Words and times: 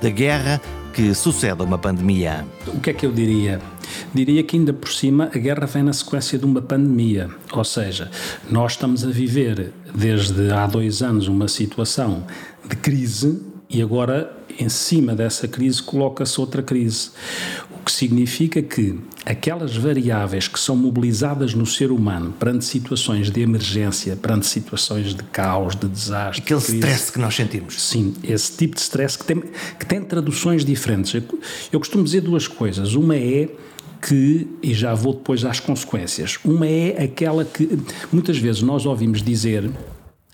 da 0.00 0.10
guerra 0.10 0.60
que 0.92 1.14
sucede 1.14 1.60
a 1.60 1.64
uma 1.64 1.78
pandemia. 1.78 2.44
O 2.66 2.80
que 2.80 2.90
é 2.90 2.92
que 2.92 3.06
eu 3.06 3.12
diria? 3.12 3.60
Diria 4.14 4.42
que 4.42 4.56
ainda 4.56 4.72
por 4.72 4.90
cima 4.90 5.30
a 5.34 5.38
guerra 5.38 5.66
vem 5.66 5.82
na 5.82 5.92
sequência 5.92 6.38
de 6.38 6.44
uma 6.44 6.62
pandemia, 6.62 7.28
ou 7.52 7.64
seja, 7.64 8.10
nós 8.50 8.72
estamos 8.72 9.04
a 9.04 9.10
viver 9.10 9.72
desde 9.94 10.50
há 10.52 10.66
dois 10.66 11.02
anos 11.02 11.28
uma 11.28 11.48
situação 11.48 12.24
de 12.68 12.76
crise 12.76 13.42
e 13.68 13.82
agora 13.82 14.36
em 14.58 14.68
cima 14.68 15.14
dessa 15.14 15.48
crise 15.48 15.82
coloca-se 15.82 16.40
outra 16.40 16.62
crise. 16.62 17.10
O 17.80 17.84
que 17.84 17.92
significa 17.92 18.60
que 18.60 18.98
aquelas 19.24 19.74
variáveis 19.74 20.46
que 20.46 20.60
são 20.60 20.76
mobilizadas 20.76 21.54
no 21.54 21.64
ser 21.64 21.90
humano 21.90 22.34
perante 22.38 22.66
situações 22.66 23.30
de 23.30 23.40
emergência, 23.40 24.14
perante 24.16 24.46
situações 24.46 25.14
de 25.14 25.22
caos, 25.24 25.74
de 25.74 25.88
desastre. 25.88 26.42
Aquele 26.42 26.60
stress 26.60 27.10
que 27.10 27.18
nós 27.18 27.34
sentimos. 27.34 27.82
Sim, 27.82 28.14
esse 28.22 28.54
tipo 28.54 28.74
de 28.74 28.82
stress 28.82 29.16
que 29.16 29.24
tem, 29.24 29.42
que 29.78 29.86
tem 29.86 30.02
traduções 30.02 30.62
diferentes. 30.62 31.14
Eu, 31.14 31.22
eu 31.72 31.78
costumo 31.78 32.04
dizer 32.04 32.20
duas 32.20 32.46
coisas. 32.46 32.94
Uma 32.94 33.16
é 33.16 33.48
que, 34.02 34.46
e 34.62 34.74
já 34.74 34.94
vou 34.94 35.14
depois 35.14 35.44
às 35.44 35.58
consequências, 35.58 36.38
uma 36.44 36.66
é 36.66 37.02
aquela 37.02 37.44
que 37.44 37.78
muitas 38.12 38.36
vezes 38.36 38.62
nós 38.62 38.84
ouvimos 38.84 39.22
dizer 39.22 39.70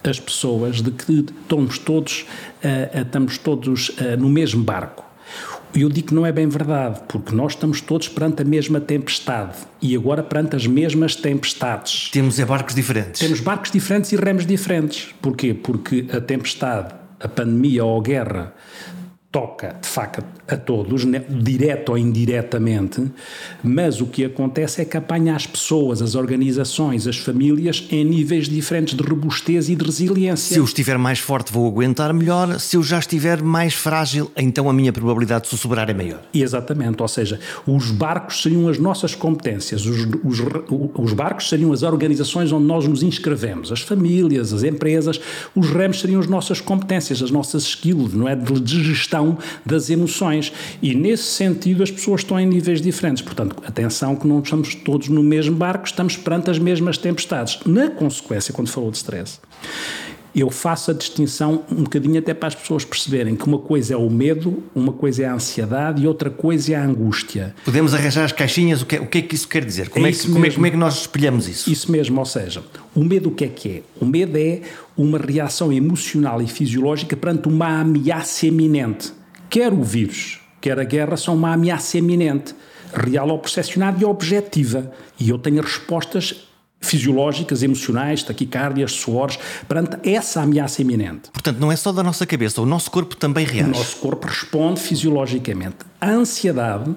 as 0.02 0.20
pessoas 0.20 0.80
de 0.80 0.90
que 0.90 1.24
estamos 1.42 1.78
todos, 1.78 2.26
uh, 2.62 3.00
estamos 3.00 3.38
todos 3.38 3.88
uh, 3.90 4.16
no 4.18 4.28
mesmo 4.28 4.62
barco. 4.62 5.04
E 5.74 5.82
eu 5.82 5.88
digo 5.88 6.08
que 6.08 6.14
não 6.14 6.24
é 6.24 6.32
bem 6.32 6.48
verdade, 6.48 7.00
porque 7.08 7.34
nós 7.34 7.52
estamos 7.52 7.80
todos 7.80 8.08
perante 8.08 8.42
a 8.42 8.44
mesma 8.44 8.80
tempestade 8.80 9.58
e 9.80 9.94
agora 9.94 10.22
perante 10.22 10.56
as 10.56 10.66
mesmas 10.66 11.14
tempestades. 11.14 12.10
Temos 12.10 12.38
é 12.38 12.44
barcos 12.44 12.74
diferentes. 12.74 13.20
Temos 13.20 13.40
barcos 13.40 13.70
diferentes 13.70 14.12
e 14.12 14.16
remos 14.16 14.46
diferentes. 14.46 15.14
Porquê? 15.20 15.52
Porque 15.52 16.06
a 16.12 16.20
tempestade, 16.20 16.94
a 17.20 17.28
pandemia 17.28 17.84
ou 17.84 17.98
a 17.98 18.02
guerra 18.02 18.54
toca 19.36 19.76
de 19.82 19.86
facto 19.86 20.24
a 20.48 20.56
todos, 20.56 21.04
né, 21.04 21.22
direto 21.28 21.90
ou 21.90 21.98
indiretamente, 21.98 23.04
mas 23.62 24.00
o 24.00 24.06
que 24.06 24.24
acontece 24.24 24.80
é 24.80 24.84
que 24.86 24.96
apanha 24.96 25.36
as 25.36 25.46
pessoas, 25.46 26.00
as 26.00 26.14
organizações, 26.14 27.06
as 27.06 27.18
famílias 27.18 27.86
em 27.90 28.02
níveis 28.02 28.48
diferentes 28.48 28.94
de 28.94 29.02
robustez 29.02 29.68
e 29.68 29.76
de 29.76 29.84
resiliência. 29.84 30.54
Se 30.54 30.58
eu 30.58 30.64
estiver 30.64 30.96
mais 30.96 31.18
forte, 31.18 31.52
vou 31.52 31.66
aguentar 31.66 32.14
melhor, 32.14 32.58
se 32.58 32.78
eu 32.78 32.82
já 32.82 32.98
estiver 32.98 33.42
mais 33.42 33.74
frágil, 33.74 34.30
então 34.38 34.70
a 34.70 34.72
minha 34.72 34.90
probabilidade 34.90 35.44
de 35.44 35.50
sussurrar 35.50 35.90
é 35.90 35.94
maior. 35.94 36.22
Exatamente, 36.32 37.02
ou 37.02 37.08
seja, 37.08 37.38
os 37.66 37.90
barcos 37.90 38.40
seriam 38.40 38.68
as 38.68 38.78
nossas 38.78 39.14
competências, 39.14 39.84
os, 39.84 40.06
os, 40.24 40.40
os 40.94 41.12
barcos 41.12 41.50
seriam 41.50 41.74
as 41.74 41.82
organizações 41.82 42.52
onde 42.52 42.64
nós 42.64 42.88
nos 42.88 43.02
inscrevemos, 43.02 43.70
as 43.70 43.82
famílias, 43.82 44.54
as 44.54 44.62
empresas, 44.62 45.20
os 45.54 45.68
remos 45.68 46.00
seriam 46.00 46.20
as 46.20 46.26
nossas 46.26 46.58
competências, 46.58 47.22
as 47.22 47.30
nossas 47.30 47.64
skills, 47.64 48.14
não 48.14 48.26
é? 48.26 48.34
De 48.34 48.82
gestão 48.82 49.25
das 49.64 49.88
emoções. 49.88 50.52
E 50.82 50.94
nesse 50.94 51.24
sentido 51.24 51.82
as 51.82 51.90
pessoas 51.90 52.20
estão 52.20 52.38
em 52.38 52.46
níveis 52.46 52.80
diferentes. 52.80 53.22
Portanto, 53.22 53.56
atenção 53.66 54.14
que 54.14 54.26
não 54.26 54.40
estamos 54.40 54.74
todos 54.74 55.08
no 55.08 55.22
mesmo 55.22 55.56
barco, 55.56 55.86
estamos 55.86 56.16
perante 56.16 56.50
as 56.50 56.58
mesmas 56.58 56.98
tempestades. 56.98 57.58
Na 57.64 57.90
consequência, 57.90 58.52
quando 58.52 58.68
falou 58.68 58.90
de 58.90 58.98
stress, 58.98 59.40
eu 60.36 60.50
faço 60.50 60.90
a 60.90 60.94
distinção 60.94 61.62
um 61.72 61.84
bocadinho 61.84 62.18
até 62.18 62.34
para 62.34 62.48
as 62.48 62.54
pessoas 62.54 62.84
perceberem 62.84 63.34
que 63.34 63.46
uma 63.46 63.58
coisa 63.58 63.94
é 63.94 63.96
o 63.96 64.10
medo, 64.10 64.62
uma 64.74 64.92
coisa 64.92 65.22
é 65.22 65.26
a 65.26 65.32
ansiedade 65.32 66.02
e 66.02 66.06
outra 66.06 66.28
coisa 66.28 66.74
é 66.74 66.74
a 66.74 66.84
angústia. 66.84 67.54
Podemos 67.64 67.94
arranjar 67.94 68.26
as 68.26 68.32
caixinhas, 68.32 68.82
o 68.82 68.86
que, 68.86 68.96
é, 68.96 69.00
o 69.00 69.06
que 69.06 69.18
é 69.18 69.22
que 69.22 69.34
isso 69.34 69.48
quer 69.48 69.64
dizer? 69.64 69.88
Como 69.88 70.06
é, 70.06 70.10
é 70.10 70.12
que, 70.12 70.30
como, 70.30 70.44
é, 70.44 70.50
como 70.50 70.66
é 70.66 70.70
que 70.70 70.76
nós 70.76 71.00
espelhamos 71.00 71.48
isso? 71.48 71.72
Isso 71.72 71.90
mesmo, 71.90 72.18
ou 72.18 72.26
seja, 72.26 72.62
o 72.94 73.02
medo 73.02 73.30
o 73.30 73.32
que 73.32 73.46
é 73.46 73.48
que 73.48 73.68
é? 73.70 73.82
O 73.98 74.04
medo 74.04 74.36
é 74.36 74.60
uma 74.94 75.16
reação 75.16 75.72
emocional 75.72 76.42
e 76.42 76.46
fisiológica 76.46 77.16
perante 77.16 77.48
uma 77.48 77.80
ameaça 77.80 78.46
iminente. 78.46 79.15
Quer 79.48 79.72
o 79.72 79.82
vírus, 79.82 80.40
quer 80.60 80.78
a 80.78 80.84
guerra 80.84 81.16
são 81.16 81.34
uma 81.34 81.52
ameaça 81.52 81.98
iminente, 81.98 82.54
real 82.92 83.28
ou 83.28 83.38
percepcionada 83.38 84.00
e 84.00 84.04
objetiva. 84.04 84.92
E 85.18 85.28
eu 85.28 85.38
tenho 85.38 85.62
respostas 85.62 86.46
fisiológicas, 86.80 87.62
emocionais, 87.62 88.22
taquicardias, 88.22 88.92
suores, 88.92 89.38
perante 89.66 90.08
essa 90.08 90.42
ameaça 90.42 90.82
iminente. 90.82 91.30
Portanto, 91.32 91.58
não 91.58 91.72
é 91.72 91.76
só 91.76 91.90
da 91.90 92.02
nossa 92.02 92.26
cabeça, 92.26 92.60
o 92.60 92.66
nosso 92.66 92.90
corpo 92.90 93.16
também 93.16 93.44
reage. 93.44 93.70
O 93.70 93.72
nosso 93.72 93.96
corpo 93.96 94.26
responde 94.26 94.80
fisiologicamente. 94.80 95.78
A 96.00 96.10
ansiedade 96.10 96.94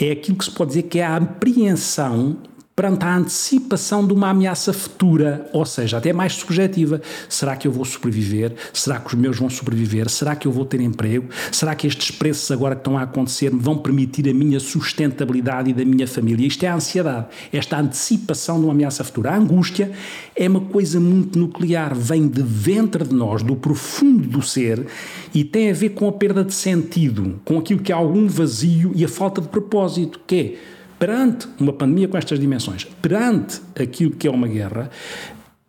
é 0.00 0.10
aquilo 0.10 0.36
que 0.36 0.44
se 0.44 0.50
pode 0.50 0.70
dizer 0.70 0.82
que 0.84 0.98
é 0.98 1.06
a 1.06 1.16
apreensão 1.16 2.36
perante 2.78 3.04
a 3.04 3.16
antecipação 3.16 4.06
de 4.06 4.12
uma 4.12 4.30
ameaça 4.30 4.72
futura, 4.72 5.50
ou 5.52 5.66
seja, 5.66 5.98
até 5.98 6.12
mais 6.12 6.34
subjetiva. 6.34 7.02
Será 7.28 7.56
que 7.56 7.66
eu 7.66 7.72
vou 7.72 7.84
sobreviver? 7.84 8.54
Será 8.72 9.00
que 9.00 9.08
os 9.08 9.14
meus 9.14 9.36
vão 9.36 9.50
sobreviver? 9.50 10.08
Será 10.08 10.36
que 10.36 10.46
eu 10.46 10.52
vou 10.52 10.64
ter 10.64 10.80
emprego? 10.80 11.26
Será 11.50 11.74
que 11.74 11.88
estes 11.88 12.12
preços 12.12 12.48
agora 12.52 12.76
que 12.76 12.82
estão 12.82 12.96
a 12.96 13.02
acontecer 13.02 13.52
me 13.52 13.58
vão 13.58 13.76
permitir 13.76 14.28
a 14.28 14.32
minha 14.32 14.60
sustentabilidade 14.60 15.70
e 15.70 15.72
da 15.72 15.84
minha 15.84 16.06
família? 16.06 16.46
Isto 16.46 16.62
é 16.66 16.68
a 16.68 16.76
ansiedade, 16.76 17.26
esta 17.52 17.80
antecipação 17.80 18.60
de 18.60 18.66
uma 18.66 18.72
ameaça 18.72 19.02
futura. 19.02 19.32
A 19.32 19.36
angústia 19.36 19.90
é 20.36 20.48
uma 20.48 20.60
coisa 20.60 21.00
muito 21.00 21.36
nuclear, 21.36 21.96
vem 21.96 22.28
de 22.28 22.44
dentro 22.44 23.04
de 23.04 23.12
nós, 23.12 23.42
do 23.42 23.56
profundo 23.56 24.28
do 24.28 24.40
ser 24.40 24.86
e 25.34 25.42
tem 25.42 25.68
a 25.68 25.74
ver 25.74 25.88
com 25.90 26.06
a 26.06 26.12
perda 26.12 26.44
de 26.44 26.54
sentido, 26.54 27.40
com 27.44 27.58
aquilo 27.58 27.80
que 27.80 27.90
é 27.90 27.94
algum 27.96 28.28
vazio 28.28 28.92
e 28.94 29.04
a 29.04 29.08
falta 29.08 29.40
de 29.40 29.48
propósito, 29.48 30.20
que 30.24 30.36
é 30.36 30.77
perante 30.98 31.46
uma 31.58 31.72
pandemia 31.72 32.08
com 32.08 32.16
estas 32.18 32.40
dimensões, 32.40 32.84
perante 32.84 33.60
aquilo 33.80 34.10
que 34.10 34.26
é 34.26 34.30
uma 34.30 34.48
guerra, 34.48 34.90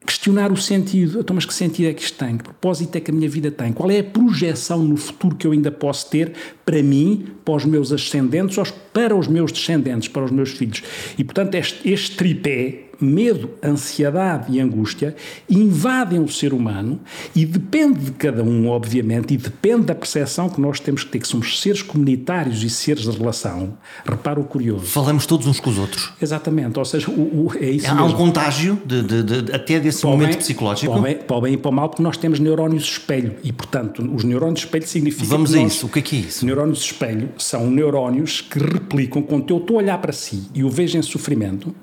questionar 0.05 0.51
o 0.51 0.57
sentido. 0.57 1.19
Então, 1.19 1.35
mas 1.35 1.45
que 1.45 1.53
sentido 1.53 1.87
é 1.87 1.93
que 1.93 2.01
isto 2.01 2.17
tem? 2.17 2.37
Que 2.37 2.43
propósito 2.43 2.95
é 2.95 2.99
que 2.99 3.11
a 3.11 3.13
minha 3.13 3.29
vida 3.29 3.51
tem? 3.51 3.71
Qual 3.71 3.91
é 3.91 3.99
a 3.99 4.03
projeção 4.03 4.83
no 4.83 4.97
futuro 4.97 5.35
que 5.35 5.45
eu 5.45 5.51
ainda 5.51 5.71
posso 5.71 6.09
ter 6.09 6.33
para 6.65 6.81
mim, 6.81 7.27
para 7.45 7.53
os 7.53 7.65
meus 7.65 7.91
ascendentes 7.91 8.57
para 8.91 9.15
os 9.15 9.27
meus 9.27 9.51
descendentes, 9.51 10.07
para 10.07 10.25
os 10.25 10.31
meus 10.31 10.49
filhos? 10.49 10.81
E, 11.17 11.23
portanto, 11.23 11.53
este, 11.55 11.87
este 11.89 12.15
tripé 12.15 12.88
medo, 13.01 13.51
ansiedade 13.63 14.51
e 14.55 14.59
angústia 14.59 15.15
invadem 15.49 16.19
o 16.19 16.27
ser 16.27 16.53
humano 16.53 16.99
e 17.35 17.45
depende 17.45 17.99
de 18.05 18.11
cada 18.11 18.43
um, 18.43 18.67
obviamente, 18.69 19.33
e 19.33 19.37
depende 19.37 19.85
da 19.85 19.95
percepção 19.95 20.49
que 20.49 20.59
nós 20.59 20.79
temos 20.79 21.03
que 21.03 21.11
ter, 21.11 21.19
que 21.19 21.27
somos 21.27 21.59
seres 21.61 21.81
comunitários 21.81 22.63
e 22.63 22.69
seres 22.69 23.03
de 23.03 23.11
relação. 23.17 23.77
Repara 24.05 24.39
o 24.39 24.43
curioso. 24.43 24.85
Falamos 24.85 25.25
todos 25.25 25.47
uns 25.47 25.59
com 25.59 25.69
os 25.69 25.77
outros. 25.77 26.11
Exatamente, 26.21 26.77
ou 26.77 26.85
seja, 26.85 27.09
o, 27.09 27.47
o, 27.47 27.51
é 27.59 27.69
isso 27.69 27.87
Há 27.89 27.95
mesmo. 27.95 28.09
um 28.09 28.13
contágio 28.13 28.81
de, 28.85 29.01
de, 29.01 29.23
de, 29.23 29.51
até 29.55 29.79
desse 29.79 30.01
Para 30.01 30.09
momento 30.11 30.29
bem- 30.29 30.37
psicológico. 30.37 30.91
Para 30.91 30.99
o, 30.99 31.03
bem, 31.03 31.17
para 31.17 31.37
o 31.37 31.41
bem 31.41 31.53
e 31.53 31.57
para 31.57 31.69
o 31.69 31.73
mal, 31.73 31.89
porque 31.89 32.03
nós 32.03 32.17
temos 32.17 32.39
neurónios 32.39 32.83
espelho 32.83 33.35
e, 33.43 33.51
portanto, 33.51 34.01
os 34.13 34.23
neurónios 34.23 34.59
espelho 34.61 34.87
significa 34.87 35.25
Vamos 35.25 35.53
a 35.53 35.61
nós- 35.61 35.73
isso. 35.73 35.85
O 35.85 35.89
que 35.89 35.99
é 35.99 36.01
que 36.01 36.15
é 36.15 36.19
isso? 36.19 36.45
Neurónios 36.45 36.79
espelho 36.81 37.29
são 37.37 37.69
neurónios 37.69 38.41
que 38.41 38.59
replicam 38.59 39.21
quando 39.21 39.49
eu 39.49 39.57
estou 39.57 39.77
a 39.77 39.79
olhar 39.83 39.97
para 39.99 40.11
si 40.13 40.43
e 40.53 40.63
o 40.63 40.69
vejo 40.69 40.97
em 40.97 41.01
sofrimento. 41.01 41.73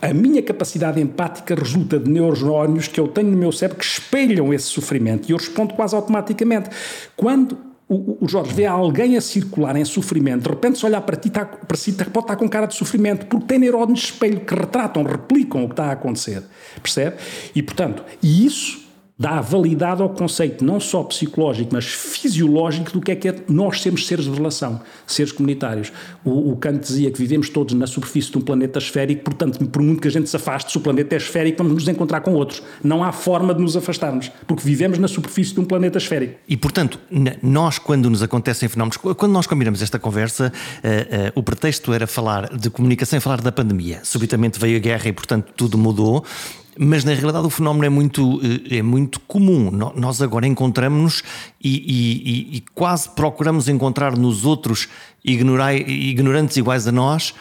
A 0.00 0.12
minha 0.12 0.42
capacidade 0.42 1.00
empática 1.00 1.54
resulta 1.54 1.98
de 1.98 2.10
neurónios 2.10 2.88
que 2.88 3.00
eu 3.00 3.08
tenho 3.08 3.30
no 3.30 3.36
meu 3.36 3.52
cérebro 3.52 3.78
que 3.78 3.84
espelham 3.84 4.52
esse 4.52 4.66
sofrimento 4.66 5.28
e 5.28 5.32
eu 5.32 5.36
respondo 5.38 5.74
quase 5.74 5.94
automaticamente. 5.94 6.70
Quando 7.16 7.58
o, 7.88 8.24
o 8.24 8.28
Jorge 8.28 8.52
vê 8.52 8.66
alguém 8.66 9.16
a 9.16 9.20
circular 9.20 9.76
em 9.76 9.84
sofrimento, 9.84 10.42
de 10.42 10.48
repente, 10.48 10.78
se 10.78 10.86
olhar 10.86 11.00
para 11.00 11.16
ti, 11.16 11.28
está, 11.28 11.44
para 11.44 11.76
si, 11.76 11.92
pode 11.92 12.18
estar 12.18 12.36
com 12.36 12.48
cara 12.48 12.66
de 12.66 12.74
sofrimento, 12.74 13.26
porque 13.26 13.46
tem 13.46 13.58
neurónios 13.58 14.00
de 14.00 14.04
espelho 14.06 14.40
que 14.40 14.54
retratam, 14.54 15.02
replicam 15.04 15.64
o 15.64 15.66
que 15.68 15.72
está 15.72 15.86
a 15.86 15.92
acontecer. 15.92 16.42
Percebe? 16.82 17.16
E, 17.54 17.62
portanto, 17.62 18.04
e 18.22 18.44
isso 18.44 18.85
dá 19.18 19.40
validade 19.40 20.02
ao 20.02 20.10
conceito 20.10 20.62
não 20.62 20.78
só 20.78 21.02
psicológico, 21.02 21.70
mas 21.72 21.86
fisiológico 21.86 22.92
do 22.92 23.00
que 23.00 23.10
é 23.10 23.16
que 23.16 23.28
é 23.28 23.34
nós 23.48 23.80
sermos 23.80 24.06
seres 24.06 24.26
de 24.26 24.30
relação, 24.30 24.80
seres 25.06 25.32
comunitários. 25.32 25.90
O, 26.22 26.52
o 26.52 26.56
Kant 26.56 26.80
dizia 26.80 27.10
que 27.10 27.18
vivemos 27.18 27.48
todos 27.48 27.74
na 27.74 27.86
superfície 27.86 28.30
de 28.30 28.36
um 28.36 28.42
planeta 28.42 28.78
esférico, 28.78 29.24
portanto, 29.24 29.64
por 29.68 29.80
muito 29.80 30.02
que 30.02 30.08
a 30.08 30.10
gente 30.10 30.28
se 30.28 30.36
afaste, 30.36 30.70
se 30.72 30.78
o 30.78 30.80
planeta 30.82 31.14
é 31.14 31.18
esférico, 31.18 31.58
vamos 31.58 31.72
nos 31.72 31.88
encontrar 31.88 32.20
com 32.20 32.34
outros. 32.34 32.62
Não 32.84 33.02
há 33.02 33.10
forma 33.10 33.54
de 33.54 33.62
nos 33.62 33.74
afastarmos, 33.74 34.30
porque 34.46 34.62
vivemos 34.62 34.98
na 34.98 35.08
superfície 35.08 35.54
de 35.54 35.60
um 35.60 35.64
planeta 35.64 35.96
esférico. 35.96 36.34
E, 36.46 36.56
portanto, 36.56 37.00
nós, 37.42 37.78
quando 37.78 38.10
nos 38.10 38.22
acontecem 38.22 38.68
fenómenos, 38.68 38.98
quando 38.98 39.32
nós 39.32 39.46
combinamos 39.46 39.80
esta 39.80 39.98
conversa, 39.98 40.52
eh, 40.82 41.06
eh, 41.10 41.32
o 41.34 41.42
pretexto 41.42 41.92
era 41.92 42.06
falar 42.06 42.54
de 42.54 42.68
comunicação 42.68 43.16
e 43.16 43.20
falar 43.20 43.40
da 43.40 43.50
pandemia. 43.50 44.00
Subitamente 44.02 44.60
veio 44.60 44.76
a 44.76 44.80
guerra 44.80 45.08
e, 45.08 45.12
portanto, 45.12 45.52
tudo 45.56 45.78
mudou. 45.78 46.22
Mas, 46.78 47.04
na 47.04 47.14
realidade, 47.14 47.46
o 47.46 47.50
fenómeno 47.50 47.84
é 47.84 47.88
muito, 47.88 48.40
eh, 48.70 48.78
é 48.78 48.82
muito 48.82 49.18
comum. 49.20 49.70
Nós 49.94 50.20
agora 50.20 50.46
encontramos-nos 50.46 51.22
e, 51.62 51.74
e- 51.76 52.56
e- 52.58 52.64
quase 52.74 53.08
procuramos 53.10 53.68
encontrar 53.68 54.16
nos 54.16 54.44
outros 54.44 54.88
ignora- 55.24 55.74
ignorantes 55.74 56.56
iguais 56.56 56.86
a 56.86 56.92
nós 56.92 57.34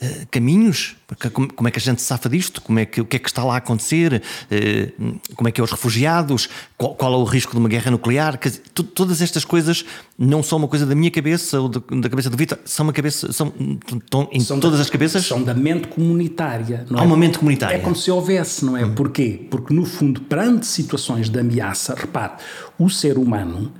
eh, 0.00 0.26
caminhos? 0.30 0.96
Porque 1.06 1.28
Como, 1.28 1.52
como 1.52 1.68
é 1.68 1.70
que 1.72 1.78
a 1.78 1.82
gente 1.82 2.00
se 2.00 2.06
safa 2.06 2.28
disto? 2.28 2.60
Como 2.62 2.78
é 2.78 2.86
que, 2.86 3.00
o 3.00 3.04
que 3.04 3.16
é 3.16 3.18
que 3.18 3.28
está 3.28 3.42
lá 3.44 3.54
a 3.54 3.56
acontecer? 3.58 4.22
Eh, 4.50 4.92
Como 5.34 5.48
é 5.48 5.52
que 5.52 5.60
é 5.60 5.64
os 5.64 5.70
refugiados? 5.70 6.48
Qual, 6.76 6.94
qual 6.94 7.12
é 7.14 7.16
o 7.16 7.24
risco 7.24 7.52
de 7.52 7.58
uma 7.58 7.68
guerra 7.68 7.90
nuclear? 7.90 8.38
Tu- 8.72 8.82
todas 8.84 9.20
estas 9.20 9.44
coisas 9.44 9.84
não 10.18 10.42
são 10.42 10.58
uma 10.58 10.68
coisa 10.68 10.86
da 10.86 10.94
minha 10.94 11.10
cabeça 11.10 11.60
ou 11.60 11.68
da, 11.68 11.80
da 12.00 12.08
cabeça 12.08 12.30
do 12.30 12.36
Vitor, 12.36 12.58
são 12.64 12.84
uma 12.86 12.92
cabeça, 12.92 13.32
são, 13.32 13.52
estão 13.92 14.28
em 14.32 14.40
São 14.40 14.60
todas 14.60 14.78
da- 14.78 14.82
as 14.84 14.90
cabeças? 14.90 15.26
São 15.26 15.42
da 15.42 15.52
mente 15.54 15.88
comunitária. 15.88 16.86
Não 16.88 16.98
Há 17.00 17.02
é? 17.02 17.06
uma 17.06 17.16
mente 17.16 17.38
comunitária. 17.38 17.74
É 17.76 17.78
como 17.80 17.96
se 17.96 18.10
houvesse, 18.10 18.64
não 18.64 18.76
é? 18.76 18.86
Porquê? 18.86 19.46
Porque, 19.50 19.74
no 19.74 19.84
fundo, 19.84 20.20
perante 20.22 20.66
situações 20.66 21.28
de 21.28 21.38
ameaça, 21.40 21.94
repare, 21.94 22.34
o 22.78 22.88
ser 22.88 23.18
humano 23.18 23.72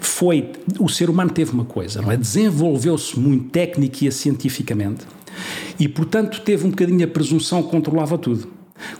foi. 0.00 0.52
O 0.78 0.88
ser 0.88 1.08
humano 1.08 1.30
teve 1.30 1.52
uma 1.52 1.64
coisa, 1.64 2.02
não 2.02 2.10
é? 2.10 2.16
Desenvolveu-se 2.16 3.18
muito 3.18 3.50
técnica 3.50 4.04
e 4.04 4.12
cientificamente 4.12 5.06
e, 5.78 5.88
portanto, 5.88 6.40
teve 6.40 6.66
um 6.66 6.70
bocadinho 6.70 7.04
a 7.04 7.08
presunção 7.08 7.62
que 7.62 7.70
controlava 7.70 8.18
tudo. 8.18 8.48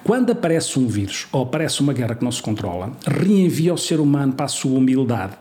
Quando 0.05 0.31
aparece 0.31 0.79
um 0.79 0.87
vírus 0.87 1.27
ou 1.33 1.43
aparece 1.43 1.81
uma 1.81 1.93
guerra 1.93 2.15
que 2.15 2.25
não 2.25 2.31
se 2.31 2.43
controla, 2.43 2.93
reenvia 3.07 3.75
o 3.75 3.79
ser 3.79 4.01
humano 4.01 4.33
para 4.33 4.47
a 4.47 4.49
sua 4.49 4.79
humildade 4.79 5.35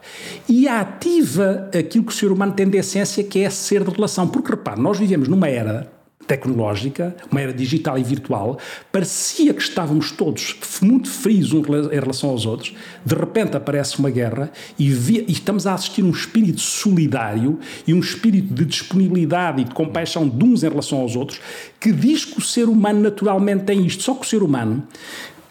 e 0.49 0.67
ativa 0.67 1.69
aquilo 1.77 2.05
que 2.05 2.11
o 2.11 2.15
ser 2.15 2.31
humano 2.31 2.53
tem 2.53 2.67
de 2.67 2.77
essência, 2.77 3.23
que 3.23 3.39
é 3.39 3.49
ser 3.49 3.83
de 3.83 3.91
relação. 3.91 4.27
Porque, 4.27 4.51
repare, 4.51 4.81
nós 4.81 4.97
vivemos 4.97 5.27
numa 5.27 5.47
era 5.47 6.00
tecnológica, 6.27 7.15
uma 7.31 7.41
era 7.41 7.53
digital 7.53 7.97
e 7.97 8.03
virtual, 8.03 8.57
parecia 8.91 9.53
que 9.53 9.61
estávamos 9.61 10.11
todos 10.11 10.55
muito 10.81 11.09
frios 11.09 11.53
uns 11.53 11.67
em 11.91 11.99
relação 11.99 12.29
aos 12.29 12.45
outros. 12.45 12.73
De 13.05 13.15
repente 13.15 13.57
aparece 13.57 13.99
uma 13.99 14.09
guerra 14.09 14.51
e, 14.77 14.89
e 14.89 15.31
estamos 15.31 15.67
a 15.67 15.73
assistir 15.73 16.03
um 16.03 16.11
espírito 16.11 16.61
solidário 16.61 17.59
e 17.87 17.93
um 17.93 17.99
espírito 17.99 18.53
de 18.53 18.65
disponibilidade 18.65 19.61
e 19.61 19.65
de 19.65 19.73
compaixão 19.73 20.27
de 20.27 20.43
uns 20.43 20.63
em 20.63 20.69
relação 20.69 20.99
aos 20.99 21.15
outros 21.15 21.39
que 21.79 21.91
diz 21.91 22.25
que 22.25 22.37
o 22.37 22.41
ser 22.41 22.69
humano 22.69 23.01
naturalmente 23.01 23.63
tem 23.63 23.85
isto. 23.85 24.03
Só 24.03 24.13
que 24.13 24.25
o 24.25 24.29
ser 24.29 24.43
humano 24.43 24.83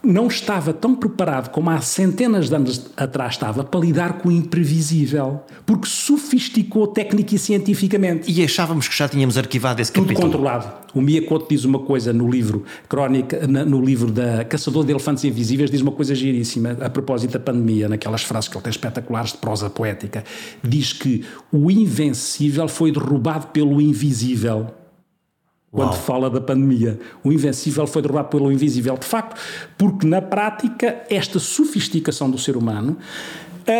não 0.02 0.28
estava 0.28 0.72
tão 0.72 0.94
preparado 0.94 1.50
como 1.50 1.70
há 1.70 1.80
centenas 1.80 2.48
de 2.48 2.54
anos 2.54 2.90
atrás 2.96 3.34
estava 3.34 3.62
para 3.62 3.80
lidar 3.80 4.14
com 4.18 4.28
o 4.28 4.32
imprevisível, 4.32 5.40
porque 5.66 5.86
sofisticou 5.86 6.86
técnica 6.86 7.34
e 7.34 7.38
cientificamente. 7.38 8.30
E 8.30 8.42
achávamos 8.42 8.88
que 8.88 8.96
já 8.96 9.08
tínhamos 9.08 9.36
arquivado 9.36 9.80
esse 9.80 9.92
Tudo 9.92 10.04
capítulo. 10.04 10.26
controlado. 10.26 10.80
O 10.94 11.00
Miyakoto 11.00 11.46
diz 11.48 11.64
uma 11.64 11.78
coisa 11.78 12.12
no 12.12 12.28
livro 12.28 12.64
Crónica, 12.88 13.46
no 13.46 13.80
livro 13.84 14.10
da 14.10 14.44
Caçador 14.44 14.84
de 14.84 14.92
Elefantes 14.92 15.22
Invisíveis, 15.24 15.70
diz 15.70 15.80
uma 15.80 15.92
coisa 15.92 16.14
giríssima 16.14 16.76
a 16.80 16.90
propósito 16.90 17.32
da 17.32 17.40
pandemia, 17.40 17.88
naquelas 17.88 18.22
frases 18.22 18.48
que 18.48 18.56
ele 18.56 18.64
tem 18.64 18.70
espetaculares 18.70 19.32
de 19.32 19.38
prosa 19.38 19.70
poética. 19.70 20.24
Diz 20.62 20.92
que 20.92 21.24
o 21.52 21.70
invencível 21.70 22.66
foi 22.66 22.90
derrubado 22.90 23.48
pelo 23.48 23.80
invisível. 23.80 24.79
Quando 25.72 25.90
Uau. 25.90 26.00
fala 26.00 26.28
da 26.28 26.40
pandemia, 26.40 26.98
o 27.22 27.32
invencível 27.32 27.86
foi 27.86 28.02
derrubado 28.02 28.28
pelo 28.28 28.50
invisível. 28.50 28.96
De 28.96 29.06
facto, 29.06 29.40
porque 29.78 30.04
na 30.06 30.20
prática, 30.20 31.02
esta 31.08 31.38
sofisticação 31.38 32.28
do 32.28 32.38
ser 32.38 32.56
humano 32.56 32.96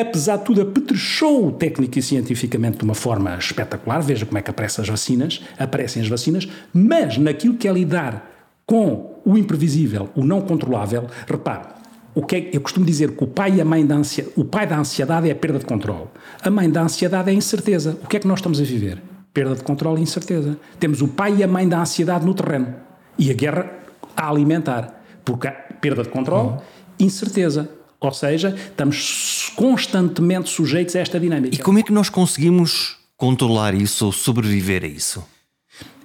apesar 0.00 0.36
de 0.36 0.44
tudo, 0.44 0.60
apetrechou 0.60 1.50
técnica 1.52 1.98
e 1.98 2.02
cientificamente 2.02 2.78
de 2.78 2.84
uma 2.84 2.94
forma 2.94 3.36
espetacular. 3.36 4.00
Veja 4.00 4.24
como 4.24 4.38
é 4.38 4.42
que 4.42 4.50
aparecem 4.50 4.82
as 4.82 4.88
vacinas, 4.88 5.42
aparecem 5.58 6.02
as 6.02 6.08
vacinas, 6.08 6.48
mas 6.72 7.18
naquilo 7.18 7.54
que 7.54 7.66
é 7.66 7.72
lidar 7.72 8.30
com 8.64 9.20
o 9.24 9.36
imprevisível, 9.36 10.08
o 10.14 10.24
não 10.24 10.40
controlável, 10.42 11.06
repare, 11.26 11.68
o 12.14 12.22
que 12.22 12.36
é, 12.36 12.50
eu 12.52 12.60
costumo 12.60 12.86
dizer 12.86 13.16
que 13.16 13.24
o 13.24 13.26
pai 13.26 13.56
e 13.56 13.60
a 13.60 13.64
mãe 13.64 13.84
da 13.84 13.96
ansiedade, 13.96 14.34
o 14.36 14.44
pai 14.44 14.66
da 14.66 14.78
ansiedade 14.78 15.28
é 15.28 15.32
a 15.32 15.36
perda 15.36 15.58
de 15.58 15.64
controle. 15.64 16.06
A 16.42 16.50
mãe 16.50 16.70
da 16.70 16.82
ansiedade 16.82 17.28
é 17.28 17.32
a 17.32 17.34
incerteza. 17.34 17.98
O 18.02 18.06
que 18.06 18.16
é 18.16 18.20
que 18.20 18.26
nós 18.26 18.38
estamos 18.38 18.60
a 18.60 18.64
viver? 18.64 19.00
Perda 19.32 19.54
de 19.54 19.62
controle 19.62 20.00
e 20.00 20.02
incerteza. 20.02 20.58
Temos 20.78 21.00
o 21.00 21.08
pai 21.08 21.36
e 21.36 21.44
a 21.44 21.48
mãe 21.48 21.68
da 21.68 21.80
ansiedade 21.80 22.24
no 22.24 22.34
terreno 22.34 22.74
e 23.18 23.30
a 23.30 23.34
guerra 23.34 23.70
a 24.16 24.28
alimentar. 24.28 25.02
Porque 25.24 25.46
há 25.46 25.52
perda 25.52 26.02
de 26.02 26.08
controle, 26.08 26.58
incerteza. 26.98 27.70
Ou 28.00 28.12
seja, 28.12 28.54
estamos 28.56 29.52
constantemente 29.54 30.48
sujeitos 30.48 30.96
a 30.96 31.00
esta 31.00 31.20
dinâmica. 31.20 31.54
E 31.54 31.58
como 31.58 31.78
é 31.78 31.82
que 31.82 31.92
nós 31.92 32.08
conseguimos 32.08 32.96
controlar 33.16 33.74
isso 33.74 34.06
ou 34.06 34.12
sobreviver 34.12 34.82
a 34.84 34.86
isso? 34.86 35.22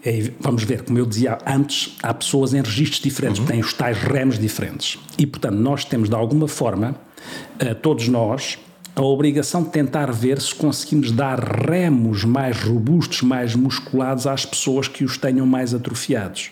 É, 0.04 0.32
vamos 0.40 0.64
ver, 0.64 0.84
como 0.84 1.00
eu 1.00 1.06
dizia 1.06 1.38
antes, 1.48 1.96
há 2.04 2.14
pessoas 2.14 2.54
em 2.54 2.62
registros 2.62 3.02
diferentes, 3.02 3.40
que 3.40 3.48
têm 3.48 3.60
os 3.60 3.74
tais 3.74 3.98
remos 3.98 4.38
diferentes. 4.38 5.00
E, 5.18 5.26
portanto, 5.26 5.56
nós 5.56 5.84
temos, 5.84 6.10
de 6.10 6.16
alguma 6.16 6.48
forma, 6.48 6.96
eh, 7.58 7.74
todos 7.74 8.08
nós, 8.08 8.60
a 8.96 9.02
obrigação 9.02 9.62
de 9.62 9.70
tentar 9.70 10.12
ver 10.12 10.40
se 10.40 10.56
conseguimos 10.56 11.12
dar 11.12 11.38
remos 11.38 12.24
mais 12.24 12.62
robustos, 12.64 13.22
mais 13.22 13.54
musculados 13.54 14.26
às 14.26 14.46
pessoas 14.46 14.88
que 14.88 15.04
os 15.04 15.18
tenham 15.18 15.46
mais 15.46 15.74
atrofiados. 15.74 16.52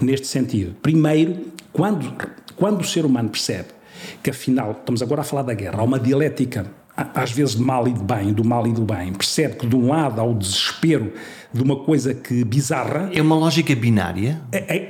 Neste 0.00 0.26
sentido, 0.26 0.76
primeiro, 0.82 1.46
quando, 1.72 2.12
quando 2.56 2.82
o 2.82 2.84
ser 2.84 3.06
humano 3.06 3.30
percebe 3.30 3.68
que, 4.22 4.28
afinal, 4.28 4.72
estamos 4.72 5.02
agora 5.02 5.22
a 5.22 5.24
falar 5.24 5.42
da 5.42 5.54
guerra, 5.54 5.80
há 5.80 5.82
uma 5.82 5.98
dialética 5.98 6.66
às 7.14 7.30
vezes 7.30 7.54
de 7.54 7.62
mal 7.62 7.86
e 7.86 7.92
de 7.92 8.02
bem, 8.02 8.32
do 8.32 8.44
mal 8.44 8.66
e 8.66 8.72
do 8.72 8.82
bem, 8.82 9.12
percebe 9.12 9.54
que 9.54 9.66
de 9.66 9.76
um 9.76 9.88
lado 9.88 10.20
há 10.20 10.24
o 10.24 10.34
desespero 10.34 11.12
de 11.52 11.62
uma 11.62 11.76
coisa 11.76 12.12
que 12.12 12.44
bizarra. 12.44 13.08
É 13.14 13.22
uma 13.22 13.36
lógica 13.36 13.74
binária? 13.74 14.40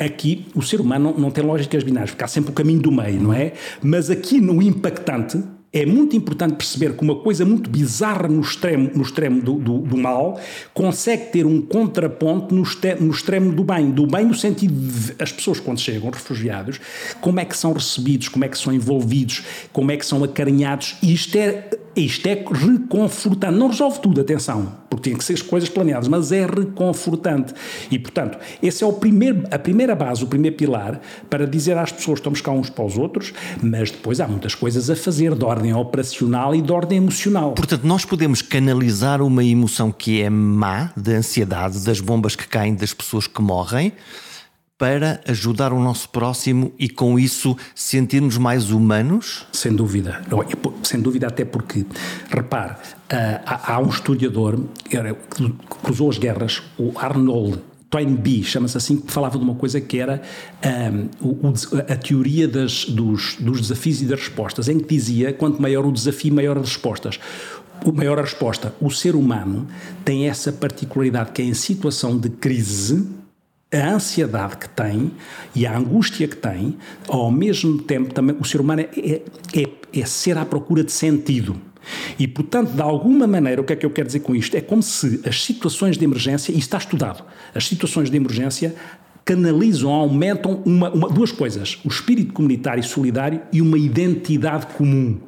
Aqui 0.02 0.46
o 0.54 0.62
ser 0.62 0.80
humano 0.80 1.12
não, 1.12 1.20
não 1.24 1.30
tem 1.30 1.44
lógicas 1.44 1.84
binárias, 1.84 2.10
porque 2.10 2.24
há 2.24 2.28
sempre 2.28 2.50
o 2.50 2.54
caminho 2.54 2.80
do 2.80 2.90
meio, 2.90 3.20
não 3.20 3.32
é? 3.32 3.52
Mas 3.82 4.08
aqui 4.08 4.40
no 4.40 4.62
impactante 4.62 5.38
é 5.72 5.84
muito 5.84 6.16
importante 6.16 6.54
perceber 6.54 6.94
que 6.96 7.02
uma 7.02 7.16
coisa 7.16 7.44
muito 7.44 7.68
bizarra 7.68 8.26
no 8.26 8.40
extremo, 8.40 8.90
no 8.94 9.02
extremo 9.02 9.42
do, 9.42 9.54
do, 9.54 9.78
do 9.80 9.96
mal 9.98 10.40
consegue 10.72 11.26
ter 11.26 11.44
um 11.44 11.60
contraponto 11.60 12.54
no, 12.54 12.62
este- 12.62 12.94
no 12.94 13.10
extremo 13.10 13.52
do 13.52 13.62
bem. 13.62 13.90
Do 13.90 14.06
bem 14.06 14.24
no 14.24 14.34
sentido 14.34 14.72
de 14.74 15.14
as 15.18 15.30
pessoas 15.30 15.60
quando 15.60 15.78
chegam, 15.78 16.10
refugiados, 16.10 16.80
como 17.20 17.38
é 17.38 17.44
que 17.44 17.56
são 17.56 17.72
recebidos, 17.72 18.28
como 18.28 18.44
é 18.44 18.48
que 18.48 18.56
são 18.56 18.72
envolvidos, 18.72 19.42
como 19.72 19.90
é 19.90 19.96
que 19.96 20.06
são 20.06 20.24
acarinhados. 20.24 20.96
E 21.02 21.12
isto 21.12 21.36
é, 21.36 21.68
isto 22.00 22.26
é 22.26 22.34
reconfortante. 22.34 23.54
Não 23.54 23.68
resolve 23.68 24.00
tudo, 24.00 24.20
atenção, 24.20 24.72
porque 24.88 25.10
tem 25.10 25.18
que 25.18 25.24
ser 25.24 25.34
as 25.34 25.42
coisas 25.42 25.68
planeadas, 25.68 26.08
mas 26.08 26.32
é 26.32 26.46
reconfortante. 26.46 27.54
E, 27.90 27.98
portanto, 27.98 28.38
esse 28.62 28.82
é 28.82 28.86
o 28.86 28.92
primeiro, 28.92 29.44
a 29.50 29.58
primeira 29.58 29.94
base, 29.94 30.22
o 30.22 30.26
primeiro 30.26 30.56
pilar 30.56 31.00
para 31.28 31.46
dizer 31.46 31.76
às 31.76 31.92
pessoas 31.92 32.18
estamos 32.18 32.40
cá 32.40 32.50
uns 32.50 32.70
para 32.70 32.84
os 32.84 32.96
outros, 32.96 33.32
mas 33.62 33.90
depois 33.90 34.20
há 34.20 34.28
muitas 34.28 34.54
coisas 34.54 34.88
a 34.90 34.96
fazer 34.96 35.34
de 35.34 35.44
ordem 35.44 35.74
operacional 35.74 36.54
e 36.54 36.62
de 36.62 36.72
ordem 36.72 36.98
emocional. 36.98 37.52
Portanto, 37.52 37.84
nós 37.84 38.04
podemos 38.04 38.42
canalizar 38.42 39.22
uma 39.22 39.44
emoção 39.44 39.90
que 39.90 40.22
é 40.22 40.30
má, 40.30 40.90
da 40.96 41.12
ansiedade, 41.12 41.84
das 41.84 42.00
bombas 42.00 42.34
que 42.36 42.46
caem, 42.46 42.74
das 42.74 42.94
pessoas 42.94 43.26
que 43.26 43.40
morrem, 43.40 43.92
para 44.78 45.20
ajudar 45.26 45.72
o 45.72 45.80
nosso 45.80 46.08
próximo 46.08 46.72
e 46.78 46.88
com 46.88 47.18
isso 47.18 47.56
sentirmos 47.74 48.38
mais 48.38 48.70
humanos? 48.70 49.44
Sem 49.52 49.74
dúvida, 49.74 50.22
sem 50.84 51.00
dúvida, 51.00 51.26
até 51.26 51.44
porque, 51.44 51.84
repare, 52.30 52.76
há, 53.10 53.74
há 53.74 53.80
um 53.80 53.88
historiador 53.88 54.58
que 54.88 54.96
cruzou 55.82 56.08
as 56.08 56.16
guerras, 56.16 56.62
o 56.78 56.92
Arnold 56.96 57.58
Toynbee, 57.90 58.44
chama-se 58.44 58.76
assim, 58.76 58.98
que 58.98 59.10
falava 59.10 59.36
de 59.36 59.42
uma 59.42 59.54
coisa 59.54 59.80
que 59.80 59.98
era 59.98 60.22
um, 61.20 61.52
a 61.90 61.96
teoria 61.96 62.46
das, 62.46 62.84
dos, 62.84 63.36
dos 63.40 63.62
desafios 63.62 64.02
e 64.02 64.04
das 64.04 64.20
respostas, 64.20 64.68
em 64.68 64.78
que 64.78 64.94
dizia 64.94 65.32
quanto 65.32 65.60
maior 65.60 65.84
o 65.84 65.90
desafio, 65.90 66.32
maior 66.32 66.56
as 66.56 66.68
respostas 66.68 67.18
o 67.84 67.92
maior 67.92 68.18
a 68.18 68.22
resposta. 68.22 68.74
O 68.80 68.90
ser 68.90 69.14
humano 69.14 69.66
tem 70.04 70.28
essa 70.28 70.52
particularidade 70.52 71.30
que 71.30 71.42
é 71.42 71.44
em 71.44 71.54
situação 71.54 72.18
de 72.18 72.28
crise, 72.28 73.06
a 73.70 73.90
ansiedade 73.90 74.56
que 74.56 74.68
tem 74.68 75.12
e 75.54 75.66
a 75.66 75.76
angústia 75.76 76.26
que 76.26 76.36
tem, 76.36 76.76
ao 77.06 77.30
mesmo 77.30 77.78
tempo 77.82 78.14
também 78.14 78.36
o 78.40 78.44
ser 78.44 78.60
humano 78.60 78.80
é, 78.80 79.22
é, 79.54 80.00
é 80.00 80.06
ser 80.06 80.38
à 80.38 80.44
procura 80.44 80.82
de 80.82 80.92
sentido. 80.92 81.56
E, 82.18 82.26
portanto, 82.26 82.72
de 82.72 82.82
alguma 82.82 83.26
maneira, 83.26 83.60
o 83.60 83.64
que 83.64 83.72
é 83.72 83.76
que 83.76 83.86
eu 83.86 83.90
quero 83.90 84.06
dizer 84.06 84.20
com 84.20 84.34
isto? 84.34 84.56
É 84.56 84.60
como 84.60 84.82
se 84.82 85.20
as 85.26 85.42
situações 85.42 85.96
de 85.96 86.04
emergência, 86.04 86.52
e 86.52 86.58
está 86.58 86.76
estudado, 86.76 87.24
as 87.54 87.66
situações 87.66 88.10
de 88.10 88.16
emergência 88.16 88.74
canalizam, 89.24 89.90
aumentam 89.90 90.62
uma, 90.64 90.90
uma, 90.90 91.08
duas 91.08 91.32
coisas: 91.32 91.78
o 91.84 91.88
espírito 91.88 92.32
comunitário 92.32 92.80
e 92.80 92.84
solidário 92.84 93.40
e 93.52 93.62
uma 93.62 93.78
identidade 93.78 94.66
comum. 94.68 95.18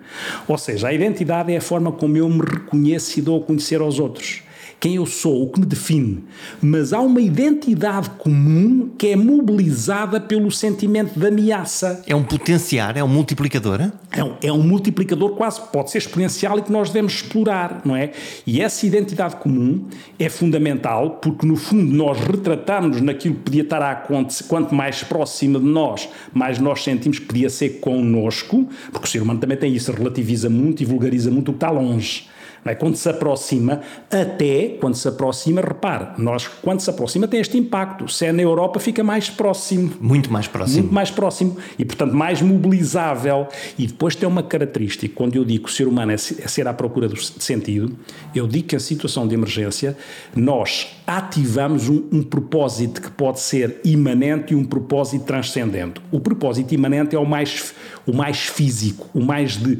Ou 0.49 0.59
seja, 0.59 0.89
a 0.89 0.93
identidade 0.93 1.53
é 1.53 1.59
a 1.59 1.63
forma 1.63 1.93
como 1.93 2.17
eu 2.17 2.29
me 2.29 2.41
reconheço 2.41 3.19
e 3.19 3.23
dou 3.23 3.43
a 3.43 3.45
conhecer 3.45 3.81
aos 3.81 3.99
outros 3.99 4.43
quem 4.81 4.95
eu 4.95 5.05
sou, 5.05 5.43
o 5.43 5.49
que 5.49 5.61
me 5.61 5.67
define, 5.67 6.25
mas 6.63 6.95
há 6.95 7.01
uma 7.01 7.21
identidade 7.21 8.09
comum 8.19 8.91
que 8.97 9.09
é 9.09 9.17
mobilizada 9.17 10.19
pelo 10.19 10.51
sentimento 10.51 11.21
de 11.21 11.27
ameaça. 11.27 12.03
É 12.07 12.17
um 12.17 12.23
potenciar, 12.23 12.97
é 12.97 13.05
um 13.05 13.09
multiplicador? 13.09 13.93
É 14.11 14.25
um, 14.25 14.37
é 14.43 14.51
um 14.51 14.63
multiplicador 14.63 15.37
quase, 15.37 15.61
pode 15.71 15.91
ser 15.91 15.99
exponencial 15.99 16.59
e 16.59 16.63
que 16.63 16.73
nós 16.73 16.89
devemos 16.89 17.13
explorar, 17.13 17.83
não 17.85 17.95
é? 17.95 18.13
E 18.47 18.63
essa 18.63 18.87
identidade 18.87 19.37
comum 19.37 19.87
é 20.19 20.31
fundamental 20.31 21.19
porque, 21.23 21.47
no 21.47 21.57
fundo, 21.57 21.93
nós 21.95 22.19
retratamos 22.19 23.03
naquilo 23.03 23.35
que 23.35 23.43
podia 23.43 23.63
estar 23.63 23.83
a 23.83 23.91
acontecer, 23.91 24.45
quanto 24.45 24.75
mais 24.75 25.03
próxima 25.03 25.61
de 25.61 25.67
nós, 25.67 26.09
mais 26.33 26.59
nós 26.59 26.83
sentimos 26.83 27.19
que 27.19 27.27
podia 27.27 27.51
ser 27.51 27.81
connosco, 27.81 28.67
porque 28.91 29.07
o 29.07 29.11
ser 29.11 29.21
humano 29.21 29.41
também 29.41 29.59
tem 29.59 29.75
isso, 29.75 29.93
relativiza 29.93 30.49
muito 30.49 30.83
e 30.83 30.87
vulgariza 30.87 31.31
muito 31.31 31.51
o 31.51 31.53
que 31.53 31.59
está 31.59 31.71
longe. 31.71 32.31
É? 32.65 32.75
Quando 32.75 32.97
se 32.97 33.09
aproxima, 33.09 33.81
até 34.11 34.77
quando 34.81 34.95
se 34.95 35.09
aproxima, 35.09 35.61
repare, 35.61 36.09
nós 36.19 36.47
quando 36.47 36.81
se 36.81 36.91
aproxima 36.91 37.27
tem 37.27 37.41
este 37.41 37.57
impacto. 37.57 38.09
Se 38.09 38.27
é 38.27 38.33
na 38.33 38.43
Europa, 38.43 38.79
fica 38.79 39.03
mais 39.03 39.31
próximo. 39.31 39.93
Muito 40.01 40.33
mais 40.33 40.47
próximo. 40.47 40.81
Muito 40.81 40.95
mais 40.95 41.11
próximo 41.11 41.57
e, 41.79 41.85
portanto, 41.85 42.15
mais 42.15 42.43
mobilizável. 42.43 43.49
E 43.79 43.87
depois 43.87 44.15
tem 44.15 44.29
uma 44.29 44.43
característica, 44.43 45.13
quando 45.15 45.37
eu 45.37 45.45
digo 45.45 45.65
que 45.65 45.71
o 45.71 45.73
ser 45.73 45.89
humano 45.89 46.13
é, 46.13 46.15
é 46.15 46.19
ser 46.19 46.69
à 46.69 46.73
procura 46.73 47.09
de 47.09 47.21
sentido, 47.43 47.97
eu 48.35 48.47
digo 48.47 48.69
que 48.69 48.77
em 48.77 48.79
situação 48.79 49.27
de 49.27 49.35
emergência 49.35 49.97
nós 50.35 50.87
ativamos 51.17 51.89
um, 51.89 52.05
um 52.13 52.23
propósito 52.23 53.03
que 53.03 53.11
pode 53.11 53.41
ser 53.41 53.81
imanente 53.85 54.53
e 54.53 54.57
um 54.57 54.65
propósito 54.65 55.25
transcendente. 55.25 56.01
O 56.13 56.21
propósito 56.21 56.73
imanente 56.73 57.17
é 57.17 57.19
o 57.19 57.27
mais, 57.27 57.75
o 58.07 58.13
mais 58.13 58.39
físico, 58.47 59.09
o 59.13 59.21
mais 59.21 59.57
de 59.57 59.73
uh, 59.73 59.79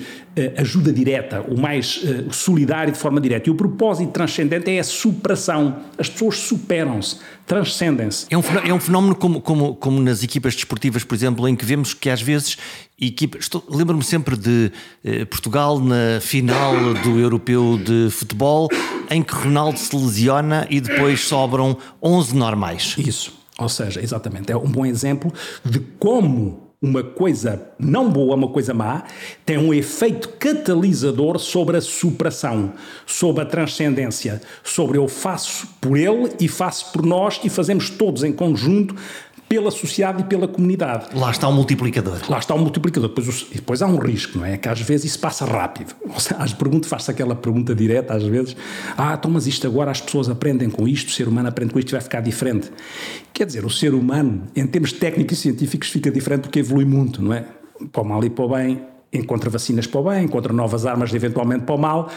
ajuda 0.57 0.93
direta, 0.93 1.41
o 1.43 1.57
mais 1.57 2.03
uh, 2.03 2.33
solidário 2.33 2.93
de 2.93 2.99
forma 2.99 3.21
direta. 3.21 3.49
E 3.49 3.53
o 3.53 3.55
propósito 3.55 4.11
transcendente 4.11 4.71
é 4.71 4.81
a 4.81 4.85
superação. 4.85 5.77
As 5.97 6.09
pessoas 6.09 6.39
superam-se, 6.39 7.19
transcendem-se. 7.51 8.27
É 8.31 8.39
um, 8.39 8.43
é 8.65 8.73
um 8.73 8.79
fenómeno 8.79 9.13
como, 9.13 9.41
como, 9.41 9.75
como 9.75 10.01
nas 10.01 10.23
equipas 10.23 10.55
desportivas, 10.55 11.03
por 11.03 11.17
exemplo, 11.17 11.49
em 11.49 11.57
que 11.57 11.65
vemos 11.65 11.93
que 11.93 12.09
às 12.09 12.23
vezes 12.23 12.57
equipas. 13.01 13.51
Lembro-me 13.69 14.05
sempre 14.05 14.37
de 14.37 14.71
eh, 15.05 15.25
Portugal 15.25 15.81
na 15.81 16.21
final 16.21 16.95
do 17.03 17.19
Europeu 17.19 17.77
de 17.77 18.09
Futebol, 18.09 18.69
em 19.11 19.21
que 19.21 19.35
Ronaldo 19.35 19.81
se 19.81 19.97
lesiona 19.97 20.65
e 20.71 20.81
depois 20.81 21.23
sobram 21.23 21.77
11 22.01 22.37
normais. 22.37 22.95
Isso. 22.97 23.33
Ou 23.59 23.69
seja, 23.69 24.01
exatamente, 24.01 24.53
é 24.53 24.57
um 24.57 24.71
bom 24.71 24.87
exemplo 24.87 25.35
de 25.65 25.81
como 25.99 26.70
uma 26.83 27.03
coisa 27.03 27.61
não 27.79 28.09
boa, 28.09 28.35
uma 28.35 28.49
coisa 28.49 28.73
má, 28.73 29.05
tem 29.45 29.59
um 29.59 29.75
efeito 29.75 30.31
catalisador 30.39 31.39
sobre 31.39 31.77
a 31.77 31.81
superação, 31.81 32.73
sobre 33.05 33.43
a 33.43 33.47
transcendência, 33.47 34.41
sobre 34.65 34.97
eu 34.97 35.07
faço 35.07 35.69
por 35.79 35.99
ele 35.99 36.33
e 36.41 36.49
faço 36.49 36.91
por 36.91 37.05
nós 37.05 37.39
e 37.45 37.51
fazemos 37.51 37.91
todos 37.91 38.25
em 38.25 38.33
conjunto 38.33 38.97
pela 39.51 39.73
sociedade 39.73 40.23
e 40.23 40.25
pela 40.27 40.47
comunidade. 40.47 41.07
Lá 41.13 41.29
está 41.29 41.49
o 41.49 41.53
multiplicador. 41.53 42.21
Lá 42.29 42.39
está 42.39 42.55
o 42.55 42.59
multiplicador. 42.61 43.09
Depois, 43.09 43.47
depois 43.53 43.83
há 43.83 43.87
um 43.89 43.99
risco, 43.99 44.39
não 44.39 44.47
é? 44.47 44.57
Que 44.57 44.69
às 44.69 44.81
vezes 44.81 45.07
isso 45.07 45.19
passa 45.19 45.45
rápido. 45.45 45.93
Às 46.39 46.53
perguntas, 46.53 46.89
faz-se 46.89 47.11
aquela 47.11 47.35
pergunta 47.35 47.75
direta, 47.75 48.15
às 48.15 48.23
vezes, 48.23 48.57
ah, 48.97 49.15
então, 49.19 49.29
mas 49.29 49.49
isto 49.49 49.67
agora 49.67 49.91
as 49.91 50.01
pessoas 50.01 50.29
aprendem 50.29 50.71
com 50.71 50.87
isto, 50.87 51.09
o 51.09 51.11
ser 51.11 51.27
humano 51.27 51.49
aprende 51.49 51.73
com 51.73 51.81
isto 51.81 51.89
e 51.89 51.93
vai 51.93 52.01
ficar 52.01 52.21
diferente. 52.21 52.71
Quer 53.33 53.45
dizer, 53.45 53.65
o 53.65 53.71
ser 53.71 53.93
humano, 53.93 54.45
em 54.55 54.65
termos 54.69 54.93
técnicos 54.93 55.39
e 55.39 55.41
científicos, 55.41 55.89
fica 55.89 56.13
diferente 56.13 56.43
porque 56.43 56.61
evolui 56.61 56.85
muito, 56.85 57.21
não 57.21 57.35
é? 57.35 57.45
Para 57.91 58.03
o 58.03 58.05
mal 58.05 58.23
e 58.23 58.31
para 58.31 58.45
o 58.45 58.49
bem, 58.51 58.83
encontra 59.13 59.51
vacinas 59.51 59.85
para 59.85 60.01
o 60.01 60.05
bem, 60.05 60.25
encontra 60.25 60.53
novas 60.53 60.87
armas 60.87 61.13
eventualmente 61.13 61.65
para 61.65 61.75
o 61.75 61.79
mal, 61.79 62.09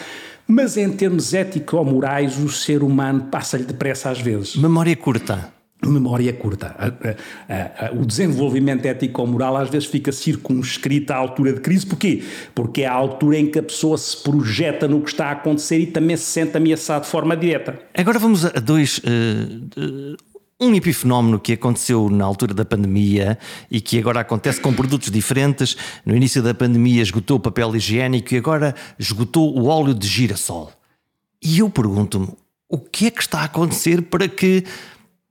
mas 0.48 0.78
em 0.78 0.92
termos 0.92 1.34
ético-morais, 1.34 2.38
o 2.38 2.50
ser 2.50 2.84
humano 2.84 3.24
passa-lhe 3.32 3.64
depressa 3.64 4.12
às 4.12 4.22
vezes. 4.22 4.56
Memória 4.56 4.96
curta 4.96 5.53
memória 5.90 6.32
curta. 6.34 6.76
A, 6.78 6.88
a, 6.88 7.88
a, 7.88 7.92
o 7.94 8.06
desenvolvimento 8.06 8.86
ético-moral 8.86 9.58
às 9.58 9.70
vezes 9.70 9.88
fica 9.88 10.12
circunscrito 10.12 11.14
à 11.14 11.16
altura 11.16 11.54
de 11.54 11.62
crise. 11.62 11.86
Porquê? 11.86 12.24
Porque 12.54 12.84
é 12.84 12.88
a 12.88 12.94
altura 12.94 13.38
em 13.38 13.48
que 13.48 13.60
a 13.60 13.64
pessoa 13.64 13.98
se 13.98 14.18
projeta 14.18 14.88
no 14.88 15.02
que 15.02 15.10
está 15.10 15.28
a 15.28 15.32
acontecer 15.32 15.80
e 15.80 15.88
também 15.88 16.18
se 16.18 16.26
sente 16.26 16.58
ameaçado 16.58 17.04
de 17.04 17.10
forma 17.10 17.36
direta. 17.36 17.80
Agora 17.94 18.20
vamos 18.20 18.46
a 18.46 18.60
dois. 18.60 19.00
Uh, 19.00 20.16
um 20.60 20.74
epifenómeno 20.74 21.40
que 21.40 21.54
aconteceu 21.54 22.10
na 22.10 22.24
altura 22.24 22.54
da 22.54 22.64
pandemia 22.64 23.38
e 23.70 23.82
que 23.82 24.00
agora 24.00 24.22
acontece 24.22 24.62
com 24.62 24.74
produtos 24.74 25.12
diferentes. 25.12 25.76
No 26.06 26.16
início 26.16 26.42
da 26.42 26.54
pandemia 26.54 27.02
esgotou 27.02 27.38
o 27.38 27.40
papel 27.40 27.76
higiênico 27.76 28.34
e 28.34 28.38
agora 28.38 28.74
esgotou 28.98 29.58
o 29.58 29.66
óleo 29.66 29.94
de 29.94 30.08
girassol. 30.08 30.72
E 31.42 31.60
eu 31.60 31.70
pergunto-me, 31.70 32.30
o 32.70 32.78
que 32.78 33.08
é 33.08 33.12
que 33.12 33.22
está 33.22 33.42
a 33.42 33.46
acontecer 33.46 34.02
para 34.04 34.28
que 34.28 34.64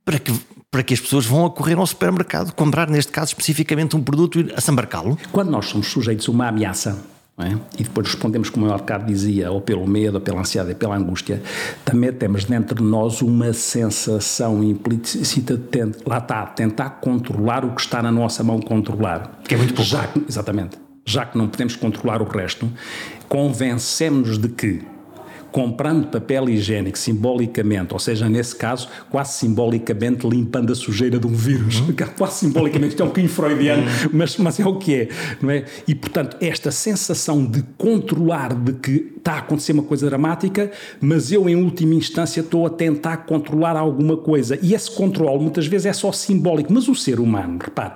para 0.05 0.19
que, 0.19 0.33
para 0.71 0.83
que 0.83 0.95
as 0.95 1.01
pessoas 1.01 1.27
vão 1.27 1.47
a 1.47 1.51
correr 1.51 1.77
ao 1.77 1.87
supermercado 1.87 2.53
comprar, 2.53 2.89
neste 2.89 3.13
caso 3.13 3.29
especificamente, 3.29 3.97
um 3.97 4.03
produto 4.03 4.41
e 4.41 4.53
assambarcá-lo? 4.55 5.19
Quando 5.31 5.51
nós 5.51 5.67
somos 5.67 5.89
sujeitos 5.89 6.29
a 6.29 6.33
uma 6.33 6.49
ameaça, 6.49 6.99
é? 7.39 7.57
e 7.79 7.83
depois 7.83 8.07
respondemos, 8.09 8.51
como 8.51 8.67
o 8.67 8.77
Ricardo 8.77 9.07
dizia, 9.07 9.51
ou 9.51 9.61
pelo 9.61 9.87
medo, 9.87 10.17
ou 10.17 10.21
pela 10.21 10.41
ansiedade, 10.41 10.73
ou 10.73 10.77
pela 10.77 10.97
angústia, 10.97 11.43
também 11.85 12.13
temos 12.13 12.45
dentro 12.45 12.77
de 12.77 12.83
nós 12.83 13.23
uma 13.23 13.53
sensação 13.53 14.63
implícita 14.63 15.57
de, 15.57 15.93
lá 16.07 16.19
está, 16.19 16.47
tentar 16.47 16.91
controlar 17.01 17.65
o 17.65 17.75
que 17.75 17.81
está 17.81 18.03
na 18.03 18.13
nossa 18.13 18.45
mão 18.45 18.61
controlar. 18.61 19.41
Que 19.45 19.55
é 19.55 19.59
muito 19.59 19.75
pouco. 19.75 19.91
Já, 19.91 20.09
exatamente. 20.29 20.79
Já 21.05 21.25
que 21.25 21.37
não 21.37 21.49
podemos 21.49 21.75
controlar 21.75 22.23
o 22.23 22.25
resto, 22.27 22.71
convencemos 23.29 24.39
de 24.39 24.49
que 24.49 24.83
comprando 25.53 26.07
papel 26.07 26.49
higiênico 26.49 26.99
simbolicamente, 26.99 27.93
ou 27.93 27.99
seja, 27.99 28.29
nesse 28.29 28.57
caso, 28.57 28.89
quase 29.11 29.35
simbolicamente 29.35 30.27
limpando 30.27 30.73
a 30.73 30.75
sujeira 30.75 31.19
de 31.19 31.27
um 31.27 31.35
vírus, 31.35 31.81
uhum. 31.81 31.95
quase 32.17 32.39
simbolicamente, 32.39 32.93
isto 32.93 33.03
é 33.03 33.05
um 33.05 33.09
bocadinho 33.09 33.33
freudiano, 33.33 33.83
uhum. 33.83 34.11
mas, 34.15 34.37
mas 34.39 34.59
é 34.59 34.67
o 34.67 34.77
que 34.77 34.95
é, 34.95 35.09
não 35.41 35.51
é? 35.51 35.65
E, 35.87 35.95
portanto, 35.95 36.39
esta 36.41 36.71
sensação 36.71 37.45
de 37.45 37.63
controlar, 37.77 38.55
de 38.55 38.73
que 38.73 39.13
está 39.19 39.35
a 39.35 39.39
acontecer 39.39 39.73
uma 39.73 39.83
coisa 39.83 40.07
dramática, 40.07 40.71
mas 41.01 41.31
eu, 41.31 41.49
em 41.49 41.55
última 41.55 41.95
instância, 41.95 42.41
estou 42.41 42.67
a 42.67 42.71
tentar 42.71 43.19
controlar 43.19 43.77
alguma 43.77 44.17
coisa. 44.17 44.59
E 44.63 44.75
esse 44.75 44.91
controle, 44.91 45.43
muitas 45.43 45.67
vezes, 45.67 45.87
é 45.87 45.93
só 45.93 46.11
simbólico, 46.11 46.73
mas 46.73 46.89
o 46.89 46.95
ser 46.95 47.21
humano, 47.21 47.59
repare, 47.63 47.93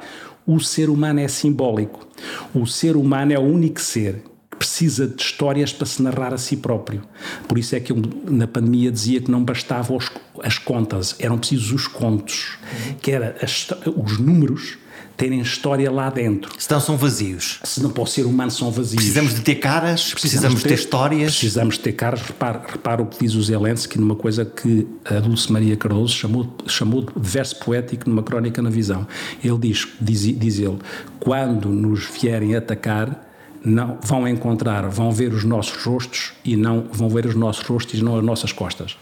o 0.46 0.60
ser 0.60 0.90
humano 0.90 1.20
é 1.20 1.26
simbólico. 1.26 2.06
O 2.54 2.66
ser 2.66 2.96
humano 2.96 3.32
é 3.32 3.38
o 3.38 3.42
único 3.42 3.80
ser 3.80 4.22
precisa 4.58 5.06
de 5.06 5.22
histórias 5.22 5.72
para 5.72 5.86
se 5.86 6.02
narrar 6.02 6.32
a 6.32 6.38
si 6.38 6.56
próprio. 6.56 7.02
Por 7.46 7.58
isso 7.58 7.75
é 7.76 7.80
que 7.80 7.92
eu, 7.92 7.96
na 8.25 8.46
pandemia, 8.46 8.90
dizia 8.90 9.20
que 9.20 9.30
não 9.30 9.44
bastavam 9.44 9.98
as 10.42 10.58
contas, 10.58 11.14
eram 11.18 11.38
precisos 11.38 11.72
os 11.72 11.86
contos, 11.86 12.58
que 13.00 13.10
era 13.10 13.36
as, 13.42 13.68
os 13.96 14.18
números 14.18 14.78
terem 15.16 15.40
história 15.40 15.90
lá 15.90 16.10
dentro. 16.10 16.52
Se 16.58 16.70
não 16.70 16.80
são 16.80 16.96
vazios. 16.96 17.58
Se 17.64 17.82
não 17.82 17.90
para 17.90 18.02
o 18.02 18.06
ser 18.06 18.26
humano 18.26 18.50
são 18.50 18.70
vazios. 18.70 18.96
Precisamos 18.96 19.34
de 19.34 19.40
ter 19.40 19.54
caras, 19.56 20.12
precisamos, 20.12 20.20
precisamos 20.20 20.62
ter, 20.62 20.68
ter, 20.68 20.75
histórias. 20.75 21.32
Precisamos 21.32 21.75
de 21.76 21.80
ter 21.80 21.92
caras. 21.92 22.20
Repara, 22.20 22.62
repara 22.68 23.02
o 23.02 23.06
que 23.06 23.18
diz 23.20 23.34
o 23.34 23.42
Zelensky 23.42 23.98
numa 23.98 24.14
coisa 24.14 24.44
que 24.44 24.86
a 25.04 25.18
Dulce 25.20 25.50
Maria 25.50 25.76
Cardoso 25.76 26.14
chamou, 26.14 26.54
chamou 26.66 27.02
de 27.02 27.12
verso 27.16 27.58
poético 27.60 28.08
numa 28.08 28.22
crónica 28.22 28.60
na 28.60 28.70
visão. 28.70 29.06
Ele 29.42 29.58
diz, 29.58 29.88
diz, 30.00 30.20
diz 30.38 30.58
ele, 30.58 30.78
quando 31.18 31.70
nos 31.70 32.04
vierem 32.04 32.54
atacar, 32.54 33.25
não 33.64 33.98
vão 34.02 34.26
encontrar, 34.28 34.88
vão 34.88 35.10
ver 35.12 35.32
os 35.32 35.44
nossos 35.44 35.84
rostos 35.84 36.32
e 36.44 36.56
não 36.56 36.86
vão 36.92 37.08
ver 37.08 37.26
os 37.26 37.34
nossos 37.34 37.64
rostos 37.66 37.98
e 37.98 38.02
não 38.02 38.16
as 38.16 38.25
nossas 38.25 38.52
costas. 38.52 38.96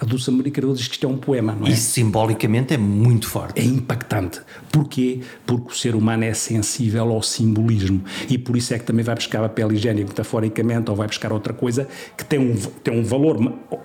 A 0.00 0.06
Dulce 0.06 0.30
Maria 0.30 0.50
Cardoso 0.50 0.78
diz 0.78 0.88
que 0.88 0.94
isto 0.94 1.06
é 1.06 1.08
um 1.08 1.18
poema, 1.18 1.54
não 1.54 1.66
é? 1.66 1.70
E 1.70 1.76
simbolicamente 1.76 2.72
é 2.72 2.78
muito 2.78 3.28
forte. 3.28 3.60
É 3.60 3.64
impactante. 3.64 4.40
Porquê? 4.72 5.20
Porque 5.44 5.72
o 5.72 5.74
ser 5.74 5.94
humano 5.94 6.24
é 6.24 6.32
sensível 6.32 7.10
ao 7.10 7.22
simbolismo 7.22 8.02
e 8.28 8.38
por 8.38 8.56
isso 8.56 8.72
é 8.72 8.78
que 8.78 8.84
também 8.84 9.04
vai 9.04 9.14
buscar 9.14 9.40
papel 9.40 9.70
higiênico 9.72 10.08
metaforicamente 10.08 10.88
ou 10.88 10.96
vai 10.96 11.06
buscar 11.06 11.32
outra 11.32 11.52
coisa 11.52 11.86
que 12.16 12.24
tem 12.24 12.38
um, 12.38 12.56
tem 12.82 12.98
um 12.98 13.04
valor 13.04 13.38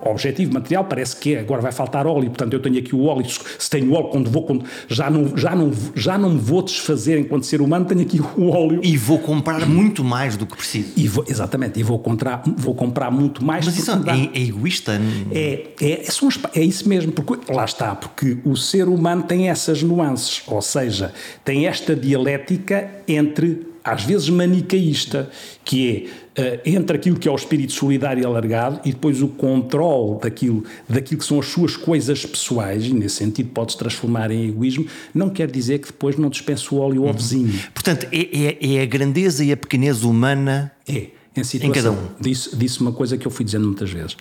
objetivo, 0.05 0.53
material, 0.53 0.85
parece 0.85 1.17
que 1.17 1.35
é, 1.35 1.39
agora 1.39 1.61
vai 1.61 1.71
faltar 1.73 2.07
óleo, 2.07 2.29
portanto 2.29 2.53
eu 2.53 2.61
tenho 2.61 2.77
aqui 2.77 2.95
o 2.95 3.05
óleo, 3.05 3.25
se 3.27 3.69
tenho 3.69 3.91
óleo, 3.91 4.07
quando 4.07 4.29
vou, 4.29 4.43
quando 4.43 4.63
já, 4.87 5.09
não, 5.09 5.35
já, 5.35 5.53
não, 5.53 5.71
já 5.95 6.17
não 6.17 6.29
me 6.29 6.39
vou 6.39 6.61
desfazer 6.61 7.19
enquanto 7.19 7.45
ser 7.45 7.61
humano, 7.61 7.85
tenho 7.85 8.01
aqui 8.01 8.21
o 8.37 8.49
óleo. 8.49 8.79
E 8.83 8.95
vou 8.95 9.19
comprar 9.19 9.65
muito 9.65 10.03
mais 10.03 10.37
do 10.37 10.45
que 10.45 10.55
preciso. 10.55 10.93
E 10.95 11.07
vou, 11.07 11.25
exatamente, 11.27 11.79
e 11.79 11.83
vou 11.83 11.99
comprar, 11.99 12.43
vou 12.57 12.73
comprar 12.73 13.11
muito 13.11 13.43
mais. 13.43 13.65
Mas 13.65 13.77
isso 13.77 13.91
é, 13.91 14.29
é, 14.33 14.41
egoísta? 14.41 14.99
É, 15.31 15.67
é, 15.81 16.04
são, 16.11 16.29
é 16.53 16.61
isso 16.61 16.87
mesmo, 16.87 17.11
porque 17.11 17.51
lá 17.51 17.65
está, 17.65 17.95
porque 17.95 18.37
o 18.43 18.55
ser 18.55 18.87
humano 18.87 19.23
tem 19.23 19.49
essas 19.49 19.81
nuances, 19.81 20.43
ou 20.47 20.61
seja, 20.61 21.13
tem 21.43 21.67
esta 21.67 21.95
dialética 21.95 22.89
entre 23.07 23.75
às 23.85 24.03
vezes 24.03 24.29
manicaísta, 24.29 25.29
que 25.63 26.09
é 26.35 26.41
uh, 26.41 26.61
entre 26.65 26.97
aquilo 26.97 27.19
que 27.19 27.27
é 27.27 27.31
o 27.31 27.35
espírito 27.35 27.71
solidário 27.71 28.23
e 28.23 28.25
alargado 28.25 28.81
e 28.83 28.91
depois 28.91 29.21
o 29.21 29.27
controle 29.27 30.19
daquilo, 30.21 30.63
daquilo 30.89 31.19
que 31.19 31.25
são 31.25 31.39
as 31.39 31.45
suas 31.45 31.77
coisas 31.77 32.25
pessoais, 32.25 32.83
e 32.85 32.93
nesse 32.93 33.17
sentido 33.17 33.49
pode-se 33.49 33.77
transformar 33.77 34.31
em 34.31 34.49
egoísmo, 34.49 34.87
não 35.13 35.29
quer 35.29 35.51
dizer 35.51 35.77
que 35.79 35.87
depois 35.87 36.17
não 36.17 36.29
dispense 36.29 36.73
o 36.73 36.77
óleo 36.77 37.03
ao 37.03 37.09
uhum. 37.09 37.13
vizinho. 37.13 37.53
Portanto, 37.75 38.07
é, 38.11 38.17
é, 38.17 38.75
é 38.77 38.81
a 38.81 38.85
grandeza 38.87 39.43
e 39.43 39.51
a 39.51 39.57
pequenez 39.57 40.03
humana. 40.03 40.71
É 40.87 41.09
em 41.35 41.43
situação, 41.43 41.69
em 41.69 41.73
cada 41.73 41.91
um. 41.91 42.07
Disse, 42.19 42.55
disse 42.55 42.79
uma 42.79 42.93
coisa 42.93 43.17
que 43.17 43.27
eu 43.27 43.31
fui 43.31 43.43
dizendo 43.43 43.67
muitas 43.67 43.91
vezes. 43.91 44.15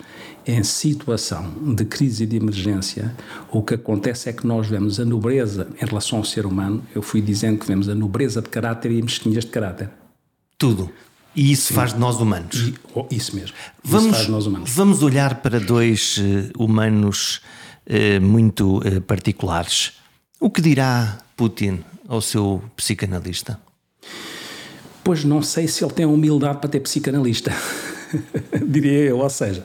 Em 0.47 0.63
situação 0.63 1.75
de 1.75 1.87
crise 1.87 2.25
e 2.25 2.27
de 2.27 2.37
emergência, 2.37 3.15
o 3.51 3.63
que 3.63 3.75
acontece 3.75 4.29
é 4.29 4.33
que 4.33 4.47
nós 4.47 4.67
vemos 4.67 5.01
a 5.01 5.05
nobreza 5.05 5.69
em 5.81 5.87
relação 5.87 6.19
ao 6.19 6.25
ser 6.25 6.45
humano. 6.45 6.85
Eu 6.95 7.01
fui 7.01 7.23
dizendo 7.23 7.59
que 7.59 7.67
vemos 7.67 7.89
a 7.89 7.95
nobreza 7.95 8.43
de 8.43 8.51
caráter 8.51 8.93
e 8.93 9.01
a 9.01 9.03
mesquinhez 9.03 9.45
de 9.45 9.51
caráter. 9.51 9.89
Tudo. 10.59 10.91
E 11.35 11.51
isso 11.51 11.69
Sim. 11.69 11.75
faz 11.75 11.95
de 11.95 11.99
nós 11.99 12.21
humanos. 12.21 12.57
E, 12.57 12.75
oh, 12.95 13.07
isso 13.11 13.35
mesmo. 13.35 13.57
Vamos, 13.83 14.07
isso 14.07 14.15
faz 14.15 14.27
de 14.27 14.33
nós 14.33 14.47
humanos. 14.47 14.71
Vamos 14.71 15.03
olhar 15.03 15.37
para 15.37 15.59
dois 15.59 16.19
uh, 16.19 16.63
humanos 16.63 17.41
uh, 17.87 18.21
muito 18.21 18.79
uh, 18.79 19.01
particulares. 19.01 19.95
O 20.39 20.51
que 20.51 20.61
dirá 20.61 21.19
Putin 21.37 21.83
ao 22.07 22.21
seu 22.21 22.63
psicanalista? 22.77 23.59
Pois 25.03 25.25
não 25.25 25.43
sei 25.43 25.67
se 25.69 25.83
ele 25.83 25.93
tem 25.93 26.05
a 26.05 26.09
humildade 26.09 26.59
para 26.59 26.69
ter 26.69 26.81
psicanalista. 26.81 27.51
diria 28.67 29.01
eu, 29.01 29.19
ou 29.19 29.31
seja, 29.31 29.65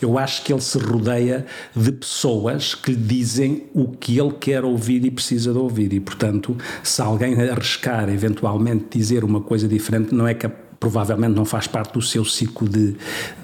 eu 0.00 0.18
acho 0.18 0.42
que 0.42 0.52
ele 0.52 0.60
se 0.60 0.78
rodeia 0.78 1.46
de 1.74 1.92
pessoas 1.92 2.74
que 2.74 2.92
lhe 2.92 2.96
dizem 2.96 3.64
o 3.74 3.88
que 3.88 4.18
ele 4.18 4.32
quer 4.32 4.64
ouvir 4.64 5.04
e 5.04 5.10
precisa 5.10 5.52
de 5.52 5.58
ouvir, 5.58 5.92
e 5.92 6.00
portanto, 6.00 6.56
se 6.82 7.00
alguém 7.00 7.34
arriscar 7.48 8.08
eventualmente 8.08 8.98
dizer 8.98 9.24
uma 9.24 9.40
coisa 9.40 9.66
diferente, 9.66 10.14
não 10.14 10.26
é 10.26 10.34
capaz 10.34 10.65
provavelmente 10.78 11.34
não 11.34 11.44
faz 11.44 11.66
parte 11.66 11.92
do 11.92 12.02
seu 12.02 12.24
ciclo 12.24 12.68
de, 12.68 12.94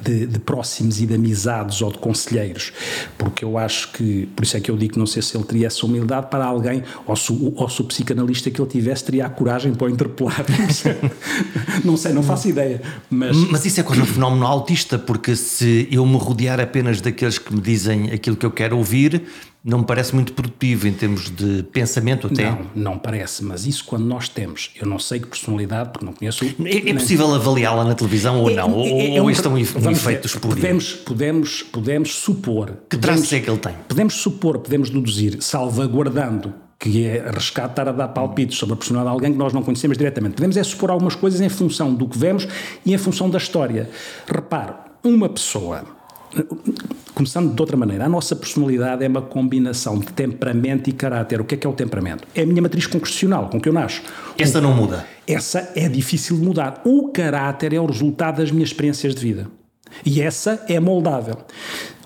de, 0.03 0.27
de, 0.27 0.39
próximos 0.39 1.01
e 1.01 1.07
de 1.07 1.15
amizades 1.15 1.81
ou 1.83 1.91
de 1.91 1.99
conselheiros, 1.99 2.73
porque 3.17 3.45
eu 3.45 3.59
acho 3.59 3.93
que, 3.93 4.27
por 4.37 4.45
isso 4.45 4.57
é 4.57 4.61
que 4.61 4.71
eu 4.71 4.77
digo 4.77 4.95
que 4.95 4.99
não 4.99 5.07
sei 5.07 5.23
se 5.23 5.37
ele 5.37 5.45
teria 5.45 5.67
essa 5.67 5.85
humildade 5.87 6.27
para 6.31 6.45
alguém, 6.45 6.83
ou 7.07 7.17
se, 7.17 7.33
ou 7.33 7.69
se 7.69 7.81
o 7.81 7.85
psicanalista 7.85 8.51
que 8.51 8.61
ele 8.61 8.69
tivesse 8.69 9.05
teria 9.05 9.27
a 9.27 9.31
coragem 9.31 9.75
para 9.75 9.87
o 9.87 9.91
interpelar. 9.91 10.45
não 11.85 11.97
sei, 11.97 12.13
não 12.13 12.23
faço 12.23 12.49
ideia. 12.49 12.83
Mas, 13.11 13.37
mas 13.51 13.65
isso 13.65 13.81
é 13.81 13.83
quase 13.83 14.03
um 14.03 14.07
fenómeno 14.07 14.47
autista, 14.47 14.99
porque 14.99 15.35
se 15.37 15.89
eu 15.91 16.05
me 16.07 16.17
rodear 16.17 16.61
apenas 16.61 17.01
daqueles 17.01 17.39
que 17.39 17.55
me 17.55 17.61
dizem 17.61 18.11
aquilo 18.11 18.37
que 18.37 18.47
eu 18.47 18.51
quero 18.51 18.77
ouvir, 18.77 19.23
não 19.65 19.79
me 19.79 19.85
parece 19.85 20.15
muito 20.15 20.33
produtivo 20.33 20.89
em 20.89 20.93
termos 20.93 21.31
de 21.31 21.63
pensamento 21.65 22.27
até. 22.27 22.51
Não, 22.51 22.67
não 22.75 22.99
parece, 22.99 23.45
mas 23.45 23.65
isso 23.65 23.85
quando 23.85 24.05
nós 24.05 24.29
temos, 24.29 24.71
eu 24.81 24.87
não 24.87 24.99
sei 24.99 25.21
que 25.21 25.29
personalidade, 25.29 25.91
porque 25.91 26.05
não 26.05 26.13
conheço. 26.13 26.45
É, 26.45 26.91
é 26.91 26.95
possível 26.95 27.33
avaliá-la 27.33 27.85
na 27.85 27.95
televisão 27.95 28.41
ou 28.41 28.51
é, 28.51 28.55
não? 28.55 28.81
É, 28.81 29.17
é, 29.17 29.21
ou, 29.21 29.25
ou 29.25 29.31
isto 29.31 29.47
é 29.47 29.51
um, 29.51 29.55
um 29.55 29.91
efeito 29.91 30.27
espúrio? 30.27 30.57
Podemos, 30.57 30.93
podemos, 30.95 31.63
podemos 31.63 32.15
supor. 32.15 32.77
Que 32.91 32.97
traços 32.97 33.33
é 33.33 33.39
que 33.41 33.49
ele 33.49 33.59
tem? 33.59 33.75
Podemos 33.87 34.15
supor, 34.15 34.59
podemos 34.59 34.91
deduzir, 34.91 35.41
salvaguardando 35.41 36.53
que 36.77 37.05
é 37.05 37.29
arriscado 37.29 37.71
estar 37.71 37.89
a 37.89 37.93
dar 37.93 38.09
palpites 38.09 38.59
sobre 38.59 38.75
a 38.75 38.77
personalidade 38.77 39.17
de 39.17 39.17
alguém 39.17 39.33
que 39.33 39.39
nós 39.39 39.53
não 39.53 39.63
conhecemos 39.63 39.97
diretamente. 39.97 40.35
Podemos 40.35 40.57
é 40.57 40.65
supor 40.65 40.91
algumas 40.91 41.15
coisas 41.15 41.41
em 41.41 41.49
função 41.49 41.95
do 41.95 42.09
que 42.09 42.19
vemos 42.19 42.49
e 42.85 42.93
em 42.93 42.99
função 42.99 43.31
da 43.31 43.39
história. 43.39 43.89
Repare, 44.27 44.73
uma 45.05 45.29
pessoa 45.29 45.85
Começando 47.15 47.55
de 47.55 47.61
outra 47.61 47.77
maneira, 47.77 48.07
a 48.07 48.09
nossa 48.09 48.35
personalidade 48.35 49.05
é 49.05 49.09
uma 49.09 49.21
combinação 49.21 49.99
de 49.99 50.07
temperamento 50.07 50.89
e 50.89 50.93
caráter. 50.93 51.41
O 51.41 51.45
que 51.45 51.55
é 51.55 51.59
que 51.59 51.67
é 51.67 51.71
o 51.71 51.75
temperamento? 51.75 52.27
É 52.35 52.43
a 52.43 52.47
minha 52.47 52.63
matriz 52.63 52.87
concrecional, 52.87 53.51
com 53.51 53.61
que 53.61 53.69
eu 53.69 53.73
nasço. 53.73 54.03
Essa 54.39 54.61
não 54.61 54.75
muda. 54.75 55.07
Essa 55.27 55.73
é 55.77 55.89
difícil 55.89 56.37
de 56.37 56.43
mudar. 56.43 56.81
O 56.85 57.09
caráter 57.09 57.75
é 57.75 57.81
o 57.81 57.87
resultado 57.87 58.39
das 58.39 58.51
minhas 58.51 58.71
experiências 58.71 59.15
de 59.15 59.21
vida. 59.21 59.49
E 60.07 60.23
essa 60.23 60.65
é 60.69 60.81
moldável. 60.81 61.37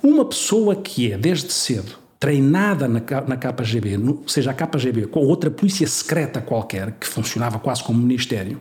Uma 0.03 0.25
pessoa 0.25 0.75
que 0.75 1.12
é, 1.12 1.17
desde 1.17 1.53
cedo, 1.53 1.93
treinada 2.27 2.89
na, 2.89 3.01
na 3.25 3.37
KGB, 3.37 3.97
no, 3.97 4.25
seja 4.27 4.51
a 4.51 4.55
KGB 4.55 5.09
ou 5.12 5.27
outra 5.27 5.49
polícia 5.49 5.87
secreta 5.87 6.41
qualquer, 6.41 6.91
que 6.99 7.07
funcionava 7.07 7.61
quase 7.61 7.85
como 7.85 8.03
ministério, 8.03 8.61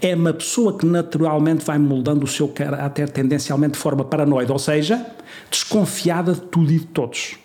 é 0.00 0.14
uma 0.14 0.32
pessoa 0.32 0.78
que 0.78 0.86
naturalmente 0.86 1.62
vai 1.62 1.76
moldando 1.76 2.24
o 2.24 2.26
seu 2.26 2.48
caráter 2.48 3.10
tendencialmente 3.10 3.74
de 3.74 3.78
forma 3.78 4.02
paranoide, 4.02 4.50
ou 4.50 4.58
seja, 4.58 5.06
desconfiada 5.50 6.32
de 6.32 6.40
tudo 6.40 6.72
e 6.72 6.78
de 6.78 6.86
todos. 6.86 7.36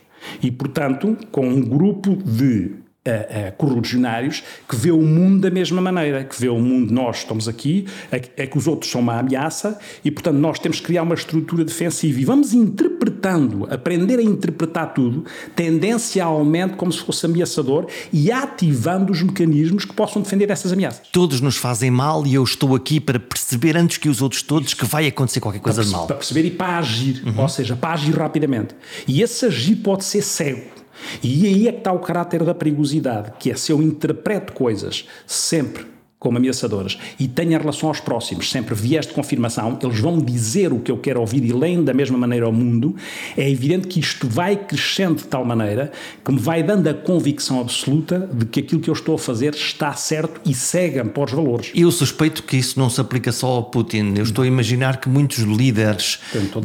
E, 0.42 0.50
portanto, 0.50 1.18
com 1.34 1.46
um 1.46 1.62
grupo 1.62 2.16
de 2.16 2.72
uh, 3.08 3.52
correligionários 3.58 4.44
que 4.68 4.76
vê 4.76 4.92
o 4.92 5.02
mundo 5.02 5.42
da 5.42 5.50
mesma 5.50 5.82
maneira, 5.82 6.24
que 6.24 6.40
vê 6.40 6.50
o 6.50 6.60
mundo, 6.60 6.94
nós 6.94 7.18
estamos 7.20 7.48
aqui, 7.48 7.86
é, 8.12 8.22
é, 8.38 8.48
que 8.48 8.58
os 8.58 8.68
outros 8.68 8.92
são 8.92 9.02
uma 9.02 9.20
ameaça 9.20 9.80
e, 10.04 10.12
portanto, 10.12 10.38
nós 10.38 10.60
temos 10.60 10.80
que 10.80 10.86
criar 10.88 11.04
uma 11.04 11.16
estrutura 11.16 11.64
defensiva 11.64 12.20
e 12.20 12.26
vamos 12.26 12.54
interpretando, 12.54 13.68
aprender 13.72 14.20
a 14.20 14.24
interpretar 14.24 14.94
tudo, 14.94 15.26
tendencialmente 15.56 16.76
como 16.76 16.92
se 16.92 17.00
fosse 17.00 17.26
ameaçador 17.26 17.88
e 18.12 18.32
ativando 18.32 19.12
os 19.12 19.22
mecanismos 19.22 19.86
que 19.86 19.94
possam 19.94 20.22
defender 20.22 20.50
essas 20.50 20.72
ameaças. 20.72 21.08
Todos 21.12 21.42
nos 21.42 21.58
fazem 21.58 21.92
mal 21.92 22.26
e 22.26 22.34
eu 22.34 22.44
estou 22.44 22.76
aqui 22.76 23.00
para 23.00 23.20
perceber 23.20 23.78
antes 23.78 23.98
que 23.98 24.10
os 24.10 24.22
outros 24.22 24.42
todos 24.42 24.74
que 24.74 24.86
vai 24.86 25.08
acontecer 25.08 25.40
qualquer 25.40 25.60
coisa 25.60 25.84
de 25.84 25.92
mal. 25.92 26.08
Para 26.08 26.18
perceber 26.18 26.46
e 26.46 26.52
para 26.52 26.78
agir, 26.78 27.24
uhum. 27.26 27.42
ou 27.42 27.50
seja, 27.50 27.76
para 27.76 27.94
agir 27.94 28.16
rapidamente. 28.18 28.76
E 29.08 29.22
esse 29.22 29.46
agir 29.46 29.78
pode 29.78 30.04
ser 30.04 30.22
cego. 30.22 30.77
E 31.24 31.48
aí 31.48 31.68
é 31.68 31.72
que 31.72 31.80
está 31.80 31.92
o 31.92 32.00
caráter 32.00 32.44
da 32.44 32.54
perigosidade, 32.54 33.34
que 33.40 33.52
é 33.52 33.56
se 33.56 33.72
eu 33.72 33.82
interpreto 33.82 34.54
coisas 34.54 35.06
sempre 35.26 35.98
como 36.20 36.38
ameaçadoras 36.38 36.98
e 37.20 37.28
tenho 37.28 37.58
relação 37.58 37.90
aos 37.90 38.00
próximos 38.00 38.50
sempre 38.50 38.74
viés 38.74 39.06
de 39.06 39.14
confirmação, 39.14 39.78
eles 39.82 40.00
vão 40.00 40.18
dizer 40.18 40.74
o 40.74 40.80
que 40.80 40.92
eu 40.92 40.98
quero 40.98 41.20
ouvir 41.20 41.44
e 41.44 41.54
leem 41.54 41.84
da 41.84 41.94
mesma 41.94 42.18
maneira 42.18 42.46
ao 42.46 42.52
mundo, 42.52 42.96
é 43.36 43.50
evidente 43.50 43.88
que 43.88 44.00
isto 44.00 44.28
vai 44.28 44.56
crescendo 44.56 45.18
de 45.18 45.26
tal 45.26 45.46
maneira 45.46 45.92
que 46.26 46.32
me 46.32 46.40
vai 46.40 46.64
dando 46.64 46.88
a 46.88 46.94
convicção 46.94 47.62
absoluta 47.62 48.28
de 48.34 48.46
que 48.46 48.62
aquilo 48.62 48.82
que 48.82 48.90
eu 48.90 48.94
estou 48.94 49.16
a 49.16 49.20
fazer 49.20 49.54
está 49.54 49.94
certo 49.94 50.42
e 50.44 50.54
segue 50.54 51.04
para 51.04 51.24
os 51.24 51.32
valores. 51.32 51.72
Eu 51.76 51.92
suspeito 51.92 52.44
que 52.44 52.58
isso 52.58 52.80
não 52.80 52.90
se 52.90 53.00
aplica 53.00 53.32
só 53.32 53.48
ao 53.48 53.66
Putin. 53.66 54.14
Eu 54.18 54.24
estou 54.24 54.44
a 54.44 54.48
imaginar 54.48 55.00
que 55.00 55.08
muitos 55.08 55.40
líderes, 55.40 56.20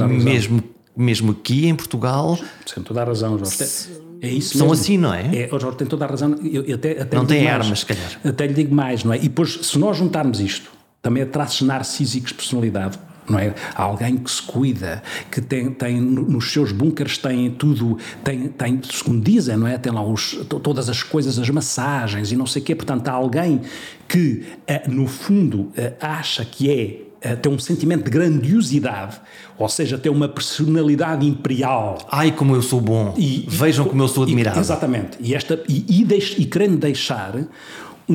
mesmo, 0.09 0.63
mesmo 0.97 1.33
aqui 1.33 1.67
em 1.67 1.75
Portugal... 1.75 2.39
Sem 2.65 2.83
toda 2.83 3.03
a 3.03 3.05
razão, 3.05 3.39
Jorge. 3.39 4.12
É 4.23 4.29
isso 4.29 4.57
São 4.57 4.69
mesmo. 4.69 4.81
assim, 4.81 4.97
não 4.97 5.13
é? 5.13 5.23
é 5.37 5.49
o 5.53 5.59
Jorge 5.59 5.79
tem 5.79 5.87
toda 5.87 6.05
a 6.05 6.09
razão. 6.09 6.39
Eu, 6.45 6.63
eu 6.63 6.77
até, 6.77 7.03
até 7.03 7.17
não 7.17 7.27
tem 7.27 7.49
armas, 7.49 7.81
se 7.81 7.87
calhar. 7.87 8.21
Até 8.25 8.47
lhe 8.47 8.55
digo 8.55 8.73
mais, 8.73 9.03
não 9.03 9.13
é? 9.13 9.17
E 9.17 9.23
depois, 9.23 9.59
se 9.63 9.77
nós 9.77 9.97
juntarmos 9.97 10.39
isto, 10.39 10.71
também 11.03 11.25
a 11.25 11.27
traços 11.27 11.63
narcísicos 11.63 12.31
de 12.31 12.37
personalidade, 12.37 12.97
não 13.29 13.37
é? 13.37 13.53
Há 13.75 13.83
alguém 13.83 14.17
que 14.17 14.31
se 14.31 14.41
cuida, 14.41 15.03
que 15.29 15.41
tem, 15.41 15.73
tem 15.73 16.01
nos 16.01 16.53
seus 16.53 16.71
bunkers 16.71 17.19
tem 17.19 17.51
tudo, 17.51 17.99
tem, 18.23 18.47
tem, 18.49 18.81
segundo 18.89 19.25
dizem, 19.25 19.57
não 19.57 19.67
é? 19.67 19.77
Tem 19.77 19.93
lá 19.93 20.05
os, 20.05 20.35
todas 20.63 20.89
as 20.89 21.03
coisas, 21.03 21.37
as 21.37 21.51
massagens 21.51 22.31
e 22.31 22.37
não 22.37 22.47
sei 22.47 22.63
o 22.63 22.65
quê. 22.65 22.77
Portanto, 22.77 23.09
há 23.09 23.13
alguém 23.13 23.61
que, 24.09 24.45
eh, 24.69 24.89
no 24.89 25.09
fundo, 25.09 25.73
eh, 25.77 25.95
acha 26.01 26.45
que 26.45 26.71
é 26.71 27.12
tem 27.37 27.53
um 27.53 27.59
sentimento 27.59 28.05
de 28.05 28.11
grandiosidade, 28.11 29.21
ou 29.57 29.69
seja, 29.69 29.97
tem 29.97 30.11
uma 30.11 30.29
personalidade 30.29 31.27
imperial. 31.27 31.99
Ai, 32.11 32.33
como 32.33 32.55
eu 32.55 32.63
sou 32.63 32.81
bom! 32.81 33.15
E, 33.17 33.45
Vejam 33.49 33.87
e, 33.87 33.89
como 33.89 34.03
eu 34.03 34.09
sou 34.09 34.25
admirável. 34.25 34.61
exatamente. 34.61 35.19
E, 35.21 35.35
esta, 35.35 35.63
e, 35.69 35.85
e, 35.89 36.05
deix, 36.05 36.35
e 36.39 36.45
querendo 36.45 36.77
deixar 36.77 37.35
um, 38.09 38.15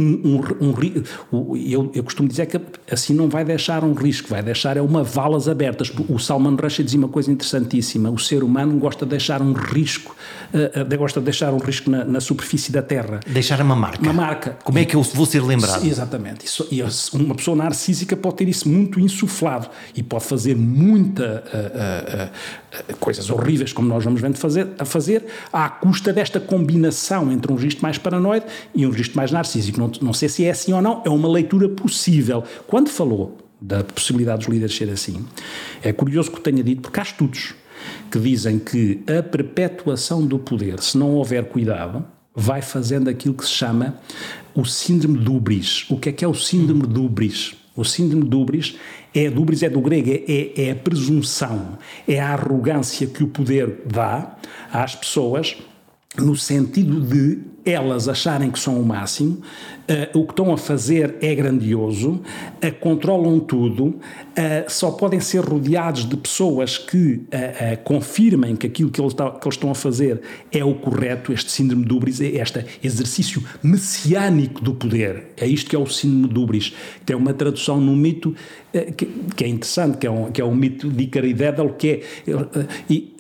um, 0.60 0.69
um 0.69 1.56
eu, 1.56 1.91
eu, 1.93 2.04
costumo 2.04 2.28
dizer 2.28 2.45
que 2.45 2.60
assim 2.91 3.13
não 3.13 3.30
vai 3.30 3.43
deixar 3.43 3.84
um 3.84 3.93
risco, 3.93 4.30
vai 4.30 4.43
deixar 4.43 4.78
é 4.78 4.82
uma 4.82 5.04
valas 5.04 5.47
abertas. 5.47 5.91
O 6.10 6.19
Salman 6.19 6.56
Rushdie 6.56 6.84
dizia 6.84 7.00
uma 7.00 7.10
coisa 7.10 7.32
interessantíssima: 7.32 8.10
o 8.10 8.19
ser 8.19 8.43
humano 8.43 8.78
gosta 8.78 9.06
de 9.06 9.12
deixar 9.12 9.41
um 9.41 9.54
risco, 9.54 10.15
uh, 10.54 10.97
gosta 10.97 11.19
de 11.19 11.26
deixar 11.26 11.54
um 11.54 11.58
risco 11.58 11.89
na, 11.89 12.04
na, 12.04 12.19
superfície 12.19 12.71
da 12.71 12.82
Terra. 12.82 13.19
Deixar 13.28 13.62
uma 13.62 13.76
marca. 13.76 14.02
Uma 14.02 14.13
marca. 14.13 14.58
Como 14.63 14.78
é 14.78 14.86
que 14.86 14.95
eu 14.95 15.02
vou 15.02 15.26
ser 15.26 15.41
lembrado? 15.41 15.86
Exatamente. 15.86 16.45
Isso, 16.45 16.67
e 16.71 16.82
uma 17.13 17.36
pessoa 17.36 17.56
narcísica 17.56 18.15
pode 18.15 18.38
ter 18.38 18.47
isso 18.47 18.67
muito 18.67 19.00
insuflado 19.00 19.69
e 19.95 20.04
pode 20.04 20.26
fazer 20.26 20.56
muita 20.56 21.43
uh, 21.54 22.91
uh, 22.91 22.97
coisas 22.97 23.30
horríveis, 23.30 23.73
como 23.73 23.88
nós 23.88 24.04
vamos 24.04 24.21
vendo 24.21 24.38
fazer, 24.38 24.67
a 24.78 24.86
fazer, 24.86 25.26
à 25.52 25.69
custa 25.69 26.12
desta 26.12 26.39
combinação 26.39 27.32
entre 27.32 27.52
um 27.52 27.56
registro 27.56 27.84
mais 27.84 27.97
paranoide 27.97 28.45
e 28.73 28.86
um 28.86 28.89
registro 28.89 29.17
mais 29.17 29.32
narcísico. 29.32 29.76
Não, 29.77 29.91
não 30.01 30.13
sei 30.13 30.29
se 30.29 30.45
é 30.45 30.51
assim 30.51 30.73
ou 30.73 30.81
não, 30.81 31.01
é 31.05 31.09
uma 31.09 31.27
leitura 31.27 31.69
possível. 31.69 32.43
Quando 32.65 32.89
falou 32.89 33.37
da 33.59 33.83
possibilidade 33.83 34.39
dos 34.39 34.47
líderes 34.47 34.75
ser 34.75 34.89
assim, 34.89 35.25
é 35.81 35.91
curioso 35.91 36.31
que 36.31 36.39
tenha 36.39 36.63
dito, 36.63 36.81
porque 36.81 36.99
há 36.99 37.03
estudos 37.03 37.55
que 38.11 38.19
dizem 38.19 38.59
que 38.59 39.01
a 39.07 39.23
perpetuação 39.23 40.25
do 40.25 40.39
poder, 40.39 40.79
se 40.81 40.97
não 40.97 41.11
houver 41.11 41.45
cuidado, 41.45 42.05
vai 42.35 42.61
fazendo 42.61 43.09
aquilo 43.09 43.33
que 43.33 43.45
se 43.45 43.51
chama 43.51 43.95
o 44.53 44.65
síndrome 44.65 45.19
de 45.19 45.29
Ubris. 45.29 45.85
O 45.89 45.97
que 45.97 46.09
é 46.09 46.11
que 46.11 46.23
é 46.23 46.27
o 46.27 46.33
síndrome 46.33 46.85
de 46.85 46.99
Ubris? 46.99 47.55
O 47.75 47.83
síndrome 47.83 48.27
de 48.27 48.35
Ubris 48.35 48.75
é, 49.13 49.29
Ubris 49.29 49.63
é 49.63 49.69
do 49.69 49.81
grego, 49.81 50.11
é, 50.11 50.67
é 50.67 50.71
a 50.71 50.75
presunção, 50.75 51.77
é 52.07 52.19
a 52.19 52.33
arrogância 52.33 53.07
que 53.07 53.23
o 53.23 53.27
poder 53.27 53.81
dá 53.85 54.37
às 54.71 54.95
pessoas 54.95 55.57
no 56.17 56.35
sentido 56.35 57.01
de 57.01 57.39
elas 57.71 58.08
acharem 58.08 58.51
que 58.51 58.60
são 58.60 58.80
o 58.80 58.86
máximo, 58.86 59.41
uh, 59.89 60.19
o 60.19 60.26
que 60.26 60.32
estão 60.32 60.52
a 60.54 60.58
fazer 60.58 61.15
é 61.21 61.34
grandioso, 61.34 62.12
uh, 62.12 62.76
controlam 62.80 63.39
tudo, 63.39 63.86
uh, 63.86 64.00
só 64.67 64.91
podem 64.91 65.19
ser 65.19 65.39
rodeados 65.39 66.08
de 66.08 66.17
pessoas 66.17 66.78
que 66.78 67.21
confirmem 67.84 68.56
que 68.56 68.67
aquilo 68.67 68.89
que 68.89 69.02
eles, 69.02 69.13
que 69.13 69.21
eles, 69.21 69.56
estão 69.56 69.71
a 69.71 69.76
fazer 69.76 70.21
é 70.52 70.63
o 70.63 70.73
correto, 70.76 71.32
este 71.32 71.52
síndrome 71.52 71.86
de 71.86 71.93
Ubris, 71.93 72.21
é 72.21 72.28
este 72.28 72.65
exercício 72.84 73.43
messiânico 73.62 74.62
do 74.62 74.73
poder. 74.73 75.28
É 75.38 75.45
isto 75.45 75.69
que 75.69 75.76
é 75.76 75.80
o 75.80 75.88
síndrome 75.88 76.34
de 76.34 76.39
Ubris, 76.39 76.73
que 77.06 77.13
é 77.13 77.15
uma 77.15 77.34
tradução 77.34 77.80
no 77.80 77.95
mito 77.95 78.36
que, 78.95 79.06
que, 79.36 79.43
é 79.43 79.47
interessante, 79.47 79.97
que 79.97 80.06
é, 80.06 80.12
um, 80.12 80.32
que 80.32 80.41
é 80.41 80.45
um 80.45 80.54
mito 80.54 80.89
de 80.89 81.04
Ícaro 81.04 81.26
e 81.26 81.34
Dédalo, 81.34 81.73
que 81.73 81.89
é. 81.89 82.02
E, 82.89 83.15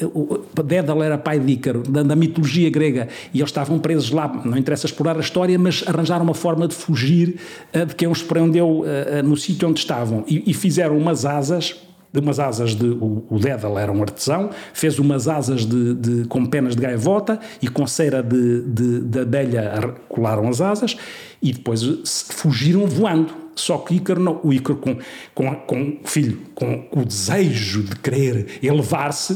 Dédalo 0.65 1.01
era 1.01 1.17
pai 1.17 1.39
de 1.39 1.51
Ícaro, 1.51 1.83
da, 1.83 2.03
da 2.03 2.15
mitologia 2.15 2.69
grega, 2.69 3.07
e 3.33 3.39
eles 3.39 3.49
estavam 3.49 3.79
presos 3.79 4.11
lá 4.11 4.27
não 4.45 4.57
interessa 4.57 4.85
explorar 4.85 5.17
a 5.17 5.21
história, 5.21 5.57
mas 5.57 5.83
arranjaram 5.87 6.23
uma 6.23 6.33
forma 6.33 6.56
de 6.65 6.73
fugir 6.73 7.35
uh, 7.75 7.85
de 7.85 7.93
quem 7.93 8.07
os 8.07 8.23
prendeu 8.23 8.79
uh, 8.79 8.85
no 9.21 9.35
sítio 9.35 9.67
onde 9.67 9.81
estavam 9.81 10.23
e, 10.25 10.49
e 10.49 10.53
fizeram 10.53 10.97
umas 10.97 11.25
asas 11.25 11.75
de 12.13 12.19
umas 12.19 12.39
asas 12.39 12.73
de. 12.73 12.87
O, 12.87 13.25
o 13.29 13.37
Dédal 13.37 13.77
era 13.77 13.91
um 13.91 14.01
artesão, 14.01 14.49
fez 14.73 14.97
umas 14.97 15.27
asas 15.27 15.65
de, 15.65 15.93
de, 15.93 16.25
com 16.27 16.45
penas 16.45 16.75
de 16.75 16.81
gaivota 16.81 17.37
e 17.61 17.67
com 17.67 17.85
cera 17.85 18.23
de, 18.23 18.61
de, 18.61 19.01
de 19.01 19.19
abelha 19.19 19.93
colaram 20.07 20.47
as 20.47 20.61
asas 20.61 20.95
e 21.41 21.53
depois 21.53 21.81
fugiram 22.29 22.85
voando. 22.87 23.47
Só 23.57 23.79
que 23.79 23.95
Ícaro, 23.95 24.21
não, 24.21 24.39
o 24.43 24.53
Ícaro 24.53 24.77
com, 24.77 24.97
com, 25.33 25.55
com 25.55 25.97
o 26.03 26.07
filho, 26.07 26.39
com 26.53 26.87
o 26.91 27.03
desejo 27.03 27.81
de 27.81 27.95
querer 27.95 28.59
elevar-se, 28.61 29.35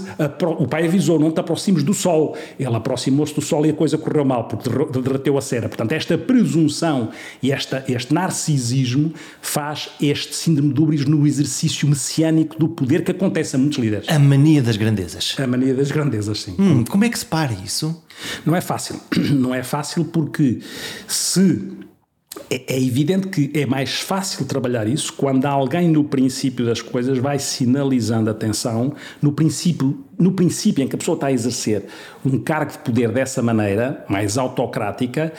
o 0.59 0.67
pai 0.67 0.85
avisou, 0.85 1.19
não 1.19 1.31
te 1.31 1.39
aproximes 1.39 1.81
do 1.81 1.91
sol. 1.91 2.37
Ele 2.59 2.75
aproximou-se 2.75 3.33
do 3.33 3.41
sol 3.41 3.65
e 3.65 3.71
a 3.71 3.73
coisa 3.73 3.97
correu 3.97 4.23
mal, 4.23 4.47
porque 4.47 4.69
derreteu 5.01 5.39
a 5.39 5.41
cera. 5.41 5.67
Portanto, 5.67 5.93
esta 5.93 6.19
presunção 6.19 7.09
e 7.41 7.51
esta, 7.51 7.83
este 7.87 8.13
narcisismo 8.13 9.11
faz 9.41 9.89
este 9.99 10.35
síndrome 10.35 10.71
de 10.71 10.79
Ubris 10.79 11.05
no 11.05 11.25
exercício 11.25 11.87
messiânico 11.87 12.59
do 12.59 12.69
poder 12.69 13.03
que 13.03 13.09
acontece 13.09 13.55
a 13.55 13.59
muitos 13.59 13.79
líderes. 13.79 14.07
A 14.07 14.19
mania 14.19 14.61
das 14.61 14.77
grandezas. 14.77 15.35
A 15.39 15.47
mania 15.47 15.73
das 15.73 15.89
grandezas, 15.89 16.41
sim. 16.41 16.55
Hum, 16.59 16.83
como 16.83 17.03
é 17.05 17.09
que 17.09 17.17
se 17.17 17.25
para 17.25 17.53
isso? 17.53 17.99
Não 18.45 18.55
é 18.55 18.61
fácil. 18.61 18.99
Não 19.31 19.53
é 19.53 19.63
fácil 19.63 20.05
porque 20.05 20.59
se 21.07 21.81
é, 22.49 22.75
é 22.75 22.81
evidente 22.81 23.27
que 23.27 23.51
é 23.53 23.65
mais 23.65 23.99
fácil 23.99 24.45
trabalhar 24.45 24.87
isso 24.87 25.11
quando 25.13 25.45
alguém 25.45 25.89
no 25.89 26.03
princípio 26.03 26.65
das 26.65 26.81
coisas 26.81 27.17
vai 27.17 27.37
sinalizando 27.39 28.29
atenção, 28.29 28.93
no 29.21 29.33
princípio, 29.33 30.05
no 30.17 30.31
princípio 30.31 30.83
em 30.83 30.87
que 30.87 30.95
a 30.95 30.97
pessoa 30.97 31.15
está 31.15 31.27
a 31.27 31.31
exercer 31.31 31.85
um 32.25 32.39
cargo 32.39 32.71
de 32.71 32.79
poder 32.79 33.11
dessa 33.11 33.41
maneira, 33.41 34.05
mais 34.07 34.37
autocrática. 34.37 35.33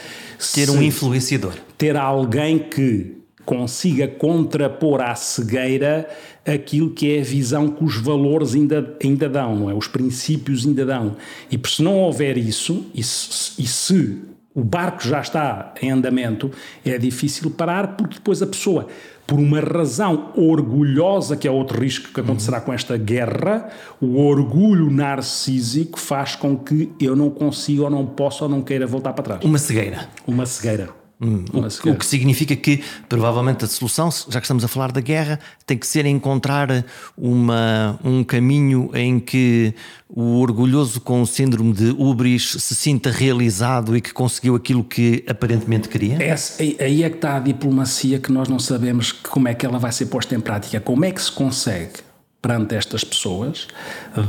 Ter 0.53 0.69
um 0.69 0.81
influenciador. 0.81 1.53
Ter 1.77 1.97
alguém 1.97 2.59
que 2.59 3.22
consiga 3.45 4.07
contrapor 4.07 5.01
à 5.01 5.15
cegueira 5.15 6.09
aquilo 6.45 6.89
que 6.89 7.15
é 7.15 7.21
a 7.21 7.23
visão 7.23 7.69
que 7.69 7.83
os 7.83 7.97
valores 7.97 8.53
ainda, 8.55 8.95
ainda 9.01 9.29
dão, 9.29 9.69
é? 9.69 9.73
Os 9.73 9.87
princípios 9.87 10.65
ainda 10.65 10.85
dão. 10.85 11.15
E 11.51 11.59
se 11.67 11.81
não 11.81 11.99
houver 11.99 12.37
isso, 12.37 12.85
e 12.93 13.03
se, 13.03 13.61
e 13.61 13.65
se 13.65 14.21
o 14.53 14.63
barco 14.63 15.03
já 15.03 15.19
está 15.19 15.73
em 15.81 15.89
andamento, 15.89 16.51
é 16.85 16.97
difícil 16.97 17.49
parar 17.49 17.95
porque 17.95 18.15
depois 18.15 18.41
a 18.41 18.47
pessoa, 18.47 18.87
por 19.25 19.39
uma 19.39 19.59
razão 19.59 20.31
orgulhosa, 20.35 21.35
que 21.35 21.47
é 21.47 21.51
outro 21.51 21.81
risco 21.81 22.13
que 22.13 22.19
acontecerá 22.19 22.61
com 22.61 22.71
esta 22.71 22.97
guerra, 22.97 23.69
o 23.99 24.19
orgulho 24.19 24.91
narcísico 24.91 25.99
faz 25.99 26.35
com 26.35 26.57
que 26.57 26.91
eu 26.99 27.15
não 27.15 27.29
consiga 27.29 27.83
ou 27.83 27.89
não 27.89 28.05
possa 28.05 28.43
ou 28.43 28.49
não 28.49 28.61
queira 28.61 28.85
voltar 28.85 29.13
para 29.13 29.23
trás. 29.23 29.43
Uma 29.43 29.57
cegueira. 29.57 30.07
Uma 30.27 30.45
cegueira. 30.45 31.02
Hum, 31.23 31.45
o, 31.53 31.89
o, 31.91 31.95
que 31.95 32.05
significa 32.05 32.53
que 32.55 32.83
provavelmente 33.07 33.63
a 33.63 33.67
solução, 33.67 34.09
já 34.11 34.39
que 34.39 34.45
estamos 34.45 34.63
a 34.63 34.67
falar 34.67 34.91
da 34.91 34.99
guerra, 34.99 35.39
tem 35.65 35.77
que 35.77 35.87
ser 35.87 36.05
encontrar 36.05 36.85
uma, 37.17 37.97
um 38.03 38.23
caminho 38.23 38.91
em 38.93 39.19
que 39.19 39.73
o 40.09 40.39
orgulhoso 40.39 40.99
com 40.99 41.21
o 41.21 41.25
síndrome 41.25 41.73
de 41.73 41.91
Ubris 41.91 42.57
se 42.59 42.75
sinta 42.75 43.09
realizado 43.09 43.95
e 43.95 44.01
que 44.01 44.13
conseguiu 44.13 44.55
aquilo 44.55 44.83
que 44.83 45.23
aparentemente 45.27 45.87
queria? 45.87 46.17
É, 46.21 46.35
aí 46.83 47.03
é 47.03 47.09
que 47.09 47.15
está 47.15 47.37
a 47.37 47.39
diplomacia 47.39 48.19
que 48.19 48.31
nós 48.31 48.49
não 48.49 48.59
sabemos 48.59 49.11
como 49.11 49.47
é 49.47 49.53
que 49.53 49.65
ela 49.65 49.79
vai 49.79 49.91
ser 49.91 50.07
posta 50.07 50.35
em 50.35 50.41
prática. 50.41 50.79
Como 50.81 51.05
é 51.05 51.11
que 51.11 51.21
se 51.21 51.31
consegue 51.31 52.12
perante 52.43 52.75
estas 52.75 53.05
pessoas, 53.05 53.67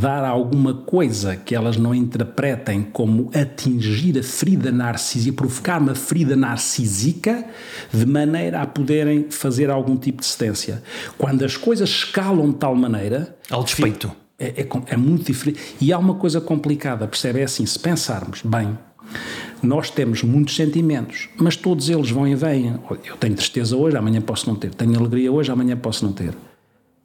dar 0.00 0.24
alguma 0.24 0.72
coisa 0.72 1.34
que 1.34 1.52
elas 1.52 1.76
não 1.76 1.92
interpretem 1.92 2.80
como 2.80 3.28
atingir 3.34 4.16
a 4.16 4.22
ferida 4.22 4.70
narcísica, 4.70 5.36
provocar 5.36 5.80
uma 5.80 5.96
ferida 5.96 6.36
narcísica, 6.36 7.44
de 7.92 8.06
maneira 8.06 8.62
a 8.62 8.66
poderem 8.68 9.28
fazer 9.30 9.68
algum 9.68 9.96
tipo 9.96 10.20
de 10.20 10.26
cedência. 10.26 10.80
Quando 11.18 11.44
as 11.44 11.56
coisas 11.56 11.90
escalam 11.90 12.52
de 12.52 12.56
tal 12.56 12.76
maneira. 12.76 13.36
Ao 13.50 13.64
despeito. 13.64 14.12
É, 14.38 14.62
é, 14.62 14.68
é 14.86 14.96
muito 14.96 15.26
diferente. 15.26 15.60
E 15.80 15.92
há 15.92 15.98
uma 15.98 16.14
coisa 16.14 16.40
complicada, 16.40 17.08
percebe? 17.08 17.40
É 17.40 17.42
assim, 17.42 17.66
se 17.66 17.80
pensarmos 17.80 18.42
bem. 18.44 18.78
Nós 19.60 19.90
temos 19.90 20.22
muitos 20.22 20.54
sentimentos, 20.54 21.28
mas 21.36 21.56
todos 21.56 21.88
eles 21.88 22.10
vão 22.10 22.28
e 22.28 22.36
vêm. 22.36 22.78
Eu 23.04 23.16
tenho 23.16 23.34
tristeza 23.34 23.76
hoje, 23.76 23.96
amanhã 23.96 24.20
posso 24.20 24.48
não 24.48 24.54
ter. 24.54 24.72
Tenho 24.72 24.96
alegria 24.96 25.32
hoje, 25.32 25.50
amanhã 25.50 25.76
posso 25.76 26.04
não 26.04 26.12
ter. 26.12 26.32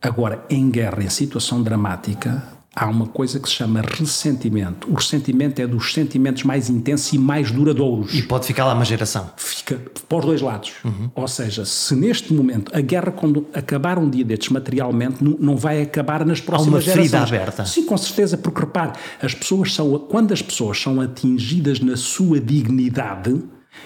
Agora, 0.02 0.46
em 0.50 0.70
guerra, 0.70 1.04
em 1.04 1.10
situação 1.10 1.62
dramática, 1.62 2.42
há 2.74 2.88
uma 2.88 3.08
coisa 3.08 3.40
que 3.40 3.50
se 3.50 3.56
chama 3.56 3.82
ressentimento. 3.82 4.90
O 4.90 4.94
ressentimento 4.94 5.62
é 5.62 5.68
dos 5.68 5.94
sentimentos 5.94 6.44
mais 6.44 6.70
intensos 6.70 7.12
e 7.12 7.18
mais 7.18 7.52
duradouros. 7.52 8.14
E 8.14 8.24
pode 8.24 8.46
ficar 8.46 8.66
lá 8.66 8.74
uma 8.74 8.86
geração. 8.86 9.30
Fica 9.36 9.78
para 10.08 10.18
os 10.18 10.26
dois 10.26 10.42
lados. 10.42 10.72
Uhum. 10.86 11.10
Ou 11.14 11.28
seja, 11.28 11.66
se 11.66 11.94
neste 11.96 12.34
momento 12.34 12.72
a 12.74 12.80
guerra, 12.80 13.12
quando 13.12 13.46
acabar 13.54 14.00
um 14.00 14.10
dia 14.10 14.24
destes 14.24 14.50
materialmente, 14.50 15.18
não, 15.22 15.58
vai 15.58 15.82
acabar 15.82 16.26
nas 16.26 16.40
próximas 16.40 16.86
gerações. 16.86 17.14
Há 17.14 17.18
uma 17.18 17.28
ferida 17.28 17.38
aberta. 17.38 17.66
Sim, 17.66 17.86
com 17.86 17.98
certeza, 17.98 18.38
porque 18.38 18.62
repare, 18.62 18.94
as 19.22 19.34
pessoas 19.34 19.74
são, 19.74 20.00
quando 20.00 20.32
as 20.32 20.42
pessoas 20.42 20.82
são 20.82 21.02
atingidas 21.02 21.82
na 21.82 21.98
sua 21.98 22.40
dignidade, 22.40 23.44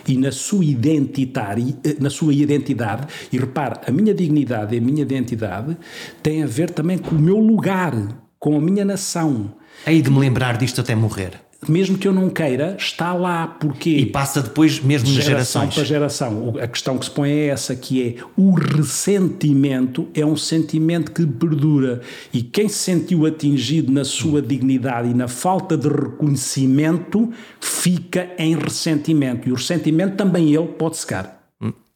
e 0.07 0.17
na 0.17 0.31
sua, 0.31 0.63
identidade, 0.63 1.75
eh, 1.83 1.95
na 1.99 2.09
sua 2.09 2.33
identidade, 2.33 3.07
e 3.31 3.37
repare, 3.37 3.79
a 3.87 3.91
minha 3.91 4.13
dignidade 4.13 4.75
e 4.75 4.77
a 4.79 4.81
minha 4.81 5.01
identidade 5.01 5.77
têm 6.21 6.43
a 6.43 6.47
ver 6.47 6.69
também 6.69 6.97
com 6.97 7.15
o 7.15 7.19
meu 7.19 7.37
lugar, 7.37 7.93
com 8.39 8.57
a 8.57 8.61
minha 8.61 8.85
nação. 8.85 9.53
Hei 9.85 10.01
de 10.01 10.09
me 10.09 10.19
lembrar 10.19 10.57
disto 10.57 10.81
até 10.81 10.95
morrer 10.95 11.42
mesmo 11.71 11.97
que 11.97 12.07
eu 12.07 12.13
não 12.13 12.29
queira, 12.29 12.75
está 12.79 13.13
lá. 13.13 13.47
Porque 13.47 13.89
e 13.89 14.05
passa 14.05 14.41
depois 14.41 14.79
mesmo 14.79 15.07
de 15.07 15.21
geração 15.21 15.67
para 15.67 15.83
geração. 15.83 16.53
A 16.61 16.67
questão 16.67 16.97
que 16.97 17.05
se 17.05 17.11
põe 17.11 17.29
é 17.31 17.47
essa, 17.47 17.75
que 17.75 18.01
é 18.01 18.23
o 18.35 18.53
ressentimento 18.53 20.07
é 20.13 20.25
um 20.25 20.35
sentimento 20.35 21.11
que 21.11 21.25
perdura. 21.25 22.01
E 22.31 22.41
quem 22.41 22.67
se 22.67 22.75
sentiu 22.75 23.25
atingido 23.25 23.91
na 23.91 24.03
sua 24.03 24.41
dignidade 24.41 25.09
e 25.09 25.13
na 25.13 25.27
falta 25.27 25.77
de 25.77 25.87
reconhecimento 25.87 27.31
fica 27.59 28.29
em 28.37 28.55
ressentimento. 28.55 29.47
E 29.47 29.51
o 29.51 29.55
ressentimento 29.55 30.15
também 30.15 30.53
ele 30.53 30.67
pode 30.67 30.97
secar. 30.97 31.41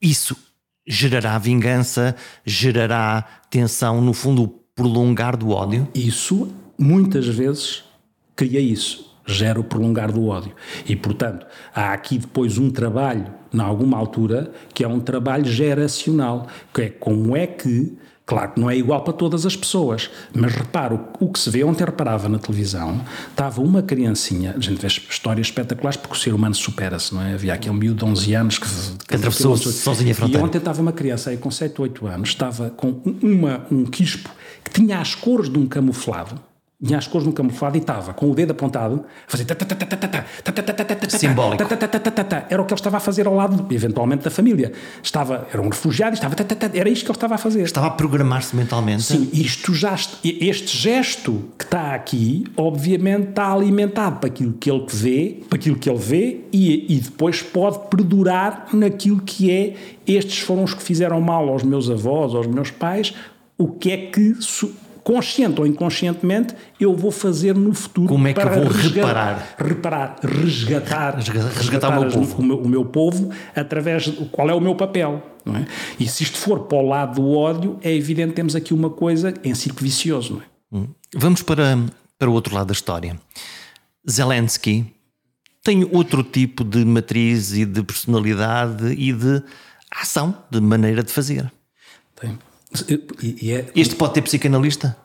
Isso 0.01 0.36
gerará 0.88 1.38
vingança, 1.38 2.15
gerará 2.45 3.25
tensão, 3.49 4.01
no 4.01 4.13
fundo, 4.13 4.43
o 4.43 4.47
prolongar 4.47 5.36
do 5.36 5.49
ódio? 5.49 5.88
Isso, 5.93 6.47
muitas 6.77 7.27
vezes, 7.27 7.84
cria 8.36 8.60
isso 8.60 9.07
gera 9.28 9.60
o 9.60 9.63
prolongar 9.63 10.12
do 10.12 10.28
ódio. 10.28 10.54
E, 10.88 10.96
portanto, 10.96 11.46
há 11.76 11.94
aqui 11.94 12.18
depois 12.18 12.58
um 12.58 12.72
trabalho, 12.72 13.28
em 13.54 13.60
alguma 13.60 13.98
altura, 13.98 14.52
que 14.74 14.84
é 14.84 14.88
um 14.88 15.00
trabalho 15.00 15.46
geracional, 15.46 16.48
que 16.74 16.82
é 16.82 16.90
como 16.90 17.36
é 17.36 17.46
que 17.46 17.96
Claro 18.28 18.52
que 18.52 18.60
não 18.60 18.70
é 18.70 18.76
igual 18.76 19.06
para 19.06 19.13
todas 19.13 19.46
as 19.46 19.56
pessoas, 19.56 20.10
mas 20.34 20.54
reparo, 20.54 21.00
o 21.18 21.32
que 21.32 21.40
se 21.40 21.50
vê, 21.50 21.63
ontem 21.63 21.86
reparava 21.86 22.28
na 22.28 22.38
televisão, 22.38 23.00
estava 23.30 23.62
uma 23.62 23.82
criancinha, 23.82 24.54
a 24.58 24.60
gente 24.60 24.82
vê 24.82 24.88
histórias 24.88 25.48
espetaculares 25.48 25.96
porque 25.96 26.13
o 26.13 26.20
ser 26.20 26.34
humano 26.34 26.54
supera-se, 26.54 27.16
não 27.16 27.22
é? 27.22 27.36
Havia 27.36 27.54
aqui 27.54 27.70
um 27.70 27.74
miúdo 27.74 28.00
de 28.00 28.12
11 28.12 28.34
anos 28.34 28.60
que, 28.60 28.68
que 29.08 29.16
atravessou 29.16 29.56
sozinha 29.56 30.12
a 30.12 30.16
fronteira. 30.16 30.42
E 30.42 30.46
ontem 30.46 30.58
estava 30.58 30.82
uma 30.82 30.92
criança 30.92 31.30
aí 31.30 31.38
com 31.38 31.50
7, 31.50 31.82
8 31.82 32.06
anos, 32.06 32.28
estava 32.28 32.70
com 32.70 33.02
uma, 33.24 33.66
um 33.72 33.86
quispo 33.86 34.30
que 34.62 34.72
tinha 34.72 35.00
as 35.00 35.16
cores 35.16 35.50
de 35.50 35.58
um 35.58 35.66
camuflado, 35.66 36.38
tinha 36.84 37.00
as 37.00 37.08
cores 37.08 37.26
um 37.26 37.32
camuflado 37.32 37.76
e 37.76 37.80
estava 37.80 38.13
com 38.13 38.30
o 38.30 38.36
dedo 38.36 38.52
apontado 38.52 39.04
a 39.26 39.32
fazer 39.32 39.46
simbólico 41.10 41.63
era 42.50 42.62
o 42.62 42.66
que 42.66 42.74
ele 42.74 42.80
estava 42.80 42.98
a 42.98 43.00
fazer 43.00 43.26
ao 43.26 43.34
lado 43.34 43.66
eventualmente 43.74 44.24
da 44.24 44.30
família 44.30 44.72
estava 45.02 45.48
era 45.52 45.60
um 45.60 45.70
refugiado 45.70 46.13
estava 46.13 46.36
era 46.76 46.88
isto 46.88 47.04
que 47.04 47.10
ele 47.10 47.18
estava 47.18 47.34
a 47.34 47.38
fazer 47.40 47.63
estava 47.63 47.88
a 47.88 47.90
programar-se 47.90 48.56
mentalmente 48.56 49.02
sim 49.02 49.28
isto 49.34 49.74
já 49.74 49.96
este 50.24 50.78
gesto 50.78 51.46
que 51.58 51.66
está 51.66 51.96
aqui 51.96 52.46
obviamente 52.56 53.30
está 53.30 53.52
alimentado 53.52 54.20
para 54.20 54.28
aquilo 54.28 54.54
que 54.54 54.70
ele 54.70 54.86
vê 54.88 55.40
para 55.50 55.58
aquilo 55.58 55.78
que 55.78 55.90
ele 55.90 55.98
vê 55.98 56.42
e, 56.54 56.96
e 56.96 57.00
depois 57.00 57.42
pode 57.42 57.90
perdurar 57.90 58.68
naquilo 58.72 59.20
que 59.22 59.50
é 59.50 59.74
estes 60.06 60.42
foram 60.42 60.63
os 60.63 60.76
que 60.76 60.84
fizeram 60.84 61.20
mal 61.22 61.50
aos 61.50 61.63
meus 61.63 61.90
avós 61.90 62.36
aos 62.36 62.46
meus 62.46 62.70
pais 62.70 63.16
o 63.58 63.68
que 63.68 63.92
é 63.92 63.98
que 63.98 64.36
consciente 65.08 65.62
ou 65.62 65.65
inconscientemente, 65.65 66.54
eu 66.78 66.93
vou 66.93 67.12
fazer 67.12 67.56
no 67.56 67.74
futuro. 67.74 68.10
Como 68.10 68.28
é 68.28 68.34
que 68.34 68.41
eu 68.41 68.52
vou 68.52 68.67
reparar? 68.67 69.56
Reparar, 69.58 70.20
resgatar, 70.22 71.15
resgatar, 71.15 71.50
resgatar 71.54 71.98
o, 71.98 72.02
meu 72.02 72.12
povo. 72.12 72.38
O, 72.38 72.43
meu, 72.43 72.60
o 72.60 72.67
meu 72.67 72.86
povo 72.86 73.32
através 73.56 74.04
de 74.04 74.12
qual 74.26 74.50
é 74.50 74.54
o 74.54 74.60
meu 74.60 74.76
papel. 74.76 75.24
Não 75.46 75.56
é? 75.56 75.65
E 75.98 76.06
se 76.10 76.24
isto 76.24 76.38
for 76.38 76.65
para 76.65 76.78
o 76.78 76.86
lado 76.86 77.22
do 77.22 77.32
ódio, 77.32 77.80
é 77.82 77.96
evidente 77.96 78.32
que 78.32 78.36
temos 78.36 78.54
aqui 78.54 78.74
uma 78.74 78.89
coisa 78.89 79.34
em 79.46 79.56
círculo 79.56 79.86
vicioso. 79.86 80.34
Não 80.34 80.41
é? 80.41 80.46
Hum. 80.74 80.88
Vamos 81.15 81.41
para, 81.41 81.80
para 82.20 82.30
o 82.30 82.34
outro 82.34 82.54
lado 82.54 82.67
da 82.67 82.74
história. 82.74 83.17
Zelensky 84.10 84.93
tem 85.63 85.88
outro 85.89 86.22
tipo 86.22 86.65
de 86.65 86.84
matriz 86.84 87.54
e 87.54 87.63
de 87.63 87.82
personalidade 87.82 88.88
e 88.88 89.13
de 89.13 89.41
ação, 89.89 90.38
de 90.52 90.60
maneira 90.60 91.02
de 91.02 91.13
fazer. 91.13 91.50
Tem. 92.20 92.38
É, 92.73 93.65
este 93.75 93.95
pode 93.95 94.13
ter 94.13 94.21
psicanalista? 94.21 94.97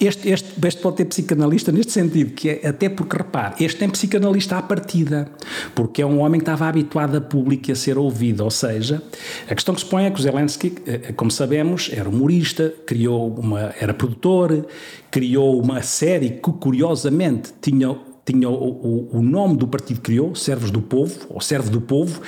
Este, 0.00 0.30
este, 0.30 0.66
este 0.66 0.80
pode 0.80 0.96
ter 0.96 1.04
psicanalista 1.06 1.72
neste 1.72 1.92
sentido, 1.92 2.32
que 2.32 2.48
é 2.48 2.68
até 2.68 2.88
porque, 2.88 3.16
repare, 3.16 3.64
este 3.64 3.80
tem 3.80 3.90
psicanalista 3.90 4.56
à 4.56 4.62
partida, 4.62 5.30
porque 5.74 6.00
é 6.02 6.06
um 6.06 6.20
homem 6.20 6.40
que 6.40 6.44
estava 6.44 6.66
habituado 6.66 7.16
a 7.16 7.20
público 7.20 7.68
e 7.68 7.72
a 7.72 7.76
ser 7.76 7.98
ouvido, 7.98 8.42
ou 8.42 8.50
seja, 8.50 9.02
a 9.48 9.54
questão 9.54 9.74
que 9.74 9.80
se 9.82 9.86
põe 9.86 10.06
é 10.06 10.10
que 10.10 10.18
o 10.18 10.22
Zelensky, 10.22 10.74
eh, 10.86 11.12
como 11.14 11.30
sabemos, 11.30 11.90
era 11.92 12.08
humorista, 12.08 12.72
criou 12.86 13.34
uma, 13.34 13.74
era 13.78 13.92
produtor, 13.92 14.66
criou 15.10 15.60
uma 15.60 15.82
série 15.82 16.30
que, 16.30 16.52
curiosamente, 16.52 17.52
tinha 17.60 17.96
tinha 18.32 18.48
o, 18.48 18.52
o, 18.54 19.18
o, 19.18 19.22
nome 19.22 19.56
do 19.56 19.66
partido 19.66 19.96
que 19.96 20.06
criou, 20.06 20.34
Servos 20.34 20.70
do 20.70 20.80
Povo, 20.80 21.26
ou 21.28 21.40
Servo 21.40 21.70
do 21.70 21.80
Povo, 21.80 22.20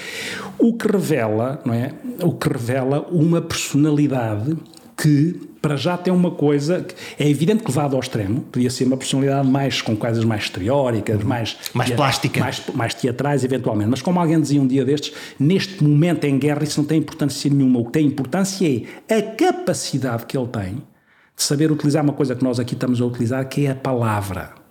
o 0.58 0.72
que 0.74 0.90
revela, 0.90 1.60
não 1.64 1.74
é? 1.74 1.92
O 2.22 2.32
que 2.32 2.48
revela 2.48 3.06
uma 3.10 3.40
personalidade 3.40 4.56
que 4.96 5.52
para 5.62 5.76
já 5.76 5.96
tem 5.96 6.12
uma 6.12 6.32
coisa 6.32 6.82
que 6.82 6.94
é 7.22 7.28
evidente 7.28 7.62
que 7.62 7.70
levado 7.70 7.94
ao 7.94 8.00
extremo, 8.00 8.40
podia 8.40 8.68
ser 8.68 8.84
uma 8.84 8.96
personalidade 8.96 9.48
mais 9.48 9.80
com 9.80 9.96
coisas 9.96 10.24
mais 10.24 10.50
teóricas, 10.50 11.20
uhum. 11.20 11.28
mais 11.28 11.56
mais 11.72 11.90
plástica, 11.90 12.40
mais, 12.40 12.62
mais 12.74 12.94
teatrais 12.94 13.44
eventualmente, 13.44 13.88
mas 13.88 14.02
como 14.02 14.18
alguém 14.18 14.40
dizia 14.40 14.60
um 14.60 14.66
dia 14.66 14.84
destes, 14.84 15.14
neste 15.38 15.82
momento 15.84 16.24
em 16.24 16.36
guerra 16.36 16.64
isso 16.64 16.80
não 16.80 16.86
tem 16.86 16.98
importância 16.98 17.48
nenhuma, 17.48 17.78
o 17.78 17.84
que 17.86 17.92
tem 17.92 18.06
importância 18.06 18.84
é 19.08 19.14
a 19.14 19.22
capacidade 19.22 20.26
que 20.26 20.36
ele 20.36 20.48
tem 20.48 20.74
de 20.74 21.42
saber 21.42 21.70
utilizar 21.70 22.02
uma 22.02 22.12
coisa 22.12 22.34
que 22.34 22.42
nós 22.42 22.58
aqui 22.58 22.74
estamos 22.74 23.00
a 23.00 23.04
utilizar, 23.06 23.48
que 23.48 23.66
é 23.66 23.70
a 23.70 23.74
palavra. 23.74 24.61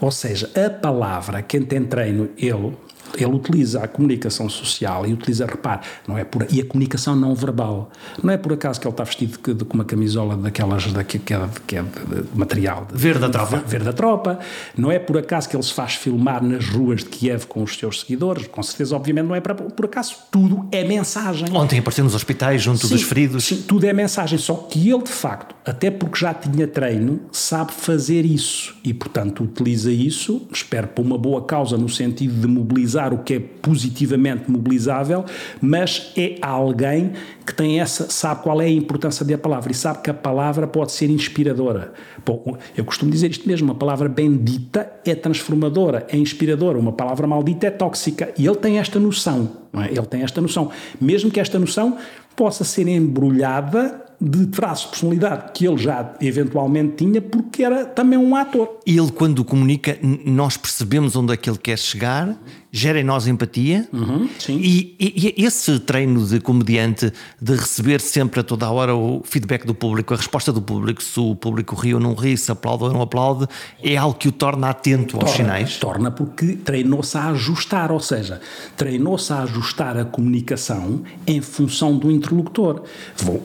Ou 0.00 0.10
seja, 0.10 0.50
a 0.54 0.70
palavra, 0.70 1.42
quem 1.42 1.62
tem 1.62 1.84
treino, 1.84 2.30
ele, 2.36 2.76
ele 3.16 3.34
utiliza 3.34 3.82
a 3.82 3.88
comunicação 3.88 4.48
social 4.48 5.06
e 5.06 5.12
utiliza, 5.12 5.46
repare, 5.46 5.80
não 6.06 6.16
é 6.16 6.24
por, 6.24 6.46
e 6.50 6.60
a 6.60 6.64
comunicação 6.64 7.16
não 7.16 7.34
verbal. 7.34 7.90
Não 8.22 8.32
é 8.32 8.36
por 8.36 8.52
acaso 8.52 8.80
que 8.80 8.86
ele 8.86 8.92
está 8.92 9.04
vestido 9.04 9.38
de, 9.42 9.54
de, 9.54 9.64
com 9.64 9.74
uma 9.74 9.84
camisola 9.84 10.36
daquelas 10.36 10.92
da, 10.92 11.04
que, 11.04 11.18
que, 11.18 11.34
é, 11.34 11.48
que 11.66 11.76
é 11.76 11.82
de, 11.82 12.22
de 12.22 12.38
material. 12.38 12.86
De, 12.90 12.98
verde 12.98 13.20
da 13.20 13.28
tropa. 13.28 13.56
Verde 13.66 13.84
da 13.84 13.92
tropa. 13.92 14.38
Não 14.76 14.90
é 14.90 14.98
por 14.98 15.18
acaso 15.18 15.48
que 15.48 15.56
ele 15.56 15.62
se 15.62 15.72
faz 15.72 15.94
filmar 15.94 16.42
nas 16.42 16.68
ruas 16.68 17.00
de 17.00 17.06
Kiev 17.06 17.46
com 17.46 17.62
os 17.62 17.76
seus 17.76 18.00
seguidores. 18.00 18.46
Com 18.46 18.62
certeza, 18.62 18.94
obviamente, 18.94 19.26
não 19.26 19.34
é 19.34 19.40
para, 19.40 19.54
por 19.54 19.84
acaso. 19.84 20.16
Tudo 20.30 20.66
é 20.70 20.84
mensagem. 20.84 21.48
Ontem 21.52 21.78
apareceu 21.78 22.04
nos 22.04 22.14
hospitais 22.14 22.62
junto 22.62 22.86
sim, 22.86 22.94
dos 22.94 23.02
feridos. 23.02 23.44
Sim, 23.44 23.62
tudo 23.66 23.86
é 23.86 23.92
mensagem. 23.92 24.38
Só 24.38 24.54
que 24.54 24.90
ele, 24.90 25.02
de 25.02 25.10
facto, 25.10 25.54
até 25.64 25.90
porque 25.90 26.18
já 26.18 26.34
tinha 26.34 26.66
treino, 26.66 27.20
sabe 27.32 27.72
fazer 27.72 28.24
isso. 28.24 28.74
E, 28.84 28.92
portanto, 28.92 29.44
utiliza 29.44 29.90
isso, 29.90 30.46
espero, 30.52 30.88
para 30.88 31.02
uma 31.02 31.18
boa 31.18 31.42
causa, 31.42 31.76
no 31.76 31.88
sentido 31.88 32.40
de 32.40 32.46
mobilizar 32.46 32.99
mobilizar 33.00 33.14
o 33.14 33.18
que 33.18 33.34
é 33.34 33.40
positivamente 33.40 34.50
mobilizável, 34.50 35.24
mas 35.60 36.12
é 36.16 36.36
alguém 36.42 37.12
que 37.46 37.54
tem 37.54 37.80
essa, 37.80 38.10
sabe 38.10 38.42
qual 38.42 38.60
é 38.60 38.66
a 38.66 38.70
importância 38.70 39.24
da 39.24 39.38
palavra 39.38 39.72
e 39.72 39.74
sabe 39.74 40.02
que 40.02 40.10
a 40.10 40.14
palavra 40.14 40.66
pode 40.66 40.92
ser 40.92 41.10
inspiradora. 41.10 41.92
Bom, 42.24 42.56
eu 42.76 42.84
costumo 42.84 43.10
dizer 43.10 43.30
isto 43.30 43.48
mesmo: 43.48 43.68
uma 43.68 43.74
palavra 43.74 44.08
bendita 44.08 44.90
é 45.04 45.14
transformadora, 45.14 46.06
é 46.08 46.16
inspiradora, 46.16 46.78
uma 46.78 46.92
palavra 46.92 47.26
maldita 47.26 47.66
é 47.66 47.70
tóxica. 47.70 48.32
E 48.36 48.46
ele 48.46 48.56
tem 48.56 48.78
esta 48.78 48.98
noção, 48.98 49.50
é? 49.74 49.88
ele 49.88 50.06
tem 50.06 50.22
esta 50.22 50.40
noção. 50.40 50.70
Mesmo 51.00 51.30
que 51.30 51.40
esta 51.40 51.58
noção 51.58 51.96
possa 52.36 52.64
ser 52.64 52.86
embrulhada 52.86 54.10
de 54.20 54.46
traços 54.48 54.84
de 54.84 54.90
personalidade 54.90 55.52
que 55.54 55.66
ele 55.66 55.78
já 55.78 56.14
eventualmente 56.20 56.96
tinha, 56.96 57.22
porque 57.22 57.64
era 57.64 57.86
também 57.86 58.18
um 58.18 58.36
ator. 58.36 58.78
Ele, 58.86 59.10
quando 59.10 59.42
comunica, 59.44 59.98
nós 60.26 60.56
percebemos 60.56 61.16
onde 61.16 61.32
é 61.32 61.36
que 61.36 61.48
ele 61.48 61.58
quer 61.58 61.78
chegar, 61.78 62.36
gera 62.72 63.00
em 63.00 63.04
nós 63.04 63.26
empatia. 63.26 63.88
Uhum, 63.92 64.28
e, 64.48 64.94
e, 64.98 65.34
e, 65.36 65.44
esse 65.44 65.78
treino 65.80 66.24
de 66.26 66.40
comediante, 66.40 67.12
de 67.40 67.54
receber 67.54 68.00
sempre 68.00 68.40
a 68.40 68.42
toda 68.42 68.66
a 68.66 68.70
hora 68.70 68.94
o 68.94 69.22
feedback 69.24 69.66
do 69.66 69.74
público, 69.74 70.14
a 70.14 70.16
resposta 70.16 70.52
do 70.52 70.62
público, 70.62 71.02
se 71.02 71.18
o 71.18 71.34
público 71.34 71.74
ri 71.74 71.94
ou 71.94 72.00
não 72.00 72.14
ri, 72.14 72.36
se 72.36 72.50
aplaude 72.50 72.84
ou 72.84 72.92
não 72.92 73.02
aplaude, 73.02 73.46
é 73.82 73.96
algo 73.96 74.16
que 74.16 74.28
o 74.28 74.32
torna 74.32 74.70
atento 74.70 75.16
aos 75.16 75.24
torna, 75.24 75.36
sinais. 75.36 75.76
Torna 75.78 76.10
porque 76.10 76.56
treinou-se 76.56 77.16
a 77.16 77.30
ajustar, 77.30 77.90
ou 77.90 78.00
seja, 78.00 78.40
treinou-se 78.76 79.32
a 79.32 79.42
ajustar 79.42 79.96
a 79.96 80.04
comunicação 80.04 81.02
em 81.26 81.40
função 81.40 81.96
do 81.96 82.10
interlocutor. 82.10 82.82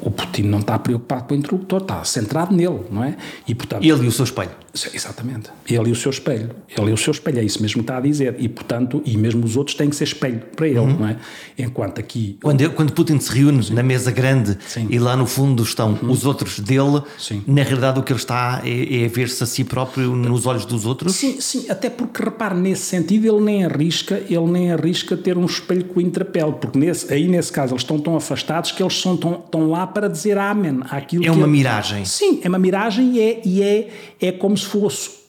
O 0.02 0.12
Putin 0.12 0.44
não 0.44 0.60
está 0.60 0.78
preocupado 0.78 1.26
com 1.26 1.34
o 1.34 1.38
interlocutor, 1.38 1.82
está 1.82 2.04
centrado 2.04 2.56
nele, 2.56 2.82
não 2.92 3.04
é? 3.04 3.18
E, 3.48 3.56
portanto, 3.56 3.84
ele 3.84 4.06
e 4.06 4.08
o 4.08 4.12
seu 4.12 4.26
espelho. 4.26 4.52
Exatamente. 4.94 5.50
Ele 5.70 5.90
e 5.90 5.92
o 5.92 5.96
seu 5.96 6.10
espelho. 6.10 6.52
Ele 6.78 6.92
e 6.92 6.94
o 6.94 6.98
seu 6.98 7.12
espelho, 7.12 7.40
é 7.40 7.44
isso 7.44 7.62
mesmo 7.62 7.82
que 7.82 7.84
está 7.84 7.98
a 7.98 8.02
dizer. 8.02 8.36
E, 8.40 8.50
portanto, 8.50 9.02
e 9.16 9.18
mesmo 9.18 9.44
os 9.44 9.58
outros 9.58 9.76
têm 9.76 9.90
que 9.90 9.96
ser 9.96 10.04
espelho 10.04 10.42
para 10.56 10.68
ele, 10.68 10.80
uhum. 10.80 11.00
não 11.00 11.08
é? 11.08 11.18
Enquanto 11.58 12.00
aqui. 12.00 12.38
Quando, 12.42 12.62
ele, 12.62 12.74
quando 12.74 12.92
Putin 12.94 13.20
se 13.20 13.32
reúne 13.32 13.64
Sim. 13.64 13.74
na 13.74 13.82
mesa 13.82 14.12
grande 14.12 14.58
Sim. 14.68 14.88
e 14.90 15.00
lá 15.00 15.16
no 15.16 15.26
fundo 15.26 15.64
estão 15.64 15.98
uhum. 16.02 16.12
os 16.12 16.26
outros 16.26 16.60
dele, 16.60 17.02
Sim. 17.18 17.44
na 17.48 17.64
realidade 17.64 18.00
o 18.00 18.04
que 18.04 18.12
ele 18.12 18.20
está 18.20 18.62
é, 18.64 19.04
é 19.04 19.08
ver-se 19.08 19.44
a 19.44 19.48
si 19.48 19.64
próprio 19.64 20.16
nos 20.16 20.46
olhos 20.46 20.66
dos 20.66 20.86
outros? 20.86 21.16
Sim, 21.16 21.40
sim, 21.40 21.66
até 21.70 21.90
porque, 21.90 22.24
repare, 22.24 22.56
nesse 22.56 22.84
sentido, 22.84 23.26
ele 23.26 23.42
nem 23.42 23.66
arrisca, 23.66 24.22
ele 24.30 24.48
nem 24.48 24.72
arrisca 24.72 25.16
ter 25.16 25.38
um 25.38 25.46
espelho 25.46 25.86
com 25.86 26.00
o 26.00 26.02
intrapelo, 26.02 26.54
porque 26.54 26.78
nesse, 26.78 27.12
aí 27.14 27.28
nesse 27.28 27.52
caso 27.52 27.74
eles 27.74 27.82
estão 27.82 27.98
tão 28.00 28.16
afastados 28.16 28.72
que 28.72 28.84
eles 28.84 29.00
são 29.00 29.16
tão, 29.16 29.34
tão 29.34 29.70
lá 29.70 29.88
para 29.88 30.08
dizer 30.08 30.38
amém 30.38 30.82
àquilo 30.90 31.26
É 31.26 31.32
uma 31.32 31.44
ele... 31.44 31.52
miragem. 31.52 32.06
Sim, 32.06 32.42
é 32.44 32.50
uma 32.50 32.60
miragem 32.60 33.14
e 33.14 33.22
é, 33.22 33.42
e 33.46 33.64
é, 33.64 33.90
é 34.22 34.32
como 34.32 34.58
se 34.58 34.66
fosse 34.66 35.25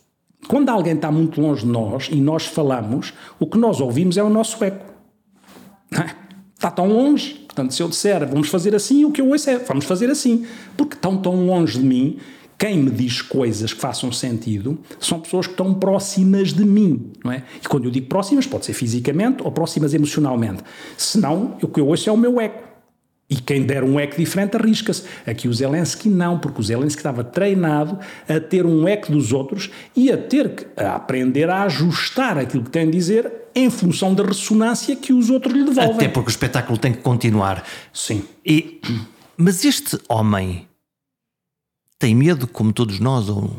quando 0.49 0.69
alguém 0.69 0.95
está 0.95 1.11
muito 1.11 1.41
longe 1.41 1.65
de 1.65 1.71
nós 1.71 2.09
e 2.11 2.17
nós 2.17 2.47
falamos, 2.47 3.13
o 3.39 3.47
que 3.47 3.59
nós 3.59 3.81
ouvimos 3.81 4.17
é 4.17 4.23
o 4.23 4.31
nosso 4.31 4.63
eco. 4.65 4.85
É? 5.93 6.15
Está 6.55 6.71
tão 6.71 6.89
longe. 6.89 7.35
Portanto, 7.47 7.73
se 7.73 7.83
eu 7.83 7.89
disser 7.89 8.27
vamos 8.29 8.49
fazer 8.49 8.75
assim, 8.75 9.05
o 9.05 9.11
que 9.11 9.21
eu 9.21 9.29
ouço 9.29 9.51
é 9.51 9.59
vamos 9.59 9.85
fazer 9.85 10.11
assim. 10.11 10.47
Porque 10.77 10.95
estão 10.95 11.17
tão 11.17 11.47
longe 11.47 11.79
de 11.79 11.85
mim, 11.85 12.19
quem 12.59 12.79
me 12.79 12.91
diz 12.91 13.21
coisas 13.21 13.75
que 13.75 13.81
façam 13.81 14.11
sentido 14.11 14.79
são 14.99 15.21
pessoas 15.21 15.47
que 15.47 15.53
estão 15.53 15.75
próximas 15.75 16.55
de 16.55 16.65
mim, 16.65 17.13
não 17.23 17.31
é? 17.31 17.43
E 17.63 17.69
quando 17.69 17.85
eu 17.85 17.91
digo 17.91 18.07
próximas, 18.07 18.47
pode 18.47 18.65
ser 18.65 18.73
fisicamente 18.73 19.43
ou 19.43 19.53
próximas 19.53 19.93
emocionalmente. 19.93 20.63
Senão, 20.97 21.57
o 21.61 21.69
que 21.69 21.81
eu 21.81 21.87
ouço 21.87 22.09
é 22.09 22.13
o 22.13 22.17
meu 22.17 22.41
eco. 22.41 22.66
E 23.29 23.37
quem 23.37 23.65
der 23.65 23.83
um 23.83 23.99
eco 23.99 24.17
diferente 24.17 24.57
arrisca-se. 24.57 25.03
Aqui 25.27 25.49
o 25.49 25.53
Zelensky 25.53 26.09
não, 26.09 26.39
porque 26.39 26.61
o 26.61 26.63
Zelensky 26.63 27.01
estava 27.01 27.25
treinado 27.25 27.99
a 28.29 28.39
ter 28.39 28.65
um 28.65 28.87
eco 28.87 29.11
dos 29.11 29.33
outros 29.33 29.71
e 29.97 30.13
a 30.13 30.17
ter 30.17 30.55
que 30.55 30.67
a 30.81 30.95
aprender 30.95 31.51
a 31.51 31.65
ajustar 31.65 32.39
aquilo 32.39 32.63
que 32.63 32.71
tem 32.71 32.87
a 32.87 32.91
dizer 32.91 33.33
em 33.55 33.69
função 33.69 34.15
da 34.15 34.23
ressonância 34.23 34.95
que 34.95 35.13
os 35.13 35.29
outros 35.29 35.53
lhe 35.53 35.65
devolvem. 35.65 35.97
Até 35.97 36.09
porque 36.09 36.29
o 36.29 36.31
espetáculo 36.31 36.79
tem 36.79 36.93
que 36.93 37.01
continuar. 37.01 37.67
Sim. 37.93 38.23
E, 38.45 38.81
mas 39.37 39.65
este 39.65 39.99
homem 40.09 40.69
tem 41.99 42.15
medo, 42.15 42.47
como 42.47 42.73
todos 42.73 43.01
nós, 43.01 43.29
ou 43.29 43.51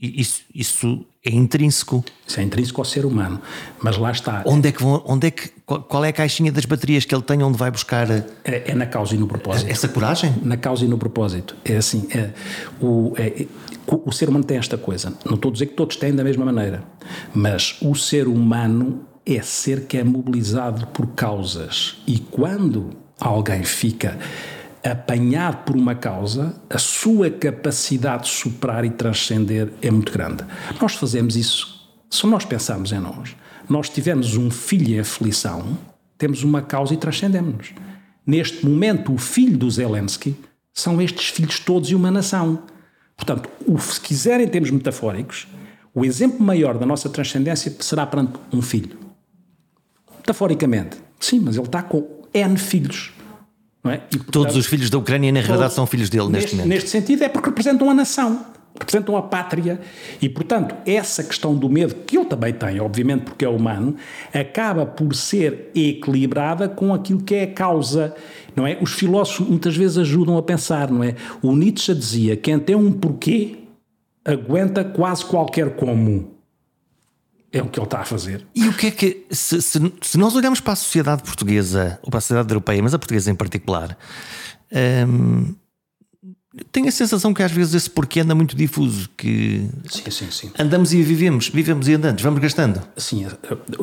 Isso, 0.00 0.42
isso 0.52 1.06
é 1.24 1.30
intrínseco. 1.30 2.04
Isso 2.26 2.40
é 2.40 2.42
intrínseco 2.42 2.80
ao 2.80 2.84
ser 2.84 3.04
humano. 3.04 3.40
Mas 3.80 3.96
lá 3.96 4.10
está. 4.10 4.42
Onde 4.44 4.68
é 4.68 4.72
que 4.72 4.82
vão, 4.82 5.00
onde 5.06 5.28
é 5.28 5.30
que, 5.30 5.50
qual 5.80 6.04
é 6.04 6.08
a 6.08 6.12
caixinha 6.12 6.50
das 6.50 6.64
baterias 6.64 7.04
que 7.04 7.14
ele 7.14 7.22
tem 7.22 7.42
onde 7.42 7.58
vai 7.58 7.70
buscar? 7.70 8.10
É, 8.10 8.24
é 8.44 8.74
na 8.74 8.86
causa 8.86 9.14
e 9.14 9.18
no 9.18 9.26
propósito. 9.26 9.70
Essa 9.70 9.88
coragem? 9.88 10.34
Na 10.42 10.56
causa 10.56 10.84
e 10.84 10.88
no 10.88 10.98
propósito. 10.98 11.56
É 11.64 11.76
assim, 11.76 12.06
é, 12.14 12.30
o, 12.80 13.12
é, 13.16 13.46
o 13.86 14.12
ser 14.12 14.28
humano 14.28 14.44
tem 14.44 14.56
esta 14.56 14.76
coisa. 14.76 15.12
Não 15.24 15.34
estou 15.34 15.50
a 15.50 15.52
dizer 15.52 15.66
que 15.66 15.74
todos 15.74 15.96
têm 15.96 16.14
da 16.14 16.24
mesma 16.24 16.44
maneira, 16.44 16.82
mas 17.34 17.76
o 17.80 17.94
ser 17.94 18.28
humano 18.28 19.06
é 19.24 19.40
ser 19.40 19.86
que 19.86 19.96
é 19.96 20.04
mobilizado 20.04 20.86
por 20.88 21.06
causas. 21.08 22.02
E 22.06 22.18
quando 22.18 22.90
alguém 23.20 23.62
fica 23.62 24.18
apanhado 24.84 25.64
por 25.64 25.76
uma 25.76 25.94
causa, 25.94 26.54
a 26.68 26.78
sua 26.78 27.30
capacidade 27.30 28.24
de 28.24 28.30
superar 28.30 28.84
e 28.84 28.90
transcender 28.90 29.72
é 29.80 29.90
muito 29.90 30.12
grande. 30.12 30.44
Nós 30.80 30.94
fazemos 30.94 31.36
isso, 31.36 31.88
se 32.10 32.26
nós 32.26 32.44
pensarmos 32.44 32.90
em 32.90 32.98
nós, 32.98 33.36
nós 33.72 33.88
tivemos 33.88 34.36
um 34.36 34.50
filho 34.50 34.94
em 34.94 35.00
aflição, 35.00 35.78
temos 36.18 36.44
uma 36.44 36.60
causa 36.60 36.92
e 36.92 36.96
transcendemos-nos. 36.96 37.72
Neste 38.24 38.64
momento, 38.64 39.12
o 39.12 39.18
filho 39.18 39.56
do 39.56 39.68
Zelensky 39.68 40.36
são 40.72 41.00
estes 41.00 41.28
filhos 41.28 41.58
todos 41.58 41.90
e 41.90 41.94
uma 41.94 42.10
nação. 42.10 42.62
Portanto, 43.16 43.48
se 43.80 44.00
quiserem, 44.00 44.46
em 44.46 44.48
termos 44.48 44.70
metafóricos, 44.70 45.48
o 45.94 46.04
exemplo 46.04 46.44
maior 46.44 46.78
da 46.78 46.86
nossa 46.86 47.08
transcendência 47.08 47.74
será 47.80 48.06
perante 48.06 48.34
um 48.52 48.62
filho. 48.62 48.96
Metaforicamente. 50.18 50.98
Sim, 51.18 51.40
mas 51.40 51.56
ele 51.56 51.66
está 51.66 51.82
com 51.82 52.22
N 52.32 52.56
filhos. 52.56 53.12
É? 53.84 53.94
E, 53.94 53.98
portanto, 53.98 54.30
Todos 54.30 54.56
os 54.56 54.66
filhos 54.66 54.90
da 54.90 54.98
Ucrânia, 54.98 55.32
na 55.32 55.40
realidade, 55.40 55.74
são 55.74 55.86
filhos 55.86 56.08
dele 56.08 56.28
neste, 56.28 56.34
neste 56.34 56.56
momento. 56.56 56.68
Neste 56.68 56.90
sentido, 56.90 57.24
é 57.24 57.28
porque 57.28 57.48
representam 57.48 57.90
a 57.90 57.94
nação, 57.94 58.46
representam 58.78 59.16
a 59.16 59.22
pátria. 59.22 59.80
E, 60.20 60.28
portanto, 60.28 60.74
essa 60.86 61.22
questão 61.22 61.54
do 61.54 61.68
medo, 61.68 61.94
que 62.06 62.16
ele 62.16 62.26
também 62.26 62.52
tem, 62.52 62.80
obviamente, 62.80 63.24
porque 63.24 63.44
é 63.44 63.48
humano, 63.48 63.96
acaba 64.32 64.84
por 64.86 65.14
ser 65.14 65.70
equilibrada 65.74 66.68
com 66.68 66.92
aquilo 66.92 67.22
que 67.22 67.34
é 67.34 67.42
a 67.44 67.52
causa. 67.52 68.14
Não 68.54 68.66
é? 68.66 68.78
Os 68.80 68.92
filósofos 68.92 69.48
muitas 69.48 69.76
vezes 69.76 69.98
ajudam 69.98 70.36
a 70.36 70.42
pensar, 70.42 70.90
não 70.90 71.02
é? 71.02 71.14
O 71.42 71.54
Nietzsche 71.54 71.94
dizia: 71.94 72.36
quem 72.36 72.58
tem 72.58 72.76
um 72.76 72.92
porquê 72.92 73.58
aguenta 74.24 74.84
quase 74.84 75.24
qualquer 75.24 75.76
como. 75.76 76.32
É 77.52 77.60
o 77.60 77.66
que 77.66 77.78
ele 77.78 77.86
está 77.86 78.00
a 78.00 78.04
fazer. 78.04 78.46
E 78.54 78.66
o 78.66 78.72
que 78.72 78.86
é 78.86 78.90
que, 78.90 79.26
se, 79.30 79.60
se, 79.60 79.92
se 80.00 80.16
nós 80.16 80.34
olharmos 80.34 80.58
para 80.58 80.72
a 80.72 80.76
sociedade 80.76 81.22
portuguesa, 81.22 81.98
ou 82.02 82.08
para 82.08 82.16
a 82.16 82.20
sociedade 82.22 82.50
europeia, 82.50 82.82
mas 82.82 82.94
a 82.94 82.98
portuguesa 82.98 83.30
em 83.30 83.34
particular, 83.34 83.96
hum, 85.06 85.54
tenho 86.70 86.86
a 86.86 86.92
sensação 86.92 87.32
que 87.32 87.42
às 87.42 87.50
vezes 87.50 87.74
esse 87.74 87.88
porquê 87.88 88.20
anda 88.20 88.34
muito 88.34 88.54
difuso, 88.54 89.08
que 89.16 89.66
sim, 89.88 90.10
sim, 90.10 90.30
sim. 90.30 90.50
andamos 90.58 90.92
e 90.92 91.02
vivemos, 91.02 91.48
vivemos 91.48 91.88
e 91.88 91.94
andamos, 91.94 92.20
vamos 92.20 92.40
gastando. 92.40 92.82
Sim, 92.94 93.26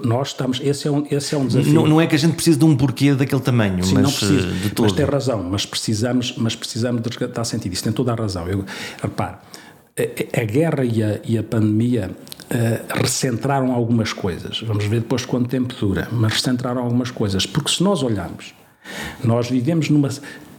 nós 0.03 0.29
estamos, 0.29 0.61
esse 0.63 0.87
é 0.87 0.91
um, 0.91 1.03
esse 1.09 1.33
é 1.33 1.37
um 1.37 1.47
desafio. 1.47 1.73
Não, 1.73 1.87
não 1.87 2.01
é 2.01 2.05
que 2.05 2.13
a 2.15 2.19
gente 2.19 2.35
precise 2.35 2.59
de 2.59 2.65
um 2.65 2.75
porquê 2.75 3.15
daquele 3.15 3.41
tamanho, 3.41 3.83
sim, 3.83 3.95
mas 3.95 4.03
não 4.03 4.11
precisa, 4.11 4.47
de 4.51 4.69
todo. 4.69 4.85
Mas 4.85 4.93
tem 4.93 5.05
razão, 5.05 5.43
mas 5.43 5.65
precisamos, 5.65 6.35
mas 6.37 6.55
precisamos 6.55 7.01
de 7.01 7.09
resgatar 7.09 7.43
sentido, 7.43 7.73
isso 7.73 7.83
tem 7.83 7.91
toda 7.91 8.11
a 8.11 8.15
razão. 8.15 8.47
Eu, 8.47 8.63
repare, 9.01 9.37
a, 9.97 10.41
a 10.41 10.43
guerra 10.45 10.85
e 10.85 11.01
a, 11.01 11.19
e 11.25 11.37
a 11.39 11.43
pandemia 11.43 12.11
uh, 12.11 13.01
recentraram 13.01 13.71
algumas 13.73 14.13
coisas. 14.13 14.61
Vamos 14.61 14.85
ver 14.85 14.99
depois 14.99 15.25
quanto 15.25 15.49
tempo 15.49 15.73
dura, 15.73 16.07
mas 16.11 16.33
recentraram 16.33 16.83
algumas 16.83 17.09
coisas. 17.09 17.47
Porque 17.47 17.71
se 17.71 17.81
nós 17.81 18.03
olharmos, 18.03 18.53
nós 19.23 19.49
vivemos 19.49 19.89
numa 19.89 20.09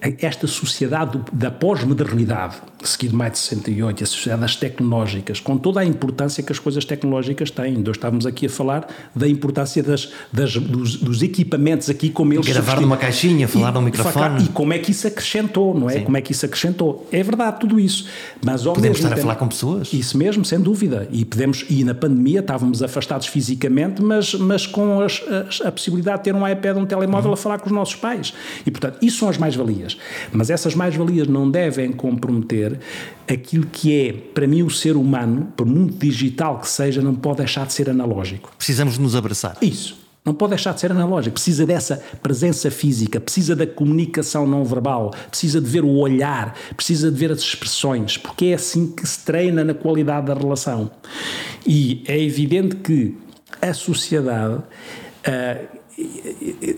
esta 0.00 0.46
sociedade 0.46 1.20
da 1.32 1.50
pós-modernidade, 1.50 2.56
seguido 2.82 3.16
mais 3.16 3.32
de 3.32 3.38
68, 3.38 4.04
a 4.04 4.06
sociedade 4.06 4.40
das 4.42 4.56
tecnológicas, 4.56 5.40
com 5.40 5.56
toda 5.56 5.80
a 5.80 5.84
importância 5.84 6.42
que 6.42 6.52
as 6.52 6.58
coisas 6.58 6.84
tecnológicas 6.84 7.50
têm. 7.50 7.78
Nós 7.78 7.96
estávamos 7.96 8.26
aqui 8.26 8.46
a 8.46 8.50
falar 8.50 8.88
da 9.14 9.28
importância 9.28 9.82
das, 9.82 10.10
das 10.32 10.56
dos, 10.56 10.96
dos, 10.96 11.22
equipamentos 11.22 11.90
aqui, 11.90 12.10
como 12.10 12.32
eles... 12.32 12.46
Gravar 12.46 12.80
numa 12.80 12.96
caixinha, 12.96 13.46
falar 13.46 13.72
num 13.72 13.82
microfone. 13.82 14.44
E 14.44 14.48
como 14.48 14.72
é 14.72 14.78
que 14.78 14.90
isso 14.90 15.06
acrescentou, 15.06 15.78
não 15.78 15.90
é? 15.90 15.94
Sim. 15.94 16.04
Como 16.04 16.16
é 16.16 16.20
que 16.20 16.32
isso 16.32 16.46
acrescentou. 16.46 17.06
É 17.12 17.22
verdade 17.22 17.60
tudo 17.60 17.78
isso. 17.78 18.06
Mas 18.44 18.66
ao 18.66 18.72
Podemos 18.72 18.98
estar 18.98 19.10
tempo, 19.10 19.20
a 19.20 19.22
falar 19.22 19.36
com 19.36 19.48
pessoas. 19.48 19.92
Isso 19.92 20.16
mesmo, 20.16 20.44
sem 20.44 20.60
dúvida. 20.60 21.08
E, 21.10 21.24
podemos, 21.24 21.64
e 21.68 21.84
na 21.84 21.94
pandemia 21.94 22.40
estávamos 22.40 22.82
afastados 22.82 23.26
fisicamente, 23.26 24.02
mas, 24.02 24.34
mas 24.34 24.66
com 24.66 25.00
as, 25.00 25.22
as, 25.48 25.60
a 25.60 25.72
possibilidade 25.72 26.18
de 26.18 26.24
ter 26.24 26.34
um 26.34 26.46
iPad, 26.46 26.76
um 26.76 26.86
telemóvel 26.86 27.28
uhum. 27.28 27.34
a 27.34 27.36
falar 27.36 27.58
com 27.58 27.66
os 27.66 27.72
nossos 27.72 27.96
pais. 27.96 28.32
E, 28.66 28.70
portanto, 28.70 28.98
isso 29.02 29.18
são 29.18 29.28
as 29.28 29.36
mais-valias. 29.36 29.96
Mas 30.32 30.50
essas 30.50 30.74
mais-valias 30.74 31.26
não 31.28 31.50
devem 31.50 31.92
comprometer 31.92 32.69
aquilo 33.28 33.66
que 33.66 34.08
é, 34.08 34.12
para 34.12 34.46
mim, 34.46 34.62
o 34.62 34.70
ser 34.70 34.96
humano, 34.96 35.52
por 35.56 35.66
muito 35.66 35.96
digital 35.98 36.58
que 36.58 36.68
seja, 36.68 37.00
não 37.00 37.14
pode 37.14 37.38
deixar 37.38 37.66
de 37.66 37.72
ser 37.72 37.88
analógico. 37.88 38.52
Precisamos 38.56 38.98
nos 38.98 39.14
abraçar. 39.14 39.56
Isso. 39.62 39.98
Não 40.24 40.34
pode 40.34 40.50
deixar 40.50 40.74
de 40.74 40.80
ser 40.80 40.90
analógico, 40.90 41.34
precisa 41.34 41.64
dessa 41.64 42.02
presença 42.22 42.70
física, 42.70 43.18
precisa 43.18 43.56
da 43.56 43.66
comunicação 43.66 44.46
não 44.46 44.64
verbal, 44.64 45.14
precisa 45.30 45.60
de 45.60 45.66
ver 45.66 45.82
o 45.82 45.96
olhar, 45.96 46.54
precisa 46.76 47.10
de 47.10 47.16
ver 47.16 47.32
as 47.32 47.40
expressões, 47.40 48.18
porque 48.18 48.46
é 48.46 48.54
assim 48.54 48.88
que 48.88 49.06
se 49.06 49.24
treina 49.24 49.64
na 49.64 49.72
qualidade 49.72 50.26
da 50.26 50.34
relação. 50.34 50.90
E 51.66 52.04
é 52.06 52.20
evidente 52.20 52.76
que 52.76 53.16
a 53.62 53.72
sociedade. 53.72 54.62
Uh, 55.26 55.79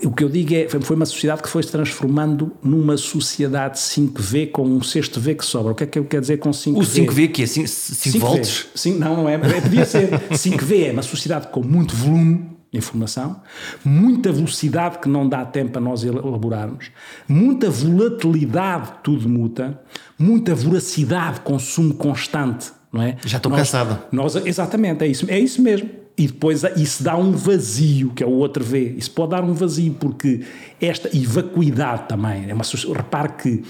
o 0.05 0.11
que 0.11 0.23
eu 0.23 0.29
digo 0.29 0.53
é, 0.53 0.67
foi 0.67 0.95
uma 0.95 1.05
sociedade 1.05 1.41
que 1.41 1.49
foi 1.49 1.63
se 1.63 1.71
transformando 1.71 2.51
numa 2.63 2.97
sociedade 2.97 3.77
5V 3.77 4.51
com 4.51 4.63
um 4.63 4.81
sexto 4.81 5.19
V 5.19 5.35
que 5.35 5.45
sobra. 5.45 5.71
O 5.71 5.75
que 5.75 5.83
é 5.83 5.87
que 5.87 5.99
eu 5.99 6.05
quero 6.05 6.21
dizer 6.21 6.37
com 6.37 6.51
5V? 6.51 6.77
O 6.77 6.81
5V 6.81 7.31
que 7.31 7.43
é 7.43 7.45
5, 7.45 7.67
5 7.67 8.19
volts? 8.19 8.67
Sim, 8.75 8.97
não, 8.97 9.17
não 9.17 9.29
é, 9.29 9.35
é, 9.35 9.61
podia 9.61 9.85
ser. 9.85 10.09
5V 10.31 10.89
é 10.89 10.91
uma 10.91 11.01
sociedade 11.01 11.47
com 11.47 11.61
muito 11.61 11.95
volume 11.95 12.49
de 12.71 12.77
informação, 12.77 13.41
muita 13.85 14.31
velocidade 14.31 14.97
que 14.97 15.07
não 15.07 15.29
dá 15.29 15.45
tempo 15.45 15.77
a 15.77 15.81
nós 15.81 16.03
elaborarmos, 16.03 16.89
muita 17.27 17.69
volatilidade, 17.69 18.93
tudo 19.03 19.29
muta, 19.29 19.79
muita 20.17 20.55
voracidade, 20.55 21.41
consumo 21.41 21.93
constante, 21.93 22.71
não 22.91 23.01
é? 23.01 23.17
Já 23.25 23.37
estou 23.37 23.51
nós, 23.51 23.59
cansado. 23.59 24.01
Nós, 24.11 24.35
exatamente, 24.35 25.03
é 25.03 25.07
isso, 25.07 25.25
é 25.29 25.39
isso 25.39 25.61
mesmo 25.61 26.02
e 26.15 26.27
depois 26.27 26.63
isso 26.77 27.03
dá 27.03 27.17
um 27.17 27.31
vazio, 27.31 28.11
que 28.11 28.23
é 28.23 28.27
o 28.27 28.29
outro 28.29 28.63
V. 28.63 28.95
Isso 28.97 29.09
pode 29.09 29.31
dar 29.31 29.43
um 29.43 29.53
vazio, 29.53 29.95
porque 29.99 30.41
esta. 30.79 31.09
E 31.11 31.25
vacuidade 31.25 32.07
também. 32.07 32.47
É 32.47 32.53
uma, 32.53 32.63
repare 32.95 33.29
que 33.29 33.63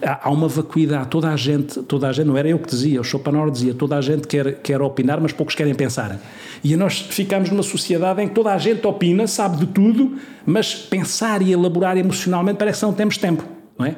há 0.00 0.30
uma 0.30 0.46
vacuidade. 0.46 1.08
Toda 1.08 1.28
a 1.28 1.36
gente, 1.36 1.82
toda 1.82 2.08
a 2.08 2.12
gente, 2.12 2.26
não 2.26 2.36
era 2.36 2.48
eu 2.48 2.58
que 2.60 2.68
dizia, 2.68 3.00
o 3.00 3.04
Schopenhauer 3.04 3.50
dizia, 3.50 3.74
toda 3.74 3.96
a 3.96 4.00
gente 4.00 4.28
quer, 4.28 4.60
quer 4.62 4.80
opinar, 4.80 5.20
mas 5.20 5.32
poucos 5.32 5.56
querem 5.56 5.74
pensar. 5.74 6.20
E 6.62 6.76
nós 6.76 7.00
ficamos 7.00 7.50
numa 7.50 7.64
sociedade 7.64 8.22
em 8.22 8.28
que 8.28 8.34
toda 8.34 8.54
a 8.54 8.58
gente 8.58 8.86
opina, 8.86 9.26
sabe 9.26 9.56
de 9.56 9.66
tudo, 9.66 10.16
mas 10.46 10.74
pensar 10.74 11.42
e 11.42 11.50
elaborar 11.50 11.96
emocionalmente 11.96 12.58
parece 12.58 12.78
que 12.78 12.86
não 12.86 12.92
temos 12.92 13.18
tempo, 13.18 13.42
não 13.76 13.86
é? 13.86 13.96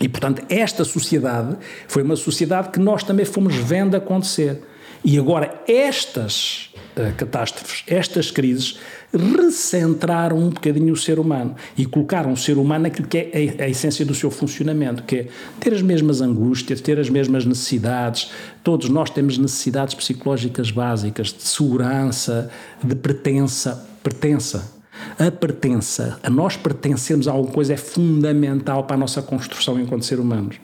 E, 0.00 0.08
portanto, 0.08 0.42
esta 0.48 0.82
sociedade 0.82 1.56
foi 1.86 2.02
uma 2.02 2.16
sociedade 2.16 2.70
que 2.70 2.80
nós 2.80 3.04
também 3.04 3.26
fomos 3.26 3.54
vendo 3.54 3.94
acontecer. 3.94 4.62
E 5.04 5.18
agora, 5.18 5.62
estas 5.68 6.70
uh, 6.96 7.14
catástrofes, 7.14 7.84
estas 7.86 8.30
crises, 8.30 8.78
recentraram 9.12 10.38
um 10.38 10.48
bocadinho 10.48 10.94
o 10.94 10.96
ser 10.96 11.18
humano 11.18 11.54
e 11.76 11.84
colocaram 11.84 12.32
o 12.32 12.36
ser 12.36 12.56
humano 12.56 12.84
naquilo 12.84 13.06
que 13.06 13.18
é 13.18 13.56
a, 13.60 13.64
a, 13.64 13.68
essência 13.68 14.04
do 14.04 14.14
seu 14.14 14.30
funcionamento, 14.30 15.02
que 15.02 15.16
é 15.16 15.28
ter 15.60 15.74
as 15.74 15.82
mesmas 15.82 16.22
angústias, 16.22 16.80
ter 16.80 16.98
as 16.98 17.10
mesmas 17.10 17.44
necessidades. 17.44 18.30
Todos 18.62 18.88
nós 18.88 19.10
temos 19.10 19.36
necessidades 19.36 19.94
psicológicas 19.94 20.70
básicas, 20.70 21.28
de 21.34 21.42
segurança, 21.42 22.50
de 22.82 22.94
pertença. 22.94 23.86
Pertença 24.02 24.73
a 25.18 25.30
pertença, 25.30 26.18
a 26.22 26.30
nós 26.30 26.56
pertencermos 26.56 27.28
a 27.28 27.32
alguma 27.32 27.52
coisa 27.52 27.74
é 27.74 27.76
fundamental 27.76 28.84
para 28.84 28.96
a 28.96 28.98
nossa 28.98 29.22
construção 29.22 29.78
enquanto 29.78 30.04
ser 30.04 30.18
humanos. 30.18 30.56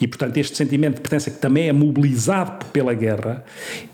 E, 0.00 0.06
portanto, 0.06 0.36
este 0.36 0.56
sentimento 0.56 0.96
de 0.96 1.00
pertença 1.00 1.30
que 1.30 1.38
também 1.38 1.68
é 1.68 1.72
mobilizado 1.72 2.66
pela 2.66 2.94
guerra 2.94 3.44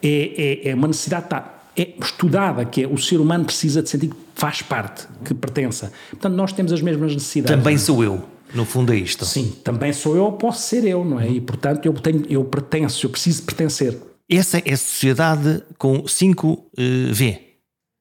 é, 0.03 0.63
é, 0.67 0.71
é 0.71 0.75
uma 0.75 0.89
necessidade 0.89 1.29
tá, 1.29 1.55
é 1.77 1.95
estudada, 2.01 2.65
que 2.65 2.83
é 2.83 2.87
o 2.87 2.97
ser 2.97 3.19
humano 3.21 3.45
precisa 3.45 3.83
de 3.83 3.89
sentir 3.89 4.09
que 4.09 4.17
faz 4.35 4.63
parte, 4.63 5.07
que 5.25 5.35
pertença. 5.35 5.93
Portanto, 6.11 6.35
nós 6.35 6.53
temos 6.53 6.73
as 6.73 6.81
mesmas 6.81 7.13
necessidades. 7.13 7.57
Também 7.57 7.77
sou 7.79 8.03
eu. 8.03 8.23
No 8.55 8.65
fundo 8.65 8.93
é 8.93 8.97
isto. 8.97 9.25
Sim, 9.25 9.53
também 9.65 9.93
sou 9.93 10.17
eu, 10.17 10.31
posso 10.33 10.69
ser 10.69 10.85
eu, 10.85 11.05
não 11.05 11.19
é? 11.19 11.29
E 11.29 11.41
portanto 11.41 11.87
eu 11.87 11.93
tenho, 11.93 12.25
eu 12.31 12.45
pertenço, 12.45 13.05
eu 13.05 13.11
preciso 13.11 13.43
pertencer. 13.43 13.99
Essa 14.31 14.59
é 14.59 14.73
a 14.73 14.77
sociedade 14.77 15.63
com 15.77 16.05
5V. 16.05 17.44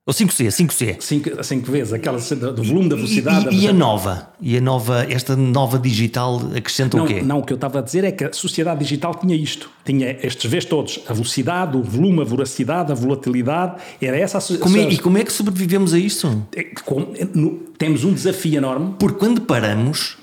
Ou 0.06 0.14
5C, 0.14 0.48
5C. 0.48 0.98
5, 1.00 1.42
5 1.42 1.72
vezes, 1.72 1.94
aquela 1.94 2.18
do 2.18 2.62
volume 2.62 2.90
da 2.90 2.96
velocidade. 2.98 3.56
E, 3.56 3.60
e, 3.60 3.64
e, 3.64 3.68
a 3.70 3.74
nova? 3.74 4.34
E 4.42 4.58
a 4.58 4.62
nova, 4.62 5.08
esta 5.10 5.34
nova 5.34 5.80
digital 5.80 6.42
acrescenta 6.54 6.98
não, 6.98 7.06
o 7.06 7.08
quê? 7.08 7.22
Não, 7.22 7.40
o 7.40 7.44
que 7.44 7.54
eu 7.54 7.56
estava 7.56 7.80
a 7.80 7.82
dizer 7.82 8.04
é 8.04 8.12
que 8.12 8.26
a 8.26 8.34
sociedade 8.34 8.82
digital 8.82 9.16
tinha 9.16 9.34
isto. 9.34 9.70
Tinha 9.86 10.12
estes 10.22 10.52
Vs 10.52 10.66
todos. 10.66 11.00
A 11.08 11.14
velocidade, 11.14 11.78
o 11.78 11.82
volume, 11.82 12.20
a 12.20 12.26
voracidade, 12.26 12.92
a 12.92 12.96
volatilidade. 12.96 13.82
Era 14.02 14.18
essa 14.18 14.40
a 14.40 14.58
como 14.58 14.76
é, 14.76 14.90
E 14.90 14.98
como 14.98 15.18
é 15.18 15.24
que 15.24 15.32
sobrevivemos 15.32 15.94
a 15.94 16.00
isso? 16.00 16.46
É, 16.54 16.64
com, 16.84 17.14
no, 17.34 17.52
temos 17.78 18.04
um 18.04 18.12
desafio 18.12 18.58
enorme. 18.58 18.96
Porque 19.00 19.18
quando 19.18 19.40
paramos, 19.40 20.18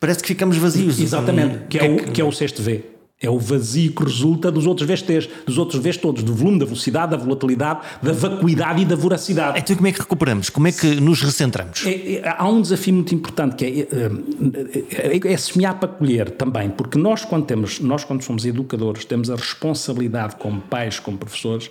parece 0.00 0.22
que 0.22 0.28
ficamos 0.28 0.56
vazios. 0.56 0.98
Exatamente, 0.98 1.66
que 1.68 1.78
é, 1.78 1.84
o, 1.84 2.10
que 2.10 2.20
é 2.22 2.24
o 2.24 2.32
sexto 2.32 2.62
V. 2.62 2.82
É 3.22 3.30
o 3.30 3.38
vazio 3.38 3.92
que 3.92 4.02
resulta 4.02 4.50
dos 4.50 4.66
outros 4.66 4.88
VSTs, 4.88 5.28
dos 5.46 5.56
outros 5.56 5.80
Vs 5.82 5.96
todos, 5.96 6.22
do 6.22 6.34
volume, 6.34 6.58
da 6.58 6.64
velocidade, 6.64 7.12
da 7.12 7.16
volatilidade, 7.16 7.80
da 8.02 8.12
vacuidade 8.12 8.82
e 8.82 8.84
da 8.84 8.96
voracidade. 8.96 9.58
Então 9.58 9.76
como 9.76 9.88
é 9.88 9.92
que 9.92 10.00
recuperamos? 10.00 10.50
Como 10.50 10.66
é 10.66 10.72
que 10.72 11.00
nos 11.00 11.22
recentramos? 11.22 11.86
É, 11.86 12.14
é, 12.14 12.34
há 12.36 12.48
um 12.48 12.60
desafio 12.60 12.94
muito 12.94 13.14
importante 13.14 13.56
que 13.56 13.64
é, 13.64 13.68
é, 13.80 15.28
é, 15.28 15.32
é 15.32 15.36
semear 15.36 15.78
para 15.78 15.88
colher 15.88 16.30
também, 16.30 16.68
porque 16.70 16.98
nós 16.98 17.24
quando 17.24 17.46
temos, 17.46 17.80
nós 17.80 18.04
quando 18.04 18.22
somos 18.22 18.44
educadores, 18.44 19.04
temos 19.04 19.30
a 19.30 19.36
responsabilidade 19.36 20.36
como 20.36 20.60
pais, 20.60 20.98
como 20.98 21.16
professores, 21.16 21.70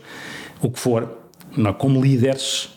o 0.61 0.69
que 0.69 0.79
for, 0.79 1.09
não, 1.57 1.73
como 1.73 2.01
líderes, 2.01 2.69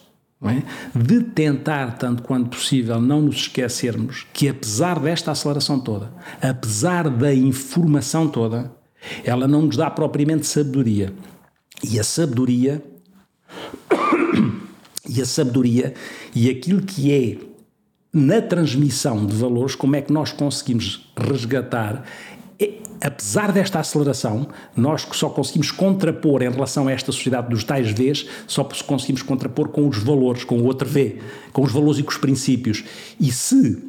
é? 0.43 0.63
de 0.95 1.23
tentar, 1.23 1.97
tanto 1.97 2.23
quanto 2.23 2.51
possível, 2.51 3.01
não 3.01 3.23
nos 3.23 3.37
esquecermos 3.37 4.27
que, 4.33 4.49
apesar 4.49 4.99
desta 5.01 5.31
aceleração 5.31 5.81
toda, 5.81 6.13
apesar 6.43 7.09
da 7.09 7.35
informação 7.35 8.29
toda, 8.29 8.71
ela 9.25 9.49
não 9.49 9.63
nos 9.63 9.77
dá 9.77 9.91
propriamente 9.91 10.47
sabedoria. 10.47 11.13
E 11.83 11.99
a 11.99 12.05
sabedoria. 12.05 12.83
e 15.09 15.21
a 15.21 15.27
sabedoria 15.27 15.95
e 16.35 16.51
aquilo 16.51 16.83
que 16.83 17.13
é 17.13 17.55
na 18.13 18.41
transmissão 18.41 19.27
de 19.27 19.35
valores, 19.35 19.75
como 19.75 19.97
é 19.97 20.01
que 20.01 20.13
nós 20.13 20.33
conseguimos 20.33 21.11
resgatar 21.17 22.05
apesar 23.01 23.53
desta 23.53 23.81
aceleração, 23.81 24.49
nós 24.77 25.07
só 25.13 25.29
conseguimos 25.29 25.71
contrapor 25.71 26.43
em 26.43 26.51
relação 26.51 26.89
a 26.89 26.93
esta 26.93 27.13
sociedade 27.13 27.49
dos 27.49 27.65
tais 27.65 27.91
Vs, 27.91 28.27
só 28.47 28.65
conseguimos 28.87 29.23
contrapor 29.23 29.69
com 29.69 29.89
os 29.89 29.99
valores, 29.99 30.45
com 30.45 30.59
o 30.59 30.65
outro 30.65 30.89
V, 30.89 31.19
com 31.53 31.63
os 31.63 31.73
valores 31.73 31.99
e 31.99 32.03
com 32.03 32.11
os 32.11 32.19
princípios. 32.19 32.85
E 33.21 33.31
se 33.31 33.83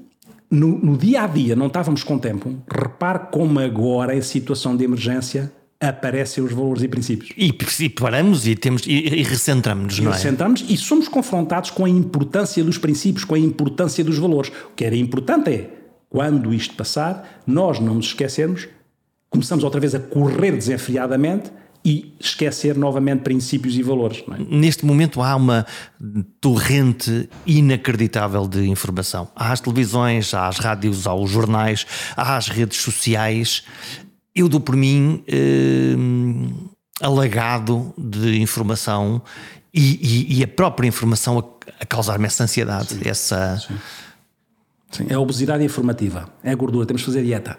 no, 0.49 0.77
no 0.77 0.97
dia 0.97 1.23
a 1.23 1.27
dia 1.27 1.55
não 1.55 1.67
estávamos 1.67 2.03
com 2.03 2.17
tempo, 2.17 2.55
repare 2.69 3.27
como 3.31 3.59
agora, 3.59 4.15
em 4.15 4.21
situação 4.21 4.75
de 4.75 4.83
emergência, 4.83 5.51
aparecem 5.79 6.43
os 6.43 6.51
valores 6.51 6.83
e 6.83 6.87
princípios. 6.87 7.31
E, 7.37 7.53
e 7.79 7.89
paramos 7.89 8.47
e, 8.47 8.55
temos, 8.55 8.83
e, 8.85 8.91
e 8.91 9.23
recentramos-nos, 9.23 9.99
não 9.99 10.11
é? 10.11 10.15
Recentramos 10.15 10.65
e 10.67 10.77
somos 10.77 11.07
confrontados 11.07 11.69
com 11.69 11.85
a 11.85 11.89
importância 11.89 12.63
dos 12.63 12.77
princípios, 12.77 13.23
com 13.23 13.35
a 13.35 13.39
importância 13.39 14.03
dos 14.03 14.17
valores. 14.17 14.51
O 14.71 14.75
que 14.75 14.85
era 14.85 14.95
importante 14.95 15.49
é, 15.49 15.69
quando 16.09 16.53
isto 16.53 16.75
passar, 16.75 17.41
nós 17.45 17.79
não 17.79 17.95
nos 17.95 18.07
esquecermos 18.07 18.67
começamos 19.35 19.63
outra 19.63 19.79
vez 19.79 19.93
a 19.93 19.99
correr 19.99 20.53
desenfreadamente 20.53 21.51
e 21.83 22.15
esquecer 22.19 22.75
novamente 22.75 23.21
princípios 23.21 23.75
e 23.75 23.83
valores. 23.83 24.23
É? 24.31 24.55
Neste 24.55 24.85
momento 24.85 25.21
há 25.21 25.35
uma 25.35 25.67
torrente 26.41 27.29
inacreditável 27.45 28.47
de 28.47 28.67
informação. 28.67 29.27
Há 29.35 29.51
as 29.51 29.59
televisões, 29.59 30.33
há 30.33 30.47
as 30.47 30.57
rádios, 30.57 31.05
há 31.05 31.13
os 31.13 31.29
jornais, 31.29 31.85
há 32.15 32.37
as 32.37 32.47
redes 32.47 32.79
sociais. 32.79 33.63
Eu 34.33 34.49
dou 34.49 34.59
por 34.59 34.75
mim 34.75 35.23
eh, 35.27 35.95
alagado 37.01 37.93
de 37.97 38.41
informação 38.41 39.21
e, 39.71 39.99
e, 40.01 40.39
e, 40.39 40.43
a 40.43 40.47
própria 40.47 40.87
informação 40.87 41.37
a, 41.37 41.83
a 41.83 41.85
causar-me 41.85 42.25
essa 42.25 42.45
ansiedade, 42.45 42.95
Sim. 42.95 43.01
essa. 43.05 43.59
Sim. 43.59 43.75
Sim. 44.91 45.07
É 45.09 45.15
a 45.15 45.19
obesidade 45.19 45.63
informativa, 45.63 46.29
é 46.43 46.51
a 46.51 46.55
gordura, 46.55 46.85
temos 46.85 47.01
que 47.01 47.07
fazer 47.07 47.23
dieta. 47.23 47.57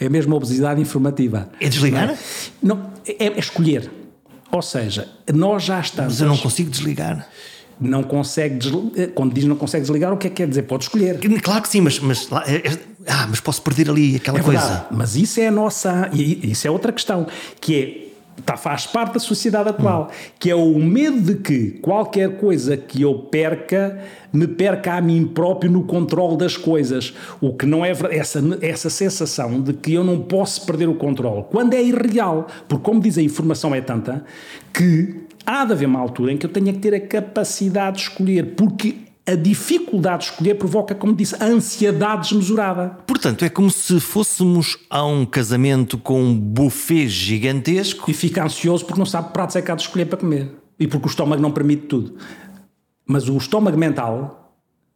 É? 0.00 0.06
é 0.06 0.08
mesmo 0.08 0.34
obesidade 0.34 0.80
informativa. 0.80 1.48
É 1.60 1.68
desligar? 1.68 2.16
Não, 2.60 2.76
não 2.76 2.90
é, 3.06 3.26
é, 3.26 3.38
escolher. 3.38 3.90
Ou 4.50 4.60
seja, 4.60 5.08
nós 5.32 5.62
já 5.62 5.78
estamos. 5.78 6.14
Mas 6.14 6.20
eu 6.20 6.26
não 6.26 6.36
consigo 6.36 6.68
desligar. 6.68 7.28
Não 7.80 8.02
consegue 8.02 8.56
desligar. 8.56 8.90
Eh, 8.96 9.06
quando 9.06 9.32
diz 9.32 9.44
não 9.44 9.54
consegue 9.54 9.82
desligar, 9.82 10.12
o 10.12 10.16
que 10.16 10.26
é 10.26 10.30
que 10.30 10.36
quer 10.36 10.48
dizer? 10.48 10.62
Pode 10.62 10.84
escolher. 10.84 11.20
Claro 11.40 11.62
que 11.62 11.68
sim, 11.68 11.80
mas, 11.80 12.00
mas, 12.00 12.28
é, 12.46 12.56
é, 12.56 12.78
ah, 13.06 13.26
mas 13.28 13.40
posso 13.40 13.62
perder 13.62 13.88
ali 13.88 14.16
aquela 14.16 14.40
é 14.40 14.42
coisa. 14.42 14.86
Mas 14.90 15.14
isso 15.14 15.40
é 15.40 15.46
a 15.46 15.52
nossa. 15.52 16.10
Isso 16.12 16.66
é 16.66 16.70
outra 16.70 16.92
questão, 16.92 17.26
que 17.60 17.80
é 17.80 18.09
Tá, 18.44 18.56
faz 18.56 18.86
parte 18.86 19.14
da 19.14 19.20
sociedade 19.20 19.68
atual, 19.68 20.10
que 20.38 20.50
é 20.50 20.54
o 20.54 20.78
medo 20.78 21.20
de 21.20 21.34
que 21.36 21.70
qualquer 21.80 22.36
coisa 22.36 22.76
que 22.76 23.02
eu 23.02 23.14
perca 23.14 23.98
me 24.32 24.46
perca 24.46 24.94
a 24.94 25.00
mim 25.00 25.26
próprio 25.26 25.70
no 25.70 25.84
controle 25.84 26.36
das 26.36 26.56
coisas. 26.56 27.14
O 27.40 27.52
que 27.52 27.66
não 27.66 27.84
é 27.84 27.90
essa, 28.10 28.40
essa 28.62 28.88
sensação 28.88 29.60
de 29.60 29.72
que 29.72 29.94
eu 29.94 30.04
não 30.04 30.20
posso 30.20 30.64
perder 30.64 30.88
o 30.88 30.94
controle, 30.94 31.44
quando 31.50 31.74
é 31.74 31.82
irreal, 31.82 32.46
porque 32.68 32.84
como 32.84 33.00
diz 33.00 33.18
a 33.18 33.22
informação 33.22 33.74
é 33.74 33.80
tanta 33.80 34.24
que 34.72 35.26
há 35.44 35.64
de 35.64 35.72
haver 35.72 35.86
uma 35.86 35.98
altura 35.98 36.32
em 36.32 36.36
que 36.36 36.46
eu 36.46 36.50
tenha 36.50 36.72
que 36.72 36.78
ter 36.78 36.94
a 36.94 37.00
capacidade 37.00 37.96
de 37.96 38.02
escolher, 38.02 38.54
porque 38.54 39.09
a 39.30 39.36
dificuldade 39.36 40.24
de 40.24 40.30
escolher 40.30 40.54
provoca, 40.54 40.94
como 40.94 41.14
disse, 41.14 41.36
a 41.40 41.46
ansiedade 41.46 42.28
desmesurada. 42.28 42.98
Portanto, 43.06 43.44
é 43.44 43.48
como 43.48 43.70
se 43.70 44.00
fôssemos 44.00 44.76
a 44.90 45.04
um 45.04 45.24
casamento 45.24 45.96
com 45.96 46.20
um 46.20 46.38
buffet 46.38 47.08
gigantesco. 47.08 48.10
E 48.10 48.14
fica 48.14 48.44
ansioso 48.44 48.84
porque 48.84 48.98
não 48.98 49.06
sabe 49.06 49.28
que 49.28 49.32
pratos 49.32 49.56
é 49.56 49.62
que 49.62 49.70
há 49.70 49.74
de 49.74 49.82
escolher 49.82 50.06
para 50.06 50.18
comer. 50.18 50.52
E 50.78 50.86
porque 50.86 51.06
o 51.06 51.10
estômago 51.10 51.40
não 51.40 51.52
permite 51.52 51.86
tudo. 51.86 52.16
Mas 53.06 53.28
o 53.28 53.36
estômago 53.36 53.76
mental 53.76 54.39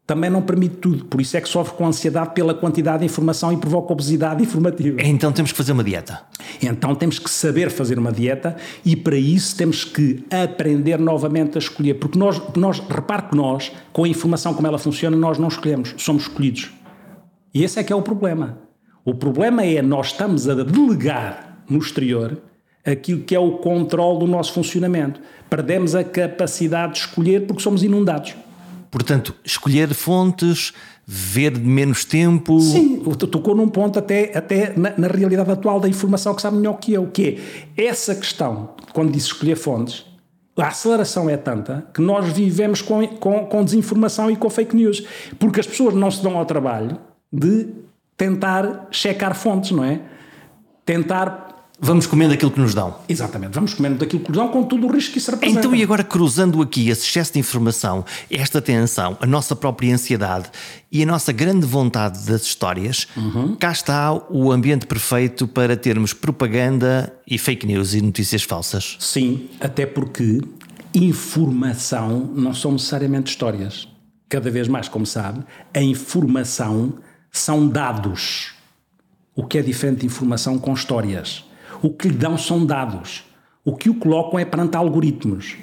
também 0.06 0.28
não 0.28 0.42
permite 0.42 0.76
tudo. 0.76 1.04
Por 1.06 1.20
isso 1.20 1.36
é 1.36 1.40
que 1.40 1.48
sofre 1.48 1.74
com 1.74 1.86
ansiedade 1.86 2.34
pela 2.34 2.52
quantidade 2.52 3.00
de 3.00 3.06
informação 3.06 3.52
e 3.52 3.56
provoca 3.56 3.92
obesidade 3.92 4.42
informativa. 4.42 5.00
Então 5.02 5.32
temos 5.32 5.50
que 5.50 5.56
fazer 5.56 5.72
uma 5.72 5.82
dieta. 5.82 6.20
Então 6.62 6.94
temos 6.94 7.18
que 7.18 7.30
saber 7.30 7.70
fazer 7.70 7.98
uma 7.98 8.12
dieta 8.12 8.56
e 8.84 8.94
para 8.94 9.16
isso 9.16 9.56
temos 9.56 9.84
que 9.84 10.24
aprender 10.30 10.98
novamente 10.98 11.56
a 11.56 11.58
escolher. 11.58 11.94
Porque 11.94 12.18
nós, 12.18 12.40
nós 12.54 12.80
repare 12.80 13.28
que 13.30 13.36
nós, 13.36 13.72
com 13.92 14.04
a 14.04 14.08
informação 14.08 14.52
como 14.52 14.66
ela 14.66 14.78
funciona, 14.78 15.16
nós 15.16 15.38
não 15.38 15.48
escolhemos, 15.48 15.94
somos 15.96 16.24
escolhidos. 16.24 16.70
E 17.54 17.64
esse 17.64 17.78
é 17.78 17.84
que 17.84 17.92
é 17.92 17.96
o 17.96 18.02
problema. 18.02 18.58
O 19.04 19.14
problema 19.14 19.64
é 19.64 19.80
nós 19.80 20.08
estamos 20.08 20.48
a 20.48 20.54
delegar 20.54 21.62
no 21.68 21.78
exterior 21.78 22.42
aquilo 22.84 23.22
que 23.22 23.34
é 23.34 23.38
o 23.38 23.52
controle 23.52 24.18
do 24.18 24.26
nosso 24.26 24.52
funcionamento. 24.52 25.20
Perdemos 25.48 25.94
a 25.94 26.04
capacidade 26.04 26.94
de 26.94 26.98
escolher 27.00 27.46
porque 27.46 27.62
somos 27.62 27.82
inundados. 27.82 28.34
Portanto, 28.94 29.34
escolher 29.44 29.92
fontes, 29.92 30.72
ver 31.04 31.58
menos 31.58 32.04
tempo. 32.04 32.60
Sim, 32.60 33.02
tocou 33.28 33.52
num 33.52 33.68
ponto 33.68 33.98
até, 33.98 34.30
até 34.38 34.72
na, 34.78 34.94
na, 34.96 35.08
realidade 35.08 35.50
atual 35.50 35.80
da 35.80 35.88
informação 35.88 36.32
que 36.32 36.40
sabe 36.40 36.58
melhor 36.58 36.74
que 36.74 36.92
eu, 36.92 37.08
que 37.08 37.40
é 37.76 37.86
essa 37.86 38.14
questão, 38.14 38.70
quando 38.92 39.10
disse 39.10 39.26
escolher 39.26 39.56
fontes, 39.56 40.06
a 40.56 40.68
aceleração 40.68 41.28
é 41.28 41.36
tanta 41.36 41.84
que 41.92 42.00
nós 42.00 42.32
vivemos 42.32 42.80
com, 42.80 43.04
com, 43.08 43.44
com 43.46 43.64
desinformação 43.64 44.30
e 44.30 44.36
com 44.36 44.48
fake 44.48 44.76
news, 44.76 45.04
porque 45.40 45.58
as 45.58 45.66
pessoas 45.66 45.92
não 45.92 46.08
se 46.08 46.22
dão 46.22 46.38
ao 46.38 46.46
trabalho 46.46 46.96
de 47.32 47.66
tentar 48.16 48.86
checar 48.92 49.34
fontes, 49.34 49.72
não 49.72 49.82
é? 49.82 50.02
Tentar 50.86 51.53
Vamos 51.80 52.06
comendo 52.06 52.32
aquilo 52.32 52.50
que 52.50 52.60
nos 52.60 52.72
dão. 52.72 52.94
Exatamente, 53.08 53.52
vamos 53.52 53.74
comendo 53.74 53.98
daquilo 53.98 54.22
que 54.22 54.28
nos 54.28 54.38
dão 54.38 54.48
com 54.48 54.62
todo 54.62 54.86
o 54.86 54.92
risco 54.92 55.12
que 55.12 55.18
isso 55.18 55.30
representa. 55.30 55.58
Então, 55.58 55.74
e 55.74 55.82
agora 55.82 56.04
cruzando 56.04 56.62
aqui 56.62 56.88
esse 56.88 57.02
excesso 57.06 57.32
de 57.32 57.40
informação, 57.40 58.04
esta 58.30 58.62
tensão, 58.62 59.18
a 59.20 59.26
nossa 59.26 59.56
própria 59.56 59.92
ansiedade 59.92 60.50
e 60.90 61.02
a 61.02 61.06
nossa 61.06 61.32
grande 61.32 61.66
vontade 61.66 62.24
das 62.26 62.42
histórias, 62.42 63.08
uhum. 63.16 63.56
cá 63.56 63.72
está 63.72 64.14
o 64.30 64.52
ambiente 64.52 64.86
perfeito 64.86 65.48
para 65.48 65.76
termos 65.76 66.12
propaganda 66.12 67.12
e 67.26 67.36
fake 67.38 67.66
news 67.66 67.92
e 67.92 68.00
notícias 68.00 68.44
falsas. 68.44 68.96
Sim, 69.00 69.48
até 69.60 69.84
porque 69.84 70.40
informação 70.94 72.30
não 72.34 72.54
são 72.54 72.72
necessariamente 72.72 73.30
histórias. 73.30 73.88
Cada 74.28 74.48
vez 74.50 74.68
mais, 74.68 74.88
como 74.88 75.04
sabe, 75.04 75.44
a 75.74 75.82
informação 75.82 76.94
são 77.32 77.68
dados. 77.68 78.52
O 79.34 79.44
que 79.44 79.58
é 79.58 79.62
diferente 79.62 80.00
de 80.00 80.06
informação 80.06 80.56
com 80.56 80.72
histórias. 80.72 81.44
O 81.84 81.90
que 81.90 82.08
lhe 82.08 82.14
dão 82.14 82.38
são 82.38 82.64
dados. 82.64 83.24
O 83.62 83.76
que 83.76 83.90
o 83.90 83.94
colocam 83.96 84.38
é 84.38 84.44
perante 84.46 84.74
algoritmos. 84.74 85.54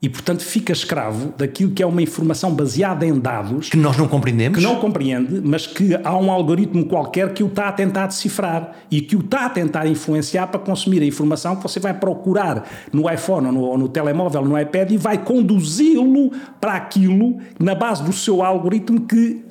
E, 0.00 0.08
portanto, 0.08 0.44
fica 0.44 0.72
escravo 0.72 1.34
daquilo 1.36 1.72
que 1.72 1.82
é 1.82 1.86
uma 1.86 2.00
informação 2.00 2.54
baseada 2.54 3.04
em 3.04 3.18
dados. 3.18 3.70
Que 3.70 3.76
nós 3.76 3.96
não 3.96 4.06
compreendemos? 4.06 4.56
Que 4.56 4.62
não 4.64 4.76
compreende, 4.76 5.40
mas 5.42 5.66
que 5.66 5.98
há 6.04 6.16
um 6.16 6.30
algoritmo 6.30 6.84
qualquer 6.84 7.34
que 7.34 7.42
o 7.42 7.48
está 7.48 7.70
a 7.70 7.72
tentar 7.72 8.06
decifrar 8.06 8.76
e 8.88 9.00
que 9.00 9.16
o 9.16 9.20
está 9.20 9.46
a 9.46 9.50
tentar 9.50 9.88
influenciar 9.88 10.46
para 10.46 10.60
consumir 10.60 11.02
a 11.02 11.06
informação 11.06 11.56
que 11.56 11.62
você 11.64 11.80
vai 11.80 11.94
procurar 11.94 12.68
no 12.92 13.10
iPhone 13.10 13.48
ou 13.48 13.52
no, 13.52 13.60
ou 13.62 13.78
no 13.78 13.88
telemóvel, 13.88 14.44
no 14.44 14.56
iPad 14.56 14.92
e 14.92 14.96
vai 14.96 15.18
conduzi-lo 15.24 16.30
para 16.60 16.74
aquilo 16.74 17.38
na 17.58 17.74
base 17.74 18.04
do 18.04 18.12
seu 18.12 18.44
algoritmo 18.44 19.00
que 19.00 19.42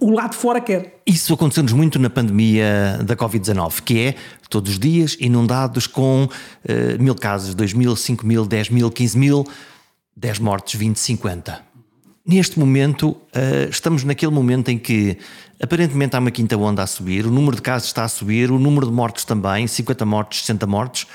o 0.00 0.10
lado 0.10 0.32
de 0.32 0.36
fora 0.36 0.60
quer. 0.60 1.00
Isso 1.06 1.32
aconteceu-nos 1.34 1.72
muito 1.72 1.98
na 1.98 2.10
pandemia 2.10 3.00
da 3.04 3.16
Covid-19, 3.16 3.82
que 3.82 3.98
é 4.00 4.14
todos 4.48 4.72
os 4.72 4.78
dias 4.78 5.16
inundados 5.20 5.86
com 5.86 6.24
uh, 6.24 7.02
mil 7.02 7.14
casos, 7.14 7.54
dois 7.54 7.72
mil, 7.72 7.94
cinco 7.96 8.26
mil, 8.26 8.46
dez 8.46 8.68
mil, 8.68 8.90
quinze 8.90 9.18
mil, 9.18 9.46
dez 10.16 10.38
mortes, 10.38 10.78
vinte, 10.78 10.98
cinquenta. 10.98 11.62
Neste 12.26 12.58
momento, 12.58 13.10
uh, 13.10 13.68
estamos 13.70 14.04
naquele 14.04 14.32
momento 14.32 14.70
em 14.70 14.78
que 14.78 15.18
aparentemente 15.62 16.16
há 16.16 16.18
uma 16.18 16.30
quinta 16.30 16.56
onda 16.56 16.82
a 16.82 16.86
subir, 16.86 17.26
o 17.26 17.30
número 17.30 17.56
de 17.56 17.62
casos 17.62 17.88
está 17.88 18.04
a 18.04 18.08
subir, 18.08 18.50
o 18.50 18.58
número 18.58 18.86
de 18.86 18.92
mortes 18.92 19.24
também, 19.24 19.66
50 19.66 20.06
mortes, 20.06 20.40
60 20.40 20.66
mortes, 20.66 21.06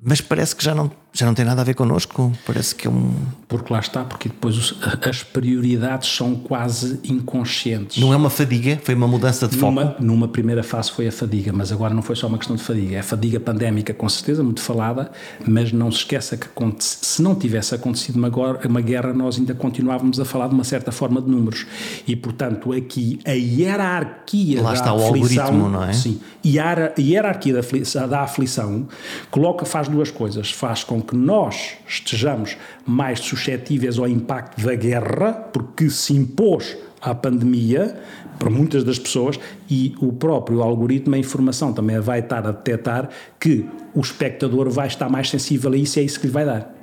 mas 0.00 0.20
parece 0.20 0.54
que 0.56 0.64
já 0.64 0.74
não 0.74 0.90
Já 1.16 1.26
não 1.26 1.34
tem 1.34 1.44
nada 1.44 1.60
a 1.60 1.64
ver 1.64 1.74
connosco? 1.74 2.32
Parece 2.44 2.74
que 2.74 2.88
é 2.88 2.90
um. 2.90 3.14
Porque 3.46 3.72
lá 3.72 3.78
está, 3.78 4.02
porque 4.02 4.28
depois 4.28 4.56
os, 4.56 4.74
as 5.08 5.22
prioridades 5.22 6.08
são 6.08 6.34
quase 6.34 6.98
inconscientes. 7.04 7.98
Não 7.98 8.12
é 8.12 8.16
uma 8.16 8.28
fadiga, 8.28 8.80
foi 8.82 8.96
uma 8.96 9.06
mudança 9.06 9.46
de 9.46 9.56
numa, 9.56 9.86
foco. 9.86 10.02
Numa 10.02 10.26
primeira 10.26 10.64
fase 10.64 10.90
foi 10.90 11.06
a 11.06 11.12
fadiga, 11.12 11.52
mas 11.52 11.70
agora 11.70 11.94
não 11.94 12.02
foi 12.02 12.16
só 12.16 12.26
uma 12.26 12.36
questão 12.36 12.56
de 12.56 12.64
fadiga. 12.64 12.96
É 12.96 12.98
a 12.98 13.02
fadiga 13.04 13.38
pandémica, 13.38 13.94
com 13.94 14.08
certeza, 14.08 14.42
muito 14.42 14.60
falada, 14.60 15.08
mas 15.46 15.70
não 15.70 15.88
se 15.92 15.98
esqueça 15.98 16.36
que 16.36 16.48
se 16.80 17.22
não 17.22 17.36
tivesse 17.36 17.76
acontecido 17.76 18.16
uma, 18.16 18.28
uma 18.66 18.80
guerra, 18.80 19.12
nós 19.12 19.38
ainda 19.38 19.54
continuávamos 19.54 20.18
a 20.18 20.24
falar 20.24 20.48
de 20.48 20.54
uma 20.54 20.64
certa 20.64 20.90
forma 20.90 21.22
de 21.22 21.30
números. 21.30 21.64
E, 22.08 22.16
portanto, 22.16 22.72
aqui 22.72 23.20
a 23.24 23.30
hierarquia 23.30 24.60
lá 24.60 24.70
da 24.70 24.74
está 24.74 24.90
aflição, 24.90 24.98
o 24.98 25.04
algoritmo, 25.04 25.68
não 25.68 25.84
é? 25.84 25.92
Sim, 25.92 26.20
e 26.42 26.58
a 26.58 26.92
hierarquia 26.98 27.52
da 27.52 27.60
aflição, 27.60 28.08
da 28.08 28.22
aflição 28.22 28.88
coloca, 29.30 29.64
faz 29.64 29.86
duas 29.86 30.10
coisas. 30.10 30.50
Faz 30.50 30.82
com 30.82 31.03
que 31.04 31.16
nós 31.16 31.74
estejamos 31.86 32.56
mais 32.86 33.20
suscetíveis 33.20 33.98
ao 33.98 34.08
impacto 34.08 34.60
da 34.64 34.74
guerra, 34.74 35.32
porque 35.32 35.88
se 35.90 36.14
impôs 36.14 36.76
à 37.00 37.14
pandemia 37.14 38.00
para 38.38 38.50
muitas 38.50 38.82
das 38.82 38.98
pessoas 38.98 39.38
e 39.70 39.94
o 40.00 40.12
próprio 40.12 40.62
algoritmo, 40.62 41.14
a 41.14 41.18
informação 41.18 41.72
também 41.72 42.00
vai 42.00 42.20
estar 42.20 42.46
a 42.46 42.50
detectar 42.50 43.08
que 43.38 43.66
o 43.94 44.00
espectador 44.00 44.70
vai 44.70 44.86
estar 44.86 45.08
mais 45.08 45.30
sensível 45.30 45.72
a 45.72 45.76
isso 45.76 45.98
e 45.98 46.02
é 46.02 46.04
isso 46.04 46.18
que 46.18 46.26
lhe 46.26 46.32
vai 46.32 46.44
dar. 46.44 46.74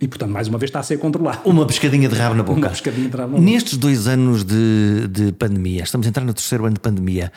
E, 0.00 0.08
portanto, 0.08 0.30
mais 0.30 0.48
uma 0.48 0.58
vez 0.58 0.70
está 0.70 0.80
a 0.80 0.82
ser 0.82 0.98
controlado. 0.98 1.40
Uma 1.44 1.66
pescadinha 1.66 2.08
de 2.08 2.14
rabo 2.14 2.34
na 2.34 2.42
boca. 2.42 2.58
Uma 2.58 2.70
pescadinha 2.70 3.08
de 3.08 3.16
rabo 3.16 3.32
na 3.32 3.38
boca. 3.38 3.50
Nestes 3.50 3.76
dois 3.76 4.08
anos 4.08 4.44
de, 4.44 5.06
de 5.08 5.32
pandemia, 5.32 5.82
estamos 5.82 6.06
a 6.06 6.10
entrar 6.10 6.24
no 6.24 6.32
terceiro 6.32 6.64
ano 6.64 6.74
de 6.74 6.80
pandemia, 6.80 7.30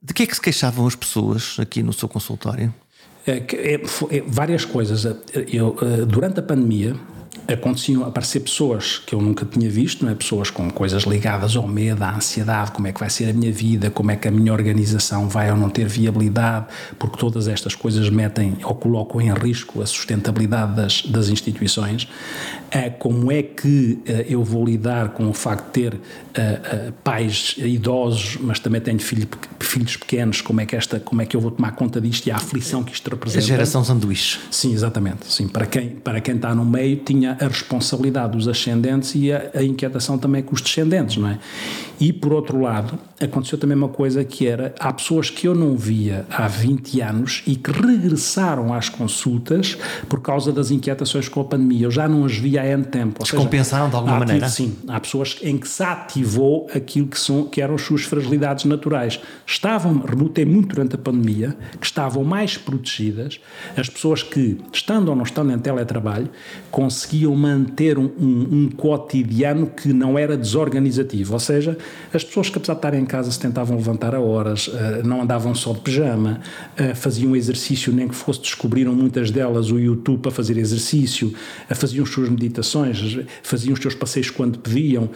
de 0.00 0.14
que 0.14 0.22
é 0.22 0.26
que 0.26 0.34
se 0.34 0.40
queixavam 0.40 0.86
as 0.86 0.94
pessoas 0.94 1.56
aqui 1.58 1.82
no 1.82 1.92
seu 1.92 2.08
consultório? 2.08 2.72
É, 3.26 3.42
é, 3.52 3.74
é, 3.74 4.22
várias 4.26 4.64
coisas. 4.64 5.04
Eu, 5.52 5.76
eh, 5.82 6.04
durante 6.06 6.38
a 6.38 6.42
pandemia, 6.42 6.94
aconteciam 7.48 8.04
aparecer 8.04 8.40
pessoas 8.40 8.98
que 8.98 9.14
eu 9.14 9.20
nunca 9.20 9.44
tinha 9.44 9.68
visto, 9.70 10.04
não 10.04 10.10
é? 10.10 10.14
pessoas 10.14 10.50
com 10.50 10.70
coisas 10.70 11.04
ligadas 11.04 11.56
ao 11.56 11.66
medo, 11.66 12.02
à 12.02 12.16
ansiedade, 12.16 12.72
como 12.72 12.86
é 12.86 12.92
que 12.92 13.00
vai 13.00 13.10
ser 13.10 13.30
a 13.30 13.32
minha 13.32 13.52
vida, 13.52 13.90
como 13.90 14.10
é 14.10 14.16
que 14.16 14.28
a 14.28 14.30
minha 14.30 14.52
organização 14.52 15.28
vai 15.28 15.50
ou 15.50 15.56
não 15.56 15.70
ter 15.70 15.86
viabilidade, 15.86 16.66
porque 16.98 17.16
todas 17.16 17.48
estas 17.48 17.74
coisas 17.74 18.08
metem 18.10 18.56
ou 18.64 18.74
colocam 18.74 19.20
em 19.20 19.32
risco 19.32 19.80
a 19.80 19.86
sustentabilidade 19.86 20.74
das, 20.74 21.02
das 21.02 21.28
instituições. 21.28 22.08
É, 22.70 22.90
como 22.90 23.30
é 23.30 23.42
que 23.42 24.00
é, 24.06 24.26
eu 24.28 24.42
vou 24.42 24.64
lidar 24.64 25.10
com 25.10 25.28
o 25.28 25.32
facto 25.32 25.66
de 25.66 25.72
ter 25.72 26.00
é, 26.34 26.92
pais 27.04 27.54
idosos, 27.58 28.38
mas 28.40 28.58
também 28.58 28.80
tenho 28.80 28.98
filho, 28.98 29.28
filhos 29.60 29.96
pequenos, 29.96 30.40
como 30.40 30.60
é, 30.60 30.66
que 30.66 30.74
esta, 30.74 30.98
como 30.98 31.22
é 31.22 31.26
que 31.26 31.36
eu 31.36 31.40
vou 31.40 31.50
tomar 31.50 31.72
conta 31.72 32.00
disto 32.00 32.26
e 32.26 32.30
a 32.30 32.36
aflição 32.36 32.82
que 32.82 32.92
isto 32.92 33.08
representa? 33.08 33.44
A 33.44 33.46
geração 33.46 33.84
sanduíche. 33.84 34.40
Sim, 34.50 34.72
exatamente. 34.72 35.32
Sim, 35.32 35.48
para 35.48 35.66
quem, 35.66 35.90
para 35.90 36.20
quem 36.20 36.36
está 36.36 36.54
no 36.54 36.64
meio, 36.64 36.96
tinha 36.96 37.35
a 37.40 37.48
responsabilidade 37.48 38.32
dos 38.32 38.48
ascendentes 38.48 39.14
e 39.14 39.32
a, 39.32 39.50
a, 39.54 39.62
inquietação 39.62 40.18
também 40.18 40.42
com 40.42 40.54
os 40.54 40.60
descendentes, 40.60 41.16
não 41.16 41.28
é? 41.28 41.38
E, 41.98 42.12
por 42.12 42.32
outro 42.32 42.60
lado, 42.60 42.98
aconteceu 43.20 43.58
também 43.58 43.76
uma 43.76 43.88
coisa 43.88 44.24
que 44.24 44.46
era, 44.46 44.74
há 44.78 44.92
pessoas 44.92 45.30
que 45.30 45.48
eu 45.48 45.54
não 45.54 45.76
via 45.76 46.26
há 46.30 46.46
20 46.46 47.00
anos 47.00 47.42
e 47.46 47.56
que 47.56 47.70
regressaram 47.70 48.74
às 48.74 48.88
consultas 48.88 49.76
por 50.08 50.20
causa 50.20 50.52
das 50.52 50.70
inquietações 50.70 51.28
com 51.28 51.40
a 51.40 51.44
pandemia. 51.44 51.86
Eu 51.86 51.90
já 51.90 52.06
não 52.06 52.24
as 52.24 52.36
via 52.36 52.62
há 52.62 52.66
N 52.66 52.84
tempo. 52.84 53.22
Descompensaram 53.22 53.88
de 53.88 53.96
alguma 53.96 54.18
maneira? 54.18 54.48
Sim, 54.48 54.76
há 54.88 55.00
pessoas 55.00 55.38
em 55.42 55.56
que 55.56 55.66
se 55.66 55.82
ativou 55.82 56.68
aquilo 56.74 57.06
que, 57.06 57.18
são, 57.18 57.44
que 57.44 57.60
eram 57.60 57.74
as 57.74 57.82
suas 57.82 58.02
fragilidades 58.02 58.64
naturais. 58.64 59.18
Estavam, 59.46 59.98
renotei 59.98 60.44
muito 60.44 60.74
durante 60.74 60.96
a 60.96 60.98
pandemia, 60.98 61.56
que 61.80 61.86
estavam 61.86 62.22
mais 62.22 62.56
protegidas, 62.58 63.40
as 63.76 63.88
pessoas 63.88 64.22
que, 64.22 64.58
estando 64.72 65.08
ou 65.08 65.16
não 65.16 65.24
estando 65.24 65.52
em 65.52 65.58
teletrabalho, 65.58 66.28
conseguiam 66.70 67.34
manter 67.34 67.98
um, 67.98 68.10
um, 68.18 68.48
um 68.50 68.70
cotidiano 68.76 69.68
que 69.68 69.92
não 69.92 70.18
era 70.18 70.36
desorganizativo, 70.36 71.32
ou 71.32 71.40
seja, 71.40 71.78
as 72.12 72.22
pessoas 72.22 72.50
que 72.50 72.58
apesar 72.58 72.74
de 72.74 72.78
estarem 72.78 73.00
em 73.00 73.05
casa 73.06 73.30
se 73.30 73.38
tentavam 73.38 73.76
levantar 73.76 74.14
a 74.14 74.20
horas, 74.20 74.70
eh, 74.72 75.02
não 75.04 75.22
andavam 75.22 75.54
só 75.54 75.72
de 75.72 75.80
pijama, 75.80 76.40
eh, 76.76 76.94
faziam 76.94 77.34
exercício, 77.34 77.92
nem 77.92 78.08
que 78.08 78.14
fosse, 78.14 78.40
descobriram 78.40 78.94
muitas 78.94 79.30
delas 79.30 79.70
o 79.70 79.78
YouTube 79.78 80.20
para 80.20 80.30
fazer 80.30 80.58
exercício, 80.58 81.32
eh, 81.70 81.74
faziam 81.74 82.04
as 82.04 82.10
suas 82.10 82.28
meditações, 82.28 83.18
faziam 83.42 83.72
os 83.72 83.80
seus 83.80 83.94
passeios 83.94 84.30
quando 84.30 84.58
podiam, 84.58 85.08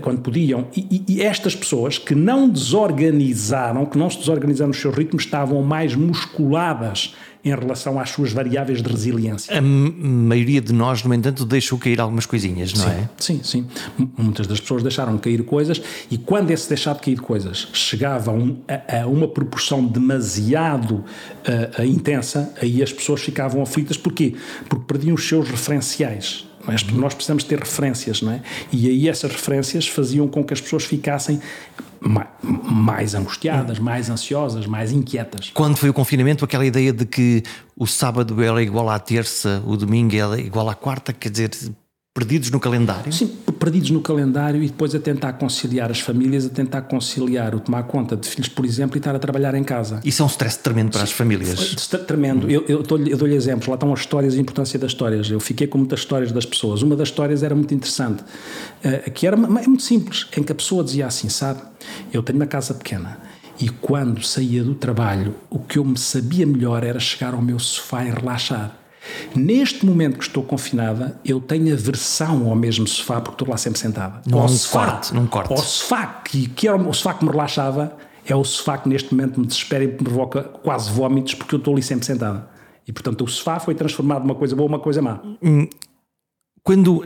quando 0.00 0.20
podiam. 0.20 0.68
E, 0.76 1.02
e 1.08 1.22
estas 1.22 1.54
pessoas 1.54 1.98
que 1.98 2.14
não 2.14 2.48
desorganizaram, 2.48 3.84
que 3.84 3.98
não 3.98 4.08
se 4.08 4.18
desorganizaram 4.18 4.68
nos 4.68 4.80
seus 4.80 4.94
ritmos, 4.94 5.24
estavam 5.24 5.62
mais 5.62 5.94
musculadas 5.94 7.14
em 7.46 7.54
relação 7.54 7.98
às 8.00 8.10
suas 8.10 8.32
variáveis 8.32 8.82
de 8.82 8.88
resiliência. 8.88 9.56
A 9.56 9.62
maioria 9.62 10.60
de 10.60 10.72
nós, 10.72 11.02
no 11.04 11.14
entanto, 11.14 11.44
deixou 11.44 11.78
cair 11.78 12.00
algumas 12.00 12.26
coisinhas, 12.26 12.74
não 12.74 12.84
sim, 12.84 12.90
é? 12.90 13.08
Sim, 13.18 13.40
sim. 13.42 13.66
Muitas 14.18 14.46
das 14.46 14.58
pessoas 14.58 14.82
deixaram 14.82 15.16
cair 15.18 15.44
coisas 15.44 15.80
e 16.10 16.18
quando 16.18 16.50
esse 16.50 16.68
deixar 16.68 16.94
de 16.94 17.00
cair 17.00 17.20
coisas 17.20 17.68
chegava 17.72 18.32
a, 18.32 18.34
um, 18.34 18.56
a, 18.66 19.02
a 19.02 19.06
uma 19.06 19.28
proporção 19.28 19.86
demasiado 19.86 21.04
uh, 21.78 21.84
intensa, 21.84 22.52
aí 22.60 22.82
as 22.82 22.92
pessoas 22.92 23.22
ficavam 23.22 23.62
aflitas. 23.62 23.96
Porquê? 23.96 24.34
Porque 24.68 24.84
perdiam 24.86 25.14
os 25.14 25.26
seus 25.26 25.48
referenciais. 25.48 26.46
Uhum. 26.66 26.98
Nós 26.98 27.14
precisamos 27.14 27.44
ter 27.44 27.60
referências, 27.60 28.20
não 28.22 28.32
é? 28.32 28.42
E 28.72 28.88
aí 28.88 29.08
essas 29.08 29.30
referências 29.30 29.86
faziam 29.86 30.26
com 30.26 30.42
que 30.42 30.52
as 30.52 30.60
pessoas 30.60 30.84
ficassem 30.84 31.40
mais 32.00 33.14
angustiadas, 33.14 33.78
mais 33.78 34.10
ansiosas, 34.10 34.66
mais 34.66 34.92
inquietas. 34.92 35.50
Quando 35.54 35.76
foi 35.76 35.88
o 35.88 35.94
confinamento, 35.94 36.44
aquela 36.44 36.66
ideia 36.66 36.92
de 36.92 37.06
que 37.06 37.42
o 37.76 37.86
sábado 37.86 38.42
era 38.42 38.62
igual 38.62 38.88
à 38.88 38.98
terça, 38.98 39.62
o 39.66 39.76
domingo 39.76 40.14
era 40.14 40.40
igual 40.40 40.68
à 40.68 40.74
quarta, 40.74 41.12
quer 41.12 41.30
dizer, 41.30 41.50
perdidos 42.16 42.50
no 42.50 42.58
calendário? 42.58 43.12
Sim, 43.12 43.26
perdidos 43.60 43.90
no 43.90 44.00
calendário 44.00 44.62
e 44.62 44.68
depois 44.68 44.94
a 44.94 44.98
tentar 44.98 45.34
conciliar 45.34 45.90
as 45.90 46.00
famílias, 46.00 46.46
a 46.46 46.48
tentar 46.48 46.80
conciliar 46.82 47.54
o 47.54 47.60
tomar 47.60 47.82
conta 47.82 48.16
de 48.16 48.26
filhos, 48.26 48.48
por 48.48 48.64
exemplo, 48.64 48.96
e 48.96 48.98
estar 48.98 49.14
a 49.14 49.18
trabalhar 49.18 49.54
em 49.54 49.62
casa. 49.62 50.00
Isso 50.02 50.22
é 50.22 50.24
um 50.24 50.28
stress 50.28 50.58
tremendo 50.58 50.92
para 50.92 51.00
Sim, 51.00 51.04
as 51.04 51.12
famílias. 51.12 51.86
Tremendo. 52.06 52.50
Eu, 52.50 52.64
eu 52.66 52.82
dou-lhe 52.82 53.14
dou 53.14 53.28
exemplos, 53.28 53.68
lá 53.68 53.74
estão 53.74 53.92
as 53.92 54.00
histórias 54.00 54.34
e 54.34 54.38
a 54.38 54.40
importância 54.40 54.78
das 54.78 54.92
histórias. 54.92 55.30
Eu 55.30 55.38
fiquei 55.38 55.66
com 55.66 55.76
muitas 55.76 56.00
histórias 56.00 56.32
das 56.32 56.46
pessoas. 56.46 56.80
Uma 56.80 56.96
das 56.96 57.08
histórias 57.08 57.42
era 57.42 57.54
muito 57.54 57.74
interessante, 57.74 58.22
uh, 58.22 59.10
que 59.10 59.26
era 59.26 59.36
é 59.36 59.66
muito 59.66 59.82
simples, 59.82 60.26
em 60.34 60.42
que 60.42 60.52
a 60.52 60.54
pessoa 60.54 60.82
dizia 60.82 61.06
assim, 61.06 61.28
sabe, 61.28 61.60
eu 62.14 62.22
tenho 62.22 62.38
uma 62.38 62.46
casa 62.46 62.72
pequena, 62.72 63.18
e 63.60 63.68
quando 63.68 64.24
saía 64.24 64.64
do 64.64 64.74
trabalho, 64.74 65.34
o 65.50 65.58
que 65.58 65.78
eu 65.78 65.84
me 65.84 65.98
sabia 65.98 66.46
melhor 66.46 66.82
era 66.82 66.98
chegar 66.98 67.34
ao 67.34 67.42
meu 67.42 67.58
sofá 67.58 68.04
e 68.04 68.10
relaxar. 68.10 68.85
Neste 69.34 69.84
momento 69.84 70.18
que 70.18 70.24
estou 70.24 70.42
confinada, 70.42 71.18
eu 71.24 71.40
tenho 71.40 71.72
aversão 71.72 72.48
ao 72.48 72.56
mesmo 72.56 72.86
sofá 72.86 73.20
porque 73.20 73.34
estou 73.34 73.48
lá 73.48 73.56
sempre 73.56 73.78
sentada. 73.78 74.22
Não 74.26 74.40
ao 74.40 74.48
sofá, 74.48 74.86
corte, 74.86 75.14
não 75.14 75.26
corte. 75.26 75.52
O 75.52 75.56
sofá 75.56 76.06
que, 76.06 76.48
que 76.48 76.68
era 76.68 76.76
o 76.76 76.92
sofá 76.92 77.14
que 77.14 77.24
me 77.24 77.30
relaxava 77.30 77.96
é 78.24 78.34
o 78.34 78.44
sofá 78.44 78.78
que 78.78 78.88
neste 78.88 79.14
momento 79.14 79.40
me 79.40 79.46
desespera 79.46 79.84
e 79.84 79.86
me 79.86 79.94
provoca 79.94 80.42
quase 80.42 80.90
vómitos 80.90 81.34
porque 81.34 81.54
eu 81.54 81.58
estou 81.58 81.74
ali 81.74 81.82
sempre 81.82 82.06
sentada. 82.06 82.48
E 82.86 82.92
portanto 82.92 83.24
o 83.24 83.28
sofá 83.28 83.58
foi 83.60 83.74
transformado 83.74 84.22
de 84.22 84.26
uma 84.26 84.34
coisa 84.34 84.56
boa 84.56 84.68
uma 84.68 84.78
coisa 84.78 85.02
má. 85.02 85.20
Hum, 85.42 85.68
quando 86.62 86.98
uh, 86.98 87.04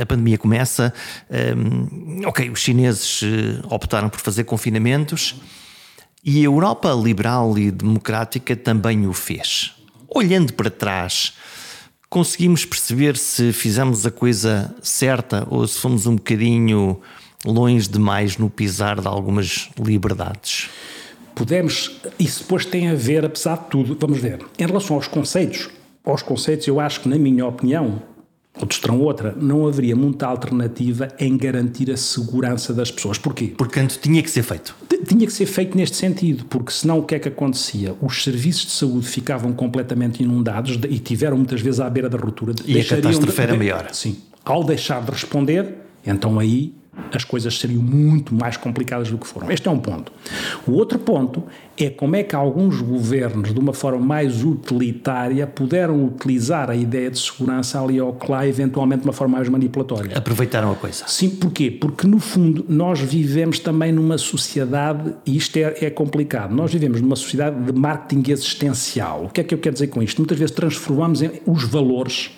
a 0.00 0.04
pandemia 0.04 0.36
começa, 0.36 0.92
um, 1.56 2.26
ok, 2.26 2.50
os 2.50 2.60
chineses 2.60 3.22
optaram 3.70 4.10
por 4.10 4.20
fazer 4.20 4.44
confinamentos 4.44 5.36
e 6.22 6.40
a 6.40 6.44
Europa 6.44 6.92
liberal 6.92 7.56
e 7.56 7.70
democrática 7.70 8.54
também 8.54 9.06
o 9.06 9.12
fez 9.12 9.75
olhando 10.16 10.52
para 10.54 10.70
trás, 10.70 11.34
conseguimos 12.08 12.64
perceber 12.64 13.16
se 13.16 13.52
fizemos 13.52 14.06
a 14.06 14.10
coisa 14.10 14.74
certa 14.82 15.46
ou 15.50 15.66
se 15.66 15.78
fomos 15.78 16.06
um 16.06 16.16
bocadinho 16.16 17.00
longe 17.44 17.88
demais 17.88 18.38
no 18.38 18.48
pisar 18.48 19.00
de 19.00 19.06
algumas 19.06 19.68
liberdades? 19.78 20.70
Podemos, 21.34 22.00
isso 22.18 22.40
depois 22.44 22.64
tem 22.64 22.88
a 22.88 22.94
ver, 22.94 23.24
apesar 23.24 23.56
de 23.58 23.66
tudo, 23.66 23.96
vamos 24.00 24.18
ver, 24.18 24.40
em 24.58 24.66
relação 24.66 24.96
aos 24.96 25.06
conceitos, 25.06 25.68
aos 26.02 26.22
conceitos, 26.22 26.66
eu 26.66 26.80
acho 26.80 27.02
que, 27.02 27.08
na 27.08 27.18
minha 27.18 27.44
opinião, 27.44 28.00
outros 28.58 28.80
terão 28.80 29.00
outra, 29.00 29.36
não 29.38 29.66
haveria 29.66 29.94
muita 29.94 30.26
alternativa 30.26 31.08
em 31.18 31.36
garantir 31.36 31.90
a 31.90 31.96
segurança 31.96 32.72
das 32.72 32.90
pessoas. 32.90 33.18
Porquê? 33.18 33.52
Porque 33.56 33.80
antes 33.80 33.98
tinha 33.98 34.22
que 34.22 34.30
ser 34.30 34.42
feito. 34.42 34.74
Tinha 35.04 35.26
que 35.26 35.32
ser 35.32 35.46
feito 35.46 35.76
neste 35.76 35.96
sentido, 35.96 36.44
porque 36.46 36.70
senão 36.70 36.98
o 36.98 37.02
que 37.02 37.14
é 37.14 37.18
que 37.18 37.28
acontecia? 37.28 37.94
Os 38.00 38.22
serviços 38.22 38.66
de 38.66 38.72
saúde 38.72 39.06
ficavam 39.06 39.52
completamente 39.52 40.22
inundados 40.22 40.78
e 40.88 40.98
tiveram 40.98 41.36
muitas 41.36 41.60
vezes 41.60 41.80
à 41.80 41.90
beira 41.90 42.08
da 42.08 42.18
ruptura. 42.18 42.54
E 42.64 42.80
a 42.80 42.84
catástrofe 42.84 43.40
era 43.40 43.56
maior. 43.56 43.88
Sim. 43.92 44.16
Ao 44.44 44.62
deixar 44.62 45.04
de 45.04 45.10
responder, 45.10 45.74
então 46.06 46.38
aí 46.38 46.72
as 47.12 47.24
coisas 47.24 47.58
seriam 47.58 47.82
muito 47.82 48.34
mais 48.34 48.56
complicadas 48.56 49.10
do 49.10 49.18
que 49.18 49.26
foram. 49.26 49.50
Este 49.50 49.68
é 49.68 49.70
um 49.70 49.78
ponto. 49.78 50.12
O 50.66 50.72
outro 50.72 50.98
ponto 50.98 51.42
é 51.76 51.90
como 51.90 52.16
é 52.16 52.22
que 52.22 52.34
alguns 52.34 52.80
governos, 52.80 53.52
de 53.52 53.60
uma 53.60 53.72
forma 53.72 54.04
mais 54.04 54.42
utilitária, 54.42 55.46
puderam 55.46 56.04
utilizar 56.04 56.70
a 56.70 56.76
ideia 56.76 57.10
de 57.10 57.18
segurança 57.18 57.82
ali 57.82 57.98
ao 57.98 58.16
lá, 58.28 58.46
eventualmente 58.46 59.02
de 59.02 59.06
uma 59.06 59.12
forma 59.12 59.36
mais 59.36 59.48
manipulatória. 59.48 60.16
Aproveitaram 60.16 60.72
a 60.72 60.74
coisa. 60.74 61.04
Sim, 61.06 61.30
porquê? 61.30 61.70
Porque 61.70 62.06
no 62.06 62.18
fundo 62.18 62.64
nós 62.68 63.00
vivemos 63.00 63.58
também 63.58 63.92
numa 63.92 64.18
sociedade, 64.18 65.14
e 65.24 65.36
isto 65.36 65.56
é, 65.58 65.76
é 65.82 65.90
complicado, 65.90 66.54
nós 66.54 66.72
vivemos 66.72 67.00
numa 67.00 67.16
sociedade 67.16 67.62
de 67.62 67.72
marketing 67.78 68.30
existencial. 68.30 69.26
O 69.26 69.28
que 69.28 69.40
é 69.40 69.44
que 69.44 69.54
eu 69.54 69.58
quero 69.58 69.74
dizer 69.74 69.88
com 69.88 70.02
isto? 70.02 70.18
Muitas 70.18 70.38
vezes 70.38 70.54
transformamos 70.54 71.20
os 71.46 71.64
valores 71.64 72.30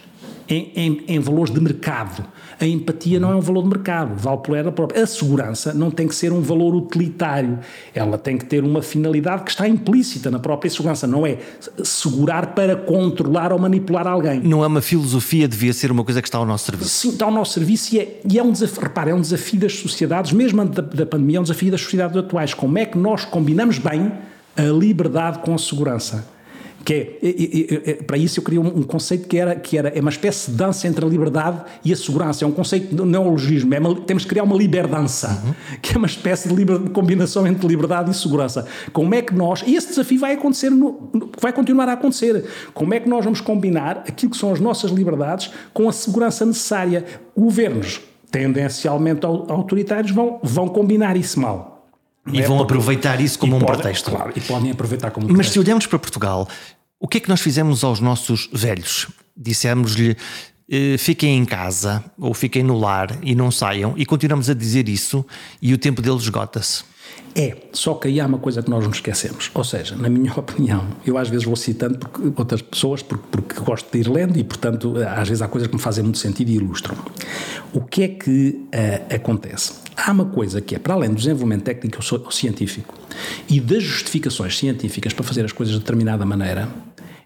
em, 0.49 0.73
em, 0.75 1.05
em, 1.09 1.21
valores 1.21 1.53
de 1.53 1.61
mercado. 1.61 2.25
A 2.61 2.67
empatia 2.67 3.21
não 3.21 3.31
é 3.31 3.37
um 3.37 3.41
valor 3.41 3.63
de 3.63 3.69
mercado, 3.69 4.17
vale 4.17 4.39
por 4.39 4.57
ela 4.57 4.73
própria. 4.73 5.03
A 5.03 5.07
segurança 5.07 5.75
não 5.75 5.91
tem 5.91 6.09
que 6.09 6.15
ser 6.15 6.33
um 6.33 6.41
valor 6.41 6.75
utilitário, 6.75 7.59
ela 7.95 8.17
tem 8.17 8.39
que 8.39 8.45
ter 8.47 8.65
uma 8.65 8.83
finalidade 8.83 9.45
que 9.45 9.51
está 9.51 9.69
implícita 9.69 10.31
na 10.31 10.39
própria 10.39 10.71
segurança, 10.71 11.07
não 11.07 11.27
é 11.27 11.39
segurar 11.85 12.55
para 12.55 12.75
controlar 12.75 13.53
ou 13.53 13.59
manipular 13.59 14.07
alguém. 14.07 14.41
Não 14.41 14.65
é 14.65 14.67
uma 14.67 14.81
filosofia, 14.81 15.47
devia 15.47 15.73
ser 15.73 15.93
uma 15.93 16.05
coisa 16.05 16.23
que 16.23 16.29
está 16.29 16.39
ao 16.39 16.47
nosso 16.47 16.65
serviço. 16.65 16.91
Sim, 16.91 17.11
está 17.11 17.27
ao 17.27 17.33
nosso 17.33 17.53
serviço 17.53 17.95
e 17.95 18.01
é, 18.01 18.21
e 18.29 18.39
é 18.39 18.43
um 18.43 18.51
desafio, 18.51 18.83
repare, 18.83 19.11
é 19.11 19.15
um 19.15 19.21
desafio 19.21 19.61
das 19.61 19.75
sociedades, 19.75 20.33
mesmo 20.33 20.65
da, 20.65 20.83
da 20.83 21.07
pandemia, 21.07 21.37
é 21.37 21.41
um 21.41 21.45
desafio 21.45 21.71
das 21.71 21.83
sociedades 21.83 22.17
atuais. 22.17 22.55
Como 22.55 22.79
é 22.79 22.87
que 22.87 22.97
nós 22.97 23.25
combinamos 23.25 23.79
bem 23.79 24.13
a 24.57 24.63
liberdade 24.63 25.39
com 25.41 25.55
a 25.55 25.59
segurança? 25.59 26.38
Que 26.89 26.95
é, 26.95 27.19
é, 27.23 27.91
é, 27.91 27.95
para 27.97 28.17
isso 28.17 28.41
eu 28.41 28.43
queria 28.43 28.63
um, 28.63 28.79
um, 28.79 28.83
conceito 28.83 29.29
que 29.29 29.37
era, 29.37 29.55
que 29.55 29.77
era 29.77 29.91
é 29.91 30.01
uma 30.01 30.09
espécie 30.09 30.51
de 30.51 30.57
dança 30.57 30.89
entre 30.89 31.05
a 31.05 31.09
liberdade 31.09 31.61
e 31.85 31.93
a 31.93 31.97
segurança, 31.97 32.47
é 32.47 32.49
um 32.49 32.51
conceito 32.51 32.97
de 32.97 33.05
neologismo, 33.05 33.75
é 33.75 33.79
uma, 33.79 33.95
temos 33.95 34.23
que 34.23 34.31
criar 34.31 34.43
uma 34.45 34.57
liberdança, 34.57 35.39
uhum. 35.45 35.77
que 35.83 35.95
é 35.95 35.99
uma 35.99 36.07
espécie 36.07 36.49
de, 36.49 36.55
liber, 36.55 36.79
de, 36.79 36.89
combinação 36.89 37.47
entre 37.47 37.69
liberdade 37.69 38.11
e 38.11 38.15
segurança. 38.15 38.67
Como 38.91 39.15
é 39.15 39.21
que 39.21 39.35
nós, 39.35 39.63
e 39.67 39.77
esse 39.77 39.89
desafio 39.89 40.19
vai 40.19 40.33
acontecer, 40.33 40.71
no, 40.71 41.11
vai 41.39 41.53
continuar 41.53 41.91
a 41.91 41.93
acontecer, 41.93 42.47
como 42.73 42.95
é 42.95 43.01
que 43.01 43.09
nós 43.09 43.23
vamos 43.23 43.43
combinar 43.43 44.05
aquilo 44.09 44.33
que 44.33 44.39
são 44.39 44.51
as 44.51 44.59
nossas 44.59 44.91
liberdades 44.91 45.51
com 45.75 45.91
a 45.91 45.93
segurança 45.93 46.47
necessária? 46.47 47.05
Governos 47.37 48.01
tendencialmente 48.31 49.27
autoritários 49.27 50.11
vão, 50.11 50.41
vão 50.43 50.67
combinar 50.69 51.19
isso 51.19 51.39
mal. 51.39 51.79
E 52.33 52.41
é 52.41 52.47
vão 52.47 52.61
aproveitar 52.61 53.21
isso 53.21 53.39
como 53.39 53.57
um 53.57 53.61
pretexto. 53.61 54.11
Claro, 54.11 54.33
e 54.35 54.41
podem 54.41 54.71
aproveitar 54.71 55.11
como 55.11 55.27
um 55.27 55.29
Mas 55.29 55.37
pretexto. 55.37 55.53
se 55.53 55.59
olharmos 55.59 55.87
para 55.87 55.99
Portugal, 55.99 56.49
o 57.01 57.07
que 57.07 57.19
é 57.19 57.21
que 57.21 57.29
nós 57.29 57.41
fizemos 57.41 57.85
aos 57.85 58.01
nossos 58.01 58.49
velhos? 58.53 59.09
Dissemos-lhe 59.37 60.17
eh, 60.71 60.99
fiquem 60.99 61.39
em 61.39 61.45
casa 61.45 62.05
ou 62.19 62.35
fiquem 62.35 62.63
no 62.63 62.79
lar 62.79 63.19
e 63.23 63.35
não 63.35 63.51
saiam, 63.51 63.95
e 63.97 64.05
continuamos 64.05 64.51
a 64.51 64.55
dizer 64.55 64.89
isso 64.89 65.25
e 65.63 65.73
o 65.73 65.79
tempo 65.79 66.03
deles 66.03 66.23
esgota-se. 66.23 66.85
É, 67.35 67.57
só 67.73 67.95
que 67.95 68.09
aí 68.09 68.21
há 68.21 68.27
uma 68.27 68.39
coisa 68.39 68.63
que 68.63 68.69
nós 68.69 68.85
nos 68.87 68.97
esquecemos. 68.97 69.51
Ou 69.55 69.65
seja, 69.65 69.97
na 69.97 70.09
minha 70.11 70.33
opinião, 70.37 70.87
eu 71.07 71.17
às 71.17 71.29
vezes 71.29 71.47
vou 71.47 71.57
citando 71.57 71.99
porque, 71.99 72.33
outras 72.37 72.61
pessoas 72.61 73.03
porque, 73.03 73.25
porque 73.31 73.61
gosto 73.61 73.91
de 73.91 73.99
ir 73.99 74.09
lendo 74.09 74.39
e, 74.39 74.45
portanto, 74.45 74.95
às 74.99 75.29
vezes 75.29 75.41
há 75.41 75.49
coisas 75.49 75.69
que 75.69 75.75
me 75.75 75.81
fazem 75.81 76.05
muito 76.05 76.19
sentido 76.19 76.51
e 76.51 76.57
ilustram. 76.57 76.97
O 77.73 77.81
que 77.81 78.03
é 78.03 78.09
que 78.09 78.61
uh, 78.75 79.15
acontece? 79.15 79.75
Há 79.97 80.13
uma 80.13 80.27
coisa 80.27 80.61
que 80.61 80.75
é, 80.75 80.79
para 80.79 80.95
além 80.95 81.11
do 81.11 81.17
desenvolvimento 81.17 81.63
técnico 81.63 81.99
ou 81.99 82.31
científico 82.31 82.95
e 83.49 83.61
das 83.61 83.83
justificações 83.83 84.59
científicas 84.59 85.13
para 85.13 85.25
fazer 85.25 85.45
as 85.45 85.53
coisas 85.53 85.75
de 85.75 85.81
determinada 85.81 86.27
maneira, 86.27 86.69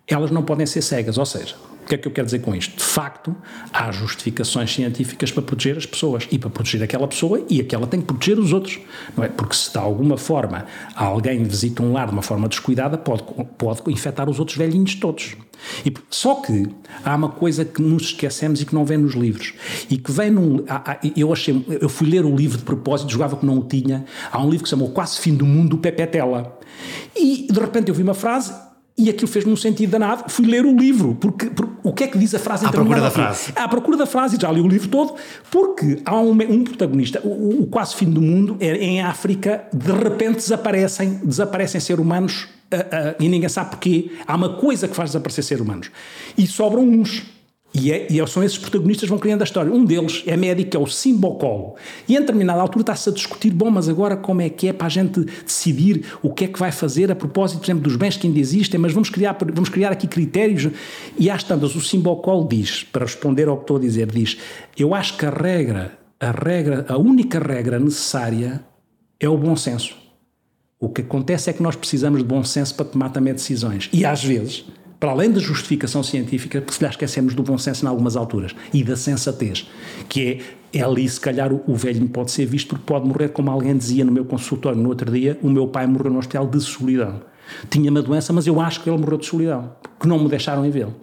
elas 0.07 0.31
não 0.31 0.43
podem 0.43 0.67
ser 0.67 0.83
cegas. 0.83 1.19
Ou 1.19 1.27
seja, 1.27 1.55
o 1.85 1.89
que 1.89 1.97
é 1.97 1.99
que 1.99 2.07
eu 2.07 2.13
quero 2.13 2.27
dizer 2.27 2.41
com 2.41 2.55
isto? 2.55 2.77
De 2.77 2.85
facto, 2.85 3.35
há 3.73 3.91
justificações 3.91 4.73
científicas 4.73 5.33
para 5.33 5.43
proteger 5.43 5.77
as 5.77 5.87
pessoas 5.87 6.29
e 6.31 6.39
para 6.39 6.49
proteger 6.49 6.83
aquela 6.83 7.09
pessoa 7.09 7.45
e 7.51 7.61
aquela 7.61 7.87
tem 7.87 8.01
que 8.01 8.07
proteger 8.07 8.39
os 8.39 8.53
outros, 8.53 8.79
não 9.17 9.25
é? 9.25 9.29
Porque 9.29 9.55
se 9.55 9.73
de 9.73 9.79
alguma 9.79 10.17
forma 10.17 10.65
alguém 10.95 11.43
visita 11.43 11.83
um 11.83 11.93
lar 11.93 12.07
de 12.07 12.13
uma 12.13 12.23
forma 12.23 12.49
descuidada, 12.49 12.97
pode, 12.97 13.25
pode 13.59 13.83
infectar 13.91 14.31
os 14.31 14.39
outros 14.39 14.57
velhinhos 14.57 14.95
todos. 14.95 15.37
E, 15.85 15.93
só 16.11 16.37
que 16.37 16.69
há 17.05 17.15
uma 17.15 17.29
coisa 17.29 17.65
que 17.65 17.83
nos 17.83 18.05
esquecemos 18.05 18.61
e 18.61 18.65
que 18.65 18.75
não 18.75 18.85
vem 18.85 18.99
nos 18.99 19.15
livros 19.15 19.55
e 19.91 19.97
que 19.97 20.11
vem 20.11 20.31
num. 20.31 20.65
Eu 21.17 21.33
achei, 21.33 21.65
eu 21.81 21.89
fui 21.89 22.09
ler 22.09 22.25
o 22.25 22.35
livro 22.35 22.59
de 22.59 22.65
propósito, 22.65 23.11
jogava 23.11 23.37
que 23.37 23.47
não 23.47 23.59
o 23.59 23.65
tinha. 23.65 24.05
Há 24.31 24.43
um 24.43 24.49
livro 24.49 24.65
que 24.65 24.69
se 24.69 24.71
chamou 24.71 24.91
Quase 24.91 25.19
Fim 25.19 25.35
do 25.35 25.47
Mundo, 25.47 25.71
do 25.71 25.79
Pepe 25.79 26.07
Tela. 26.07 26.59
E 27.17 27.47
de 27.51 27.61
repente 27.61 27.89
eu 27.89 27.95
vi 27.95 28.03
uma 28.03 28.15
frase 28.15 28.53
e 29.03 29.11
aquilo 29.11 29.27
fez-me 29.27 29.53
um 29.53 29.57
sentido 29.57 29.91
danado. 29.91 30.25
Fui 30.29 30.47
ler 30.47 30.65
o 30.65 30.77
livro, 30.77 31.17
porque, 31.21 31.47
porque 31.47 31.73
o 31.83 31.93
que 31.93 32.05
é 32.05 32.07
que 32.07 32.17
diz 32.17 32.35
a 32.35 32.39
frase? 32.39 32.65
À 32.65 32.71
procura 32.71 33.01
da 33.01 33.11
frase. 33.11 33.53
À 33.57 33.69
procura 33.69 33.97
da 33.97 34.07
frase, 34.07 34.39
já 34.41 34.51
li 34.53 34.61
o 34.61 34.69
livro 34.69 34.89
todo, 34.89 35.15
porque 35.51 36.01
há 36.05 36.17
um, 36.21 36.31
um 36.31 36.65
protagonista, 36.65 37.21
o, 37.25 37.63
o, 37.63 37.67
quase 37.67 37.97
fim 37.97 38.11
do 38.11 38.23
mundo, 38.23 38.57
é, 38.61 38.77
em 38.77 39.03
África, 39.03 39.65
de 39.73 39.93
repente 39.93 40.37
desaparecem, 40.37 41.21
desaparecem 41.25 41.81
seres 41.81 42.01
humanos 42.01 42.49
uh, 42.73 42.77
uh, 42.77 43.15
e 43.19 43.29
ninguém 43.29 43.49
sabe 43.49 43.71
porquê. 43.71 44.13
Há 44.27 44.37
uma 44.37 44.57
coisa 44.57 44.87
que 44.87 44.95
faz 44.95 45.11
desaparecer 45.11 45.43
seres 45.43 45.63
humanos. 45.63 45.91
E 46.39 46.47
sobram 46.47 46.83
uns. 46.83 47.25
E, 47.75 47.91
é, 47.91 48.07
e, 48.11 48.27
são 48.29 48.45
esses 48.45 48.59
protagonistas 48.59 49.05
que 49.05 49.11
vão 49.11 49.19
criando 49.19 49.41
a 49.41 49.45
história. 49.45 49.73
Um 49.73 49.85
deles 49.85 50.23
é 50.27 50.37
médico, 50.37 50.77
é 50.77 50.81
o 50.81 50.87
Simbocolo. 50.87 51.75
E 52.07 52.15
em 52.15 52.21
determinada 52.21 52.61
altura 52.61 52.83
está-se 52.83 53.09
a 53.09 53.13
discutir, 53.13 53.51
bom, 53.51 53.71
mas 53.71 53.89
agora 53.89 54.15
como 54.17 54.43
é 54.43 54.51
que 54.51 54.69
é 54.69 54.73
para 54.73 54.87
a 54.87 54.91
gente 54.91 55.21
decidir 55.21 56.05
o 56.23 56.33
que 56.33 56.45
é 56.45 56.49
que 56.49 56.59
vai 56.59 56.71
fazer 56.71 57.11
a 57.11 57.15
propósito, 57.15 57.61
por 57.61 57.65
exemplo, 57.65 57.83
dos 57.83 57.97
bens 57.97 58.17
que 58.17 58.27
ainda 58.27 58.39
existem, 58.39 58.79
mas 58.79 58.93
vamos 58.93 59.09
criar, 59.09 59.37
vamos 59.55 59.71
criar 59.71 59.91
aqui 59.91 60.07
critérios. 60.07 60.69
E 61.19 61.31
às 61.31 61.43
tantas, 61.43 61.75
o 61.75 61.81
Simbocolo 61.81 62.47
diz, 62.47 62.85
para 62.85 63.07
responder 63.07 63.49
ao 63.49 63.57
que 63.57 63.63
estou 63.63 63.79
a 63.79 63.81
dizer, 63.81 64.07
diz, 64.07 64.37
eu 64.77 64.95
acho 64.95 65.17
que 65.17 65.25
a 65.25 65.31
regra, 65.31 65.99
a 66.21 66.31
regra, 66.31 66.85
a 66.89 66.99
única 66.99 67.39
regra 67.39 67.79
necessária 67.79 68.63
é 69.19 69.29
o 69.29 69.39
bom 69.39 69.57
senso. 69.57 69.97
O 70.79 70.89
que 70.89 71.01
acontece 71.01 71.49
é 71.49 71.53
que 71.53 71.63
nós 71.63 71.77
precisamos 71.77 72.19
de 72.19 72.25
bom 72.25 72.45
senso 72.45 72.75
para 72.75 72.85
tomar 72.85 73.11
também 73.11 73.33
decisões. 73.33 73.89
E 73.93 74.05
às 74.05 74.23
vezes 74.23 74.65
para 75.03 75.11
além 75.11 75.33
da 75.33 75.41
justificação 75.41 76.01
científica, 76.01 76.61
porque 76.61 76.75
se 76.75 76.85
lhe 76.85 76.89
esquecemos 76.89 77.35
do 77.35 77.43
bom 77.43 77.59
senso 77.59 77.85
em 77.85 77.89
algumas 77.89 78.15
alturas 78.15 78.55
e 78.73 78.85
da 78.85 78.95
sensatez, 78.95 79.69
que 80.09 80.41
é, 80.73 80.79
é 80.79 80.81
ali, 80.81 81.09
se 81.09 81.19
calhar, 81.19 81.53
o, 81.53 81.61
o 81.67 81.75
velhinho 81.75 82.09
pode 82.09 82.31
ser 82.31 82.47
visto 82.47 82.69
porque 82.69 82.85
pode 82.87 83.09
morrer, 83.09 83.31
como 83.31 83.51
alguém 83.51 83.77
dizia 83.77 84.05
no 84.05 84.13
meu 84.13 84.25
consultório 84.25 84.81
no 84.81 84.89
outro 84.89 85.11
dia, 85.11 85.37
o 85.43 85.51
meu 85.51 85.67
pai 85.67 85.89
morreu 85.89 86.13
no 86.13 86.21
hospital 86.21 86.47
de 86.47 86.61
solidão. 86.61 87.21
Tinha 87.69 87.91
uma 87.91 88.01
doença, 88.01 88.33
mas 88.33 88.47
eu 88.47 88.61
acho 88.61 88.81
que 88.81 88.89
ele 88.89 88.97
morreu 88.97 89.19
de 89.19 89.27
solidão, 89.27 89.73
porque 89.83 90.07
não 90.07 90.23
me 90.23 90.29
deixaram 90.29 90.65
em 90.65 90.71
vê-lo. 90.71 90.95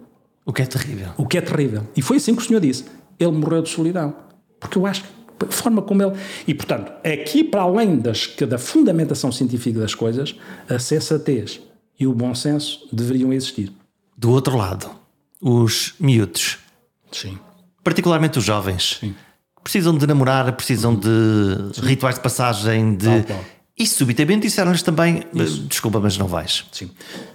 O 0.46 0.52
que 0.54 0.62
é 0.62 0.64
terrível. 0.64 1.08
O 1.18 1.26
que 1.26 1.36
é 1.36 1.42
terrível. 1.42 1.86
E 1.94 2.00
foi 2.00 2.16
assim 2.16 2.34
que 2.34 2.40
o 2.40 2.44
senhor 2.46 2.60
disse. 2.60 2.86
Ele 3.18 3.32
morreu 3.32 3.60
de 3.60 3.68
solidão. 3.68 4.14
Porque 4.58 4.78
eu 4.78 4.86
acho 4.86 5.04
que 5.04 5.54
forma 5.54 5.82
como 5.82 6.02
ele. 6.02 6.12
E, 6.48 6.54
portanto, 6.54 6.90
aqui, 7.06 7.44
para 7.44 7.60
além 7.60 7.98
das, 7.98 8.34
da 8.48 8.56
fundamentação 8.56 9.30
científica 9.30 9.78
das 9.78 9.94
coisas, 9.94 10.34
a 10.70 10.78
sensatez 10.78 11.60
e 11.98 12.06
o 12.06 12.14
bom 12.14 12.34
senso 12.34 12.88
deveriam 12.90 13.30
existir. 13.30 13.70
Do 14.20 14.32
outro 14.32 14.54
lado, 14.54 14.90
os 15.40 15.94
miúdos. 15.98 16.58
Sim. 17.10 17.38
Particularmente 17.82 18.38
os 18.38 18.44
jovens. 18.44 18.98
Sim. 19.00 19.14
Precisam 19.64 19.96
de 19.96 20.06
namorar, 20.06 20.52
precisam 20.52 20.94
de 20.94 21.08
Sim. 21.72 21.80
rituais 21.80 22.16
de 22.16 22.20
passagem, 22.20 22.96
de. 22.96 23.06
Tal, 23.06 23.22
tal. 23.22 23.44
E 23.78 23.86
subitamente 23.86 24.42
disseram-lhes 24.42 24.82
também: 24.82 25.22
Isso. 25.32 25.62
desculpa, 25.62 25.98
mas 26.00 26.18
não 26.18 26.26
vais. 26.26 26.66
Sim. 26.70 26.90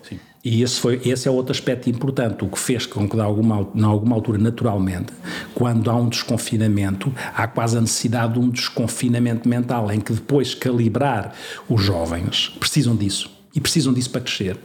Sim. 0.08 0.20
E 0.44 0.62
esse, 0.62 0.80
foi, 0.80 1.02
esse 1.04 1.28
é 1.28 1.32
outro 1.32 1.54
aspecto 1.54 1.90
importante, 1.90 2.46
o 2.46 2.50
que 2.50 2.60
fez 2.60 2.86
com 2.86 3.10
que, 3.10 3.16
de 3.16 3.22
alguma, 3.24 3.68
em 3.74 3.84
alguma 3.84 4.16
altura, 4.16 4.38
naturalmente, 4.38 5.12
quando 5.56 5.90
há 5.90 5.96
um 5.96 6.08
desconfinamento, 6.08 7.12
há 7.34 7.48
quase 7.48 7.80
a 7.80 7.82
necessidade 7.82 8.34
de 8.34 8.40
um 8.40 8.52
desconfinamento 8.52 9.50
mental, 9.50 9.92
em 9.92 10.00
que 10.00 10.14
depois 10.14 10.54
calibrar 10.54 11.34
os 11.68 11.82
jovens 11.82 12.50
precisam 12.60 12.96
disso. 12.96 13.28
E 13.56 13.60
precisam 13.60 13.92
disso 13.92 14.12
para 14.12 14.22
crescer. 14.22 14.56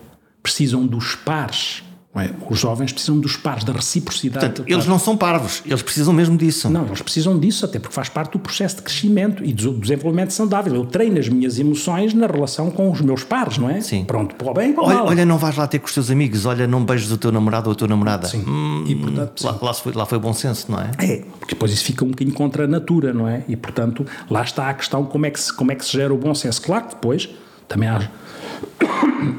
Precisam 0.43 0.87
dos 0.87 1.15
pares 1.15 1.83
é? 2.17 2.31
Os 2.49 2.59
jovens 2.59 2.93
precisam 2.93 3.21
dos 3.21 3.37
pares, 3.37 3.63
da 3.63 3.73
reciprocidade. 3.73 4.45
Portanto, 4.45 4.69
eles 4.69 4.85
não 4.85 4.99
são 4.99 5.17
parvos, 5.17 5.63
eles 5.65 5.81
precisam 5.81 6.13
mesmo 6.13 6.37
disso. 6.37 6.69
Não, 6.69 6.85
eles 6.85 7.01
precisam 7.01 7.39
disso, 7.39 7.65
até 7.65 7.79
porque 7.79 7.95
faz 7.95 8.09
parte 8.09 8.33
do 8.33 8.41
processo 8.41 8.77
de 8.77 8.83
crescimento 8.83 9.45
e 9.45 9.53
do 9.53 9.75
desenvolvimento 9.75 10.33
saudável. 10.33 10.75
Eu 10.75 10.85
treino 10.85 11.21
as 11.21 11.29
minhas 11.29 11.61
emoções 11.61 12.13
na 12.13 12.27
relação 12.27 12.69
com 12.69 12.91
os 12.91 13.01
meus 13.01 13.23
pares, 13.23 13.59
não 13.59 13.71
é? 13.71 13.81
Sim. 13.81 14.05
Pronto, 14.05 14.35
para 14.35 14.51
o 14.51 14.55
bem 14.55 14.73
para 14.73 14.83
o 14.83 14.87
olha. 14.89 15.05
Olha, 15.05 15.25
não 15.25 15.39
vais 15.39 15.57
lá 15.57 15.69
ter 15.69 15.79
com 15.79 15.87
os 15.87 15.95
teus 15.95 16.11
amigos, 16.11 16.47
olha, 16.47 16.67
não 16.67 16.85
beijes 16.85 17.13
o 17.13 17.17
teu 17.17 17.31
namorado 17.31 17.69
ou 17.69 17.75
a 17.75 17.77
tua 17.77 17.87
namorada. 17.87 18.27
Sim. 18.27 18.45
Hum, 18.45 18.85
e, 18.89 18.95
portanto, 18.97 19.45
lá, 19.45 19.59
lá, 19.63 19.75
foi, 19.75 19.93
lá 19.93 20.05
foi 20.05 20.19
bom 20.19 20.33
senso, 20.33 20.73
não 20.73 20.81
é? 20.81 20.91
É, 20.99 21.23
porque 21.39 21.55
depois 21.55 21.73
isso 21.73 21.85
fica 21.85 22.05
um 22.05 22.09
bocadinho 22.09 22.35
contra 22.35 22.65
a 22.65 22.67
natura, 22.67 23.13
não 23.13 23.29
é? 23.29 23.45
E, 23.47 23.55
portanto, 23.55 24.05
lá 24.29 24.43
está 24.43 24.69
a 24.69 24.75
questão 24.75 25.05
como 25.05 25.27
é 25.27 25.31
que 25.31 25.39
se, 25.39 25.55
como 25.55 25.71
é 25.71 25.77
que 25.77 25.85
se 25.85 25.93
gera 25.93 26.13
o 26.13 26.19
bom 26.19 26.35
senso. 26.35 26.61
Claro 26.61 26.87
que 26.87 26.95
depois 26.97 27.29
também 27.69 27.89
há, 27.89 28.11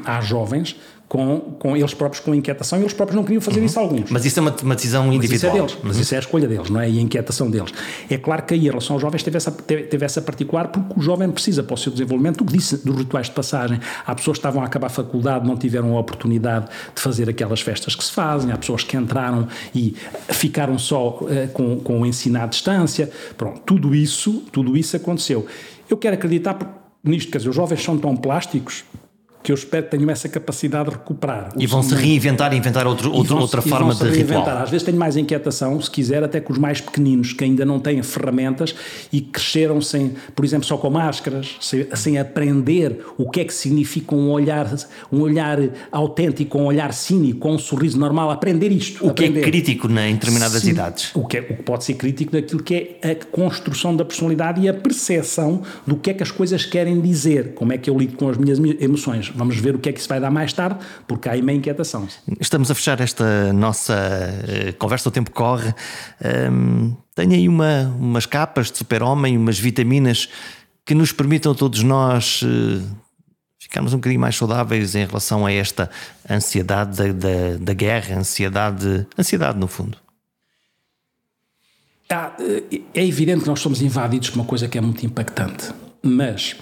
há 0.06 0.20
jovens 0.22 0.74
com, 1.12 1.40
com 1.58 1.76
eles 1.76 1.92
próprios 1.92 2.24
com 2.24 2.34
inquietação 2.34 2.78
e 2.78 2.82
eles 2.82 2.94
próprios 2.94 3.16
não 3.16 3.22
queriam 3.22 3.42
fazer 3.42 3.60
uhum. 3.60 3.66
isso 3.66 3.78
alguns. 3.78 4.10
Mas 4.10 4.24
isso 4.24 4.38
é 4.38 4.40
uma, 4.40 4.56
uma 4.62 4.74
decisão 4.74 5.12
individual. 5.12 5.28
Mas 5.28 5.34
isso 5.34 5.46
é 5.46 5.50
deles, 5.50 5.78
mas 5.84 5.96
isso 5.98 6.14
é 6.14 6.16
a 6.16 6.20
escolha 6.20 6.48
deles, 6.48 6.70
não 6.70 6.80
é? 6.80 6.88
E 6.88 6.98
a 6.98 7.02
inquietação 7.02 7.50
deles. 7.50 7.70
É 8.08 8.16
claro 8.16 8.42
que 8.44 8.54
aí, 8.54 8.60
em 8.60 8.70
relação 8.70 8.96
aos 8.96 9.02
jovens, 9.02 9.22
teve 9.22 9.36
essa, 9.36 9.52
teve, 9.52 10.02
essa 10.06 10.22
particular, 10.22 10.68
porque 10.68 10.98
o 10.98 11.02
jovem 11.02 11.30
precisa 11.30 11.62
para 11.62 11.74
o 11.74 11.76
seu 11.76 11.92
desenvolvimento, 11.92 12.40
o 12.40 12.46
que 12.46 12.54
disse 12.54 12.78
dos 12.78 12.96
rituais 12.96 13.26
de 13.26 13.32
passagem. 13.32 13.78
Há 14.06 14.14
pessoas 14.14 14.38
que 14.38 14.38
estavam 14.38 14.62
a 14.62 14.64
acabar 14.64 14.86
a 14.86 14.90
faculdade, 14.90 15.46
não 15.46 15.54
tiveram 15.54 15.94
a 15.98 16.00
oportunidade 16.00 16.68
de 16.94 17.02
fazer 17.02 17.28
aquelas 17.28 17.60
festas 17.60 17.94
que 17.94 18.02
se 18.02 18.12
fazem, 18.12 18.50
há 18.50 18.56
pessoas 18.56 18.82
que 18.82 18.96
entraram 18.96 19.46
e 19.74 19.94
ficaram 20.30 20.78
só 20.78 21.08
uh, 21.08 21.48
com, 21.52 21.78
com 21.80 22.00
o 22.00 22.06
ensino 22.06 22.40
à 22.40 22.46
distância. 22.46 23.10
Pronto, 23.36 23.60
tudo 23.66 23.94
isso, 23.94 24.44
tudo 24.50 24.78
isso 24.78 24.96
aconteceu. 24.96 25.44
Eu 25.90 25.98
quero 25.98 26.14
acreditar 26.14 26.56
nisto, 27.04 27.30
quer 27.30 27.36
dizer, 27.36 27.50
os 27.50 27.56
jovens 27.56 27.84
são 27.84 27.98
tão 27.98 28.16
plásticos 28.16 28.84
que 29.42 29.50
eu 29.50 29.54
espero 29.54 29.84
que 29.84 29.90
tenham 29.90 30.08
essa 30.10 30.28
capacidade 30.28 30.90
de 30.90 30.96
recuperar. 30.96 31.50
E 31.58 31.66
vão 31.66 31.82
se 31.82 31.94
reinventar 31.94 32.52
e 32.54 32.56
inventar 32.56 32.86
outro, 32.86 33.12
outro, 33.12 33.38
outra 33.38 33.60
forma 33.60 33.94
de 33.94 34.08
ritual. 34.08 34.48
Às 34.48 34.70
vezes 34.70 34.84
tenho 34.84 34.98
mais 34.98 35.16
inquietação, 35.16 35.80
se 35.80 35.90
quiser, 35.90 36.22
até 36.22 36.40
com 36.40 36.52
os 36.52 36.58
mais 36.58 36.80
pequeninos, 36.80 37.32
que 37.32 37.42
ainda 37.42 37.64
não 37.64 37.80
têm 37.80 38.02
ferramentas 38.02 38.74
e 39.12 39.20
cresceram 39.20 39.80
sem, 39.80 40.14
por 40.34 40.44
exemplo, 40.44 40.66
só 40.66 40.76
com 40.76 40.90
máscaras, 40.90 41.56
sem, 41.60 41.86
sem 41.94 42.18
aprender 42.18 43.04
o 43.18 43.28
que 43.28 43.40
é 43.40 43.44
que 43.44 43.52
significa 43.52 44.14
um 44.14 44.30
olhar, 44.30 44.72
um 45.10 45.20
olhar 45.20 45.58
autêntico, 45.90 46.58
um 46.58 46.66
olhar 46.66 46.92
cínico, 46.92 47.40
com 47.40 47.54
um 47.54 47.58
sorriso 47.58 47.98
normal, 47.98 48.30
aprender 48.30 48.70
isto. 48.70 49.04
O 49.04 49.10
aprender. 49.10 49.40
que 49.40 49.46
é 49.46 49.50
crítico 49.50 49.88
né, 49.88 50.08
em 50.08 50.14
determinadas 50.14 50.62
Sim, 50.62 50.70
idades. 50.70 51.10
O 51.14 51.26
que, 51.26 51.38
é, 51.38 51.40
o 51.40 51.56
que 51.56 51.62
pode 51.62 51.84
ser 51.84 51.94
crítico 51.94 52.32
daquilo 52.32 52.62
que 52.62 52.98
é 53.02 53.10
a 53.10 53.14
construção 53.26 53.96
da 53.96 54.04
personalidade 54.04 54.60
e 54.60 54.68
a 54.68 54.74
percepção 54.74 55.62
do 55.84 55.96
que 55.96 56.10
é 56.10 56.14
que 56.14 56.22
as 56.22 56.30
coisas 56.30 56.64
querem 56.64 57.00
dizer, 57.00 57.54
como 57.54 57.72
é 57.72 57.78
que 57.78 57.90
eu 57.90 57.98
lido 57.98 58.16
com 58.16 58.28
as 58.28 58.36
minhas 58.36 58.58
emoções 58.80 59.31
Vamos 59.34 59.56
ver 59.56 59.74
o 59.74 59.78
que 59.78 59.88
é 59.88 59.92
que 59.92 60.00
isso 60.00 60.08
vai 60.08 60.20
dar 60.20 60.30
mais 60.30 60.52
tarde, 60.52 60.78
porque 61.06 61.28
há 61.28 61.32
aí 61.32 61.40
uma 61.40 61.52
inquietação. 61.52 62.06
Estamos 62.40 62.70
a 62.70 62.74
fechar 62.74 63.00
esta 63.00 63.52
nossa 63.52 63.94
uh, 63.94 64.76
conversa, 64.76 65.08
o 65.08 65.12
tempo 65.12 65.30
corre. 65.30 65.74
Um, 66.50 66.94
tenho 67.14 67.32
aí 67.32 67.48
uma, 67.48 67.94
umas 67.98 68.26
capas 68.26 68.70
de 68.70 68.78
super-homem, 68.78 69.36
umas 69.36 69.58
vitaminas 69.58 70.28
que 70.84 70.94
nos 70.94 71.12
permitam 71.12 71.54
todos 71.54 71.82
nós 71.82 72.42
uh, 72.42 72.82
ficarmos 73.58 73.92
um 73.94 73.96
bocadinho 73.96 74.20
mais 74.20 74.36
saudáveis 74.36 74.94
em 74.94 75.06
relação 75.06 75.46
a 75.46 75.52
esta 75.52 75.90
ansiedade 76.28 76.96
da, 76.96 77.12
da, 77.12 77.56
da 77.58 77.74
guerra, 77.74 78.18
ansiedade, 78.18 79.06
ansiedade 79.18 79.58
no 79.58 79.68
fundo. 79.68 79.96
é 82.94 83.06
evidente 83.06 83.42
que 83.42 83.48
nós 83.48 83.60
somos 83.60 83.80
invadidos 83.80 84.30
por 84.30 84.40
uma 84.40 84.44
coisa 84.44 84.68
que 84.68 84.76
é 84.76 84.80
muito 84.80 85.06
impactante, 85.06 85.72
mas 86.02 86.56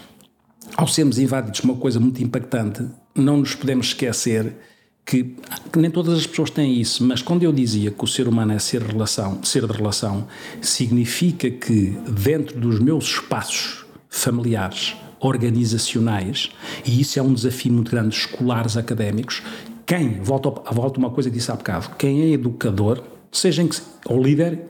ao 0.76 0.86
sermos 0.86 1.18
invadidos 1.18 1.60
uma 1.60 1.76
coisa 1.76 2.00
muito 2.00 2.22
impactante, 2.22 2.84
não 3.14 3.38
nos 3.38 3.54
podemos 3.54 3.88
esquecer 3.88 4.56
que, 5.04 5.34
que, 5.72 5.78
nem 5.78 5.90
todas 5.90 6.18
as 6.18 6.26
pessoas 6.26 6.50
têm 6.50 6.80
isso, 6.80 7.04
mas 7.04 7.20
quando 7.20 7.42
eu 7.42 7.52
dizia 7.52 7.90
que 7.90 8.04
o 8.04 8.06
ser 8.06 8.28
humano 8.28 8.52
é 8.52 8.58
ser, 8.58 8.82
relação, 8.82 9.42
ser 9.42 9.66
de 9.66 9.72
relação, 9.72 10.28
significa 10.60 11.50
que 11.50 11.96
dentro 12.08 12.58
dos 12.60 12.78
meus 12.78 13.06
espaços 13.06 13.84
familiares, 14.08 14.94
organizacionais, 15.18 16.50
e 16.86 17.00
isso 17.00 17.18
é 17.18 17.22
um 17.22 17.34
desafio 17.34 17.72
muito 17.72 17.90
grande, 17.90 18.14
escolares, 18.14 18.76
académicos, 18.76 19.42
quem, 19.84 20.20
volta 20.20 20.48
a 20.64 20.98
uma 20.98 21.10
coisa 21.10 21.28
que 21.28 21.36
disse 21.36 21.50
há 21.50 21.56
bocado, 21.56 21.90
quem 21.98 22.22
é 22.22 22.28
educador, 22.28 23.02
seja 23.32 23.62
em 23.62 23.68
que, 23.68 23.80
ou 24.06 24.22
líder, 24.22 24.60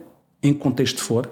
em 0.43 0.55
que 0.55 0.59
contexto 0.59 1.03
for, 1.03 1.30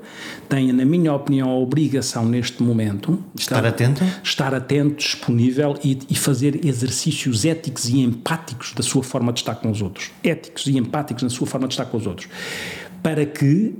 tenha, 0.48 0.72
na 0.72 0.84
minha 0.84 1.14
opinião, 1.14 1.48
a 1.48 1.54
obrigação 1.54 2.26
neste 2.26 2.62
momento 2.62 3.18
estar 3.34 3.64
atento, 3.64 4.04
estar 4.22 4.54
atento, 4.54 4.96
disponível 4.96 5.78
e, 5.82 5.98
e, 6.10 6.14
fazer 6.14 6.64
exercícios 6.64 7.44
éticos 7.46 7.88
e 7.88 8.00
empáticos 8.00 8.74
da 8.74 8.82
sua 8.82 9.02
forma 9.02 9.32
de 9.32 9.40
estar 9.40 9.54
com 9.54 9.70
os 9.70 9.80
outros, 9.80 10.10
éticos 10.22 10.66
e 10.66 10.76
empáticos 10.76 11.22
na 11.22 11.30
sua 11.30 11.46
forma 11.46 11.66
de 11.66 11.72
estar 11.72 11.86
com 11.86 11.96
os 11.96 12.06
outros, 12.06 12.28
para 13.02 13.24
que 13.24 13.74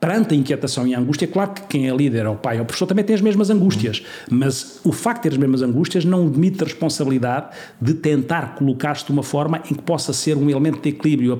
perante 0.00 0.32
a 0.32 0.36
inquietação 0.36 0.86
e 0.86 0.94
a 0.94 0.98
angústia, 0.98 1.24
é 1.24 1.28
claro 1.28 1.50
que 1.50 1.62
quem 1.62 1.88
é 1.88 1.94
líder, 1.94 2.24
é 2.24 2.28
o 2.28 2.36
pai, 2.36 2.58
é 2.58 2.62
o 2.62 2.64
professor, 2.64 2.86
também 2.86 3.04
tem 3.04 3.14
as 3.14 3.20
mesmas 3.20 3.50
angústias, 3.50 4.04
mas 4.30 4.80
o 4.84 4.92
facto 4.92 5.22
de 5.22 5.30
ter 5.30 5.34
as 5.34 5.38
mesmas 5.38 5.60
angústias 5.60 6.04
não 6.04 6.26
o 6.26 6.30
demite 6.30 6.62
a 6.62 6.66
responsabilidade 6.66 7.48
de 7.80 7.94
tentar 7.94 8.54
colocar-se 8.54 9.04
de 9.04 9.10
uma 9.10 9.24
forma 9.24 9.60
em 9.70 9.74
que 9.74 9.82
possa 9.82 10.12
ser 10.12 10.36
um 10.36 10.48
elemento 10.48 10.80
de 10.80 10.90
equilíbrio, 10.90 11.32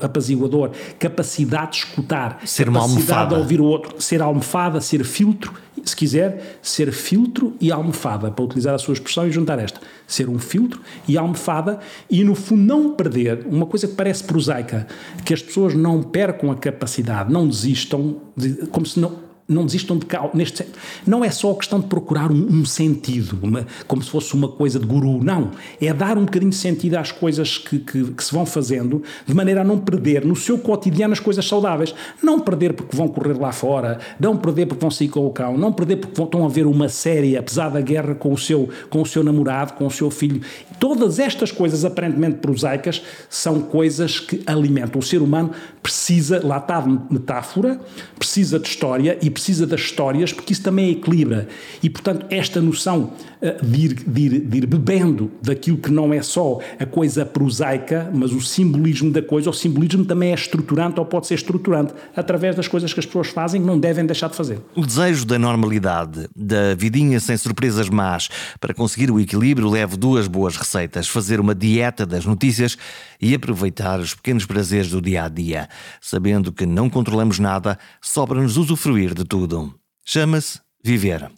apaziguador, 0.00 0.70
capacidade 1.00 1.72
de 1.72 1.76
escutar, 1.78 2.40
ser 2.44 2.66
capacidade 2.66 3.30
de 3.30 3.34
ouvir 3.34 3.60
o 3.60 3.64
outro, 3.64 4.00
ser 4.00 4.22
almofada, 4.22 4.80
ser 4.80 5.04
filtro 5.04 5.66
se 5.84 5.94
quiser, 5.94 6.58
ser 6.60 6.92
filtro 6.92 7.54
e 7.60 7.70
almofada, 7.70 8.30
para 8.30 8.44
utilizar 8.44 8.74
a 8.74 8.78
sua 8.78 8.94
expressão 8.94 9.26
e 9.26 9.30
juntar 9.30 9.58
esta. 9.58 9.80
Ser 10.06 10.28
um 10.28 10.38
filtro 10.38 10.80
e 11.06 11.16
almofada 11.16 11.78
e, 12.10 12.24
no 12.24 12.34
fundo, 12.34 12.62
não 12.62 12.92
perder 12.94 13.46
uma 13.46 13.66
coisa 13.66 13.86
que 13.86 13.94
parece 13.94 14.24
prosaica, 14.24 14.86
que 15.24 15.32
as 15.32 15.42
pessoas 15.42 15.74
não 15.74 16.02
percam 16.02 16.50
a 16.50 16.56
capacidade, 16.56 17.32
não 17.32 17.46
desistam, 17.46 17.95
de, 18.36 18.66
como 18.68 18.86
se 18.86 19.00
não 19.00 19.25
não 19.48 19.64
desistam 19.64 19.96
de 19.96 20.06
cá, 20.06 20.28
neste 20.34 20.66
não 21.06 21.24
é 21.24 21.30
só 21.30 21.52
a 21.52 21.54
questão 21.54 21.78
de 21.78 21.86
procurar 21.86 22.32
um, 22.32 22.46
um 22.50 22.64
sentido, 22.64 23.38
uma, 23.40 23.64
como 23.86 24.02
se 24.02 24.10
fosse 24.10 24.34
uma 24.34 24.48
coisa 24.48 24.78
de 24.80 24.86
guru, 24.86 25.22
não, 25.22 25.52
é 25.80 25.92
dar 25.92 26.18
um 26.18 26.24
bocadinho 26.24 26.50
de 26.50 26.56
sentido 26.56 26.96
às 26.96 27.12
coisas 27.12 27.56
que, 27.56 27.78
que, 27.78 28.04
que, 28.12 28.24
se 28.24 28.32
vão 28.34 28.44
fazendo, 28.44 29.02
de 29.24 29.32
maneira 29.34 29.60
a 29.60 29.64
não 29.64 29.78
perder 29.78 30.24
no 30.24 30.34
seu 30.34 30.58
cotidiano 30.58 31.12
as 31.12 31.20
coisas 31.20 31.46
saudáveis, 31.46 31.94
não 32.20 32.40
perder 32.40 32.72
porque 32.72 32.96
vão 32.96 33.06
correr 33.06 33.38
lá 33.38 33.52
fora, 33.52 34.00
não 34.18 34.36
perder 34.36 34.66
porque 34.66 34.80
vão 34.80 34.90
sair 34.90 35.08
com 35.08 35.24
o 35.24 35.30
cão, 35.30 35.56
não 35.56 35.72
perder 35.72 35.96
porque 35.96 36.16
vão, 36.16 36.26
estão 36.26 36.44
a 36.44 36.48
ver 36.48 36.66
uma 36.66 36.88
série, 36.88 37.36
apesar 37.36 37.68
da 37.68 37.80
guerra, 37.80 38.16
com 38.16 38.32
o 38.32 38.38
seu, 38.38 38.68
com 38.90 39.00
o 39.00 39.06
seu 39.06 39.22
namorado, 39.22 39.74
com 39.74 39.86
o 39.86 39.90
seu 39.90 40.10
filho, 40.10 40.40
todas 40.80 41.20
estas 41.20 41.52
coisas 41.52 41.84
aparentemente 41.84 42.38
prosaicas 42.38 43.00
são 43.30 43.60
coisas 43.60 44.18
que 44.18 44.42
alimentam, 44.44 44.98
o 44.98 45.02
ser 45.02 45.22
humano 45.22 45.52
precisa, 45.80 46.44
lá 46.44 46.58
está 46.58 46.78
a 46.78 46.86
metáfora, 46.86 47.80
precisa 48.18 48.58
de 48.58 48.68
história 48.68 49.16
e 49.22 49.35
precisa 49.36 49.66
das 49.66 49.80
histórias, 49.80 50.32
porque 50.32 50.54
isso 50.54 50.62
também 50.62 50.90
equilibra. 50.90 51.46
E, 51.82 51.90
portanto, 51.90 52.24
esta 52.30 52.58
noção 52.58 53.12
de 53.52 53.80
ir, 53.80 53.94
de, 53.94 54.20
ir, 54.22 54.40
de 54.40 54.58
ir 54.58 54.66
bebendo 54.66 55.30
daquilo 55.42 55.78
que 55.78 55.90
não 55.90 56.12
é 56.12 56.22
só 56.22 56.60
a 56.78 56.86
coisa 56.86 57.24
prosaica, 57.24 58.10
mas 58.14 58.32
o 58.32 58.40
simbolismo 58.40 59.10
da 59.10 59.22
coisa, 59.22 59.50
o 59.50 59.52
simbolismo 59.52 60.04
também 60.04 60.30
é 60.30 60.34
estruturante 60.34 60.98
ou 60.98 61.06
pode 61.06 61.26
ser 61.26 61.34
estruturante, 61.34 61.92
através 62.14 62.56
das 62.56 62.68
coisas 62.68 62.92
que 62.92 63.00
as 63.00 63.06
pessoas 63.06 63.28
fazem 63.28 63.60
que 63.60 63.66
não 63.66 63.78
devem 63.78 64.04
deixar 64.04 64.28
de 64.28 64.36
fazer. 64.36 64.60
O 64.74 64.84
desejo 64.84 65.24
da 65.24 65.38
normalidade, 65.38 66.28
da 66.36 66.74
vidinha 66.74 67.20
sem 67.20 67.36
surpresas 67.36 67.88
más, 67.88 68.28
para 68.60 68.74
conseguir 68.74 69.10
o 69.10 69.20
equilíbrio, 69.20 69.68
leve 69.68 69.96
duas 69.96 70.26
boas 70.26 70.56
receitas: 70.56 71.08
fazer 71.08 71.40
uma 71.40 71.54
dieta 71.54 72.06
das 72.06 72.24
notícias 72.24 72.76
e 73.20 73.34
aproveitar 73.34 74.00
os 74.00 74.14
pequenos 74.14 74.46
prazeres 74.46 74.90
do 74.90 75.00
dia 75.00 75.24
a 75.24 75.28
dia, 75.28 75.68
sabendo 76.00 76.52
que 76.52 76.66
não 76.66 76.88
controlamos 76.88 77.38
nada, 77.38 77.78
sobra-nos 78.00 78.56
usufruir 78.56 79.14
de 79.14 79.24
tudo. 79.24 79.74
Chama-se 80.04 80.60
viver. 80.84 81.30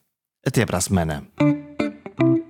Até 0.46 0.64
para 0.64 0.78
a 0.78 0.80
semana. 0.80 1.24
thank 2.18 2.38
you 2.38 2.47